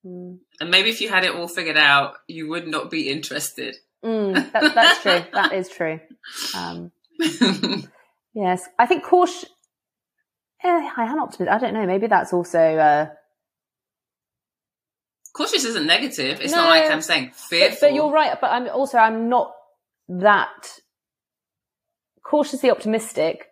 Mm. 0.07 0.39
And 0.61 0.71
maybe 0.71 0.91
if 0.91 1.01
you 1.01 1.09
had 1.09 1.25
it 1.25 1.35
all 1.35 1.49
figured 1.49 1.77
out, 1.77 2.15
you 2.29 2.49
would 2.49 2.69
not 2.69 2.91
be 2.91 3.11
interested. 3.11 3.77
Mm, 4.05 4.53
that, 4.53 4.75
that's 4.75 5.03
true. 5.03 5.23
that 5.33 5.53
is 5.53 5.69
true. 5.69 6.01
Um, 6.55 6.93
yes, 8.35 8.69
I 8.79 8.87
think 8.87 9.05
caution. 9.05 9.49
Yeah, 10.63 10.91
I 10.97 11.05
am 11.05 11.21
optimistic. 11.21 11.49
I 11.49 11.59
don't 11.59 11.75
know. 11.75 11.87
Maybe 11.87 12.07
that's 12.07 12.33
also. 12.33 12.59
Uh, 12.59 13.07
cautious 15.33 15.65
isn't 15.65 15.87
negative. 15.87 16.41
It's 16.41 16.53
no, 16.53 16.63
not 16.63 16.71
like 16.71 16.91
I'm 16.91 17.03
saying 17.03 17.33
fearful. 17.35 17.77
But, 17.77 17.81
but, 17.81 17.95
you're 17.95 18.11
right. 18.11 18.41
But 18.41 18.51
I'm 18.51 18.69
also 18.69 18.99
I'm 18.99 19.29
not 19.29 19.53
that 20.09 20.79
cautiously 22.23 22.71
optimistic, 22.71 23.47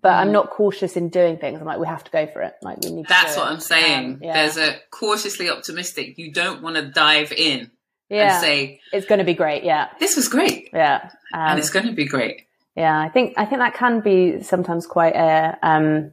but. 0.00 0.12
I'm 0.12 0.32
not 0.32 0.50
cautious 0.50 0.96
in 0.96 1.08
doing 1.08 1.38
things. 1.38 1.60
I'm 1.60 1.66
like, 1.66 1.78
we 1.78 1.86
have 1.86 2.04
to 2.04 2.10
go 2.10 2.26
for 2.26 2.42
it. 2.42 2.54
Like 2.62 2.78
we 2.82 2.90
need. 2.90 3.06
That's 3.08 3.36
what 3.36 3.48
it. 3.48 3.52
I'm 3.52 3.60
saying. 3.60 4.14
Um, 4.14 4.20
yeah. 4.22 4.32
There's 4.34 4.56
a 4.56 4.76
cautiously 4.90 5.50
optimistic. 5.50 6.18
You 6.18 6.32
don't 6.32 6.62
want 6.62 6.76
to 6.76 6.90
dive 6.90 7.32
in. 7.32 7.70
Yeah. 8.08 8.34
And 8.34 8.40
say 8.40 8.80
it's 8.92 9.06
going 9.06 9.18
to 9.18 9.24
be 9.24 9.34
great. 9.34 9.64
Yeah. 9.64 9.88
This 10.00 10.16
was 10.16 10.28
great. 10.28 10.70
Yeah. 10.72 11.10
Um, 11.32 11.40
and 11.40 11.58
it's 11.58 11.70
going 11.70 11.86
to 11.86 11.92
be 11.92 12.06
great. 12.06 12.46
Yeah, 12.76 12.96
I 12.96 13.08
think 13.08 13.34
I 13.36 13.44
think 13.44 13.58
that 13.58 13.74
can 13.74 14.00
be 14.00 14.40
sometimes 14.42 14.86
quite 14.86 15.16
a 15.16 15.58
um, 15.62 16.12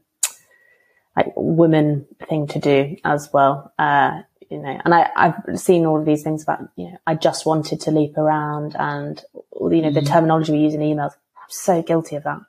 like 1.16 1.32
woman 1.36 2.08
thing 2.28 2.48
to 2.48 2.60
do 2.60 2.98
as 3.06 3.30
well. 3.32 3.72
Uh, 3.78 4.22
you 4.50 4.58
know, 4.58 4.82
and 4.84 4.94
I, 4.94 5.12
I've 5.16 5.60
seen 5.60 5.86
all 5.86 6.00
of 6.00 6.06
these 6.06 6.24
things 6.24 6.42
about, 6.42 6.68
you 6.76 6.86
know, 6.86 6.98
I 7.06 7.16
just 7.16 7.46
wanted 7.46 7.82
to 7.82 7.92
leap 7.92 8.18
around 8.18 8.76
and, 8.78 9.24
you 9.34 9.82
know, 9.82 9.92
the 9.92 10.00
mm-hmm. 10.00 10.12
terminology 10.12 10.54
we 10.54 10.60
use 10.60 10.74
in 10.74 10.82
emails. 10.82 11.14
I'm 11.38 11.50
so 11.50 11.82
guilty 11.82 12.16
of 12.16 12.24
that. 12.24 12.40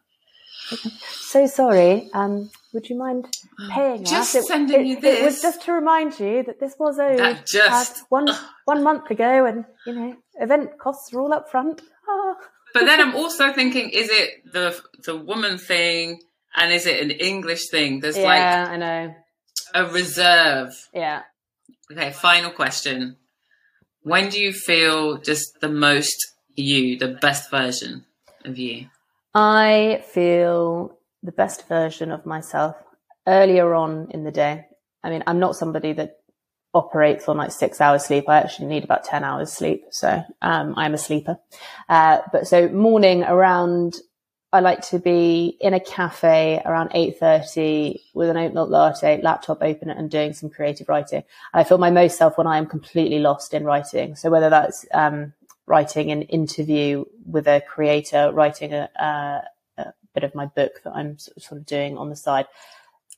So 1.11 1.47
sorry. 1.47 2.09
Um, 2.15 2.51
would 2.77 2.89
you 2.91 2.97
mind 2.97 3.27
paying 3.71 4.05
just 4.05 4.37
us? 4.37 4.47
sending 4.47 4.81
it, 4.83 4.87
you 4.87 5.01
this. 5.01 5.19
It 5.19 5.25
was 5.25 5.41
just 5.41 5.63
to 5.63 5.73
remind 5.73 6.21
you 6.21 6.43
that 6.45 6.61
this 6.61 6.75
was 6.79 6.99
owed 6.99 7.43
just 7.47 8.05
one 8.11 8.29
one 8.67 8.85
month 8.85 9.11
ago, 9.11 9.47
and 9.47 9.65
you 9.87 9.95
know, 9.95 10.15
event 10.39 10.79
costs 10.79 11.13
are 11.15 11.21
all 11.21 11.33
up 11.33 11.51
front. 11.51 11.83
Ah. 12.09 12.37
But 12.75 12.85
then 12.85 13.01
I'm 13.01 13.15
also 13.15 13.55
thinking, 13.55 13.89
is 13.89 14.11
it 14.11 14.53
the 14.53 14.79
the 15.07 15.17
woman 15.17 15.57
thing, 15.57 16.21
and 16.55 16.71
is 16.71 16.85
it 16.85 17.03
an 17.03 17.11
English 17.11 17.71
thing? 17.71 18.01
There's 18.01 18.19
yeah, 18.19 18.25
like 18.25 18.69
I 18.69 18.77
know 18.77 19.15
a 19.75 19.87
reserve. 19.87 20.75
Yeah. 20.93 21.23
Okay, 21.91 22.13
final 22.13 22.51
question. 22.51 23.17
When 24.03 24.29
do 24.29 24.41
you 24.41 24.53
feel 24.53 25.19
just 25.19 25.61
the 25.61 25.69
most 25.69 26.17
you, 26.55 26.99
the 26.99 27.09
best 27.09 27.51
version 27.51 28.05
of 28.45 28.59
you? 28.59 28.87
I 29.35 30.03
feel 30.13 30.96
the 31.27 31.33
best 31.33 31.69
version 31.69 32.11
of 32.11 32.25
myself 32.25 32.77
earlier 33.27 33.75
on 33.75 34.09
in 34.13 34.25
the 34.25 34.31
day. 34.31 34.65
I 35.03 35.11
mean, 35.11 35.23
I'm 35.27 35.39
not 35.39 35.57
somebody 35.57 35.93
that 35.95 36.19
operates 36.73 37.29
on 37.29 37.37
like 37.37 37.53
six 37.53 37.81
hours 37.81 38.05
sleep. 38.05 38.29
I 38.29 38.39
actually 38.39 38.69
need 38.69 38.85
about 38.85 39.05
10 39.05 39.25
hours 39.25 39.53
sleep. 39.53 39.85
So, 39.91 40.23
um, 40.41 40.75
I'm 40.77 40.95
a 40.95 40.99
sleeper. 40.99 41.39
Uh, 41.89 42.19
but 42.33 42.47
so 42.47 42.69
morning 42.69 43.25
around, 43.25 43.97
I 44.53 44.61
like 44.61 44.81
to 44.89 44.99
be 44.99 45.57
in 45.61 45.75
a 45.75 45.81
cafe 45.81 46.63
around 46.65 46.91
8.30 46.91 48.01
with 48.15 48.31
an 48.31 48.37
oat 48.37 48.55
milk 48.55 48.71
latte, 48.71 49.21
laptop 49.21 49.59
open 49.63 49.91
and 49.91 50.11
doing 50.11 50.33
some 50.33 50.51
creative 50.51 50.89
writing. 50.89 51.25
I 51.53 51.65
feel 51.65 51.79
my 51.79 51.91
most 51.91 52.17
self 52.17 52.39
when 52.39 52.47
I 52.47 52.59
am 52.59 52.67
completely 52.67 53.19
lost 53.19 53.55
in 53.55 53.65
writing. 53.65 54.15
So 54.15 54.31
whether 54.31 54.51
that's 54.51 54.87
um, 54.95 55.33
writing 55.67 56.13
an 56.13 56.23
interview 56.23 57.05
with 57.25 57.49
a 57.49 57.61
creator, 57.67 58.31
writing 58.33 58.73
a, 58.73 58.89
a 58.97 59.43
bit 60.17 60.25
of 60.25 60.35
my 60.35 60.47
book 60.47 60.81
that 60.85 60.95
I'm 60.95 61.19
sort 61.19 61.61
of 61.61 61.67
doing 61.67 61.99
on 61.99 62.09
the 62.09 62.17
side, 62.17 62.47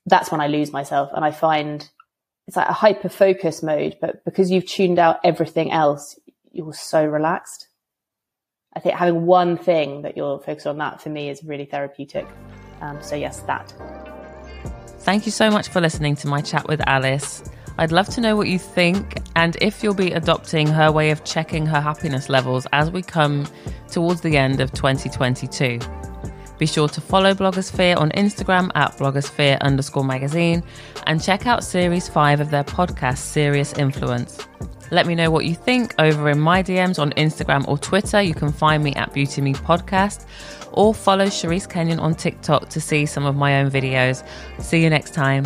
that's 0.04 0.30
when 0.30 0.40
I 0.40 0.48
lose 0.48 0.72
myself. 0.72 1.10
And 1.14 1.24
I 1.24 1.30
find 1.30 1.88
it's 2.48 2.56
like 2.56 2.68
a 2.68 2.72
hyper 2.72 3.08
focus 3.08 3.62
mode, 3.62 3.96
but 4.00 4.24
because 4.24 4.50
you've 4.50 4.66
tuned 4.66 4.98
out 4.98 5.20
everything 5.22 5.70
else, 5.70 6.18
you're 6.50 6.72
so 6.72 7.04
relaxed. 7.06 7.68
I 8.74 8.80
think 8.80 8.96
having 8.96 9.26
one 9.26 9.56
thing 9.56 10.02
that 10.02 10.16
you're 10.16 10.40
focused 10.40 10.66
on 10.66 10.78
that 10.78 11.00
for 11.00 11.10
me 11.10 11.30
is 11.30 11.44
really 11.44 11.66
therapeutic. 11.66 12.26
Um, 12.80 13.00
so 13.02 13.16
yes, 13.16 13.40
that. 13.42 13.72
Thank 15.00 15.24
you 15.24 15.32
so 15.32 15.50
much 15.50 15.68
for 15.68 15.80
listening 15.80 16.16
to 16.16 16.26
my 16.26 16.40
chat 16.40 16.66
with 16.68 16.80
Alice. 16.86 17.42
I'd 17.80 17.92
love 17.92 18.08
to 18.08 18.20
know 18.20 18.34
what 18.34 18.48
you 18.48 18.58
think 18.58 19.22
and 19.36 19.56
if 19.60 19.84
you'll 19.84 19.94
be 19.94 20.10
adopting 20.10 20.66
her 20.66 20.90
way 20.90 21.10
of 21.10 21.22
checking 21.24 21.64
her 21.66 21.80
happiness 21.80 22.28
levels 22.28 22.66
as 22.72 22.90
we 22.90 23.02
come 23.02 23.46
towards 23.88 24.22
the 24.22 24.36
end 24.36 24.60
of 24.60 24.72
2022. 24.72 25.78
Be 26.58 26.66
sure 26.66 26.88
to 26.88 27.00
follow 27.00 27.34
Blogosphere 27.34 27.96
on 27.96 28.10
Instagram 28.10 28.70
at 28.74 28.96
blogosphere 28.98 29.60
underscore 29.60 30.04
magazine 30.04 30.62
and 31.06 31.22
check 31.22 31.46
out 31.46 31.62
series 31.62 32.08
five 32.08 32.40
of 32.40 32.50
their 32.50 32.64
podcast, 32.64 33.18
Serious 33.18 33.72
Influence. 33.74 34.38
Let 34.90 35.06
me 35.06 35.14
know 35.14 35.30
what 35.30 35.44
you 35.44 35.54
think 35.54 35.94
over 35.98 36.30
in 36.30 36.40
my 36.40 36.62
DMs 36.62 36.98
on 36.98 37.10
Instagram 37.12 37.68
or 37.68 37.78
Twitter. 37.78 38.22
You 38.22 38.34
can 38.34 38.52
find 38.52 38.82
me 38.82 38.94
at 38.94 39.12
Beauty 39.12 39.40
Me 39.40 39.52
Podcast 39.52 40.24
or 40.72 40.94
follow 40.94 41.26
Cherise 41.26 41.68
Kenyon 41.68 42.00
on 42.00 42.14
TikTok 42.14 42.68
to 42.70 42.80
see 42.80 43.06
some 43.06 43.26
of 43.26 43.36
my 43.36 43.60
own 43.60 43.70
videos. 43.70 44.26
See 44.60 44.82
you 44.82 44.90
next 44.90 45.14
time. 45.14 45.44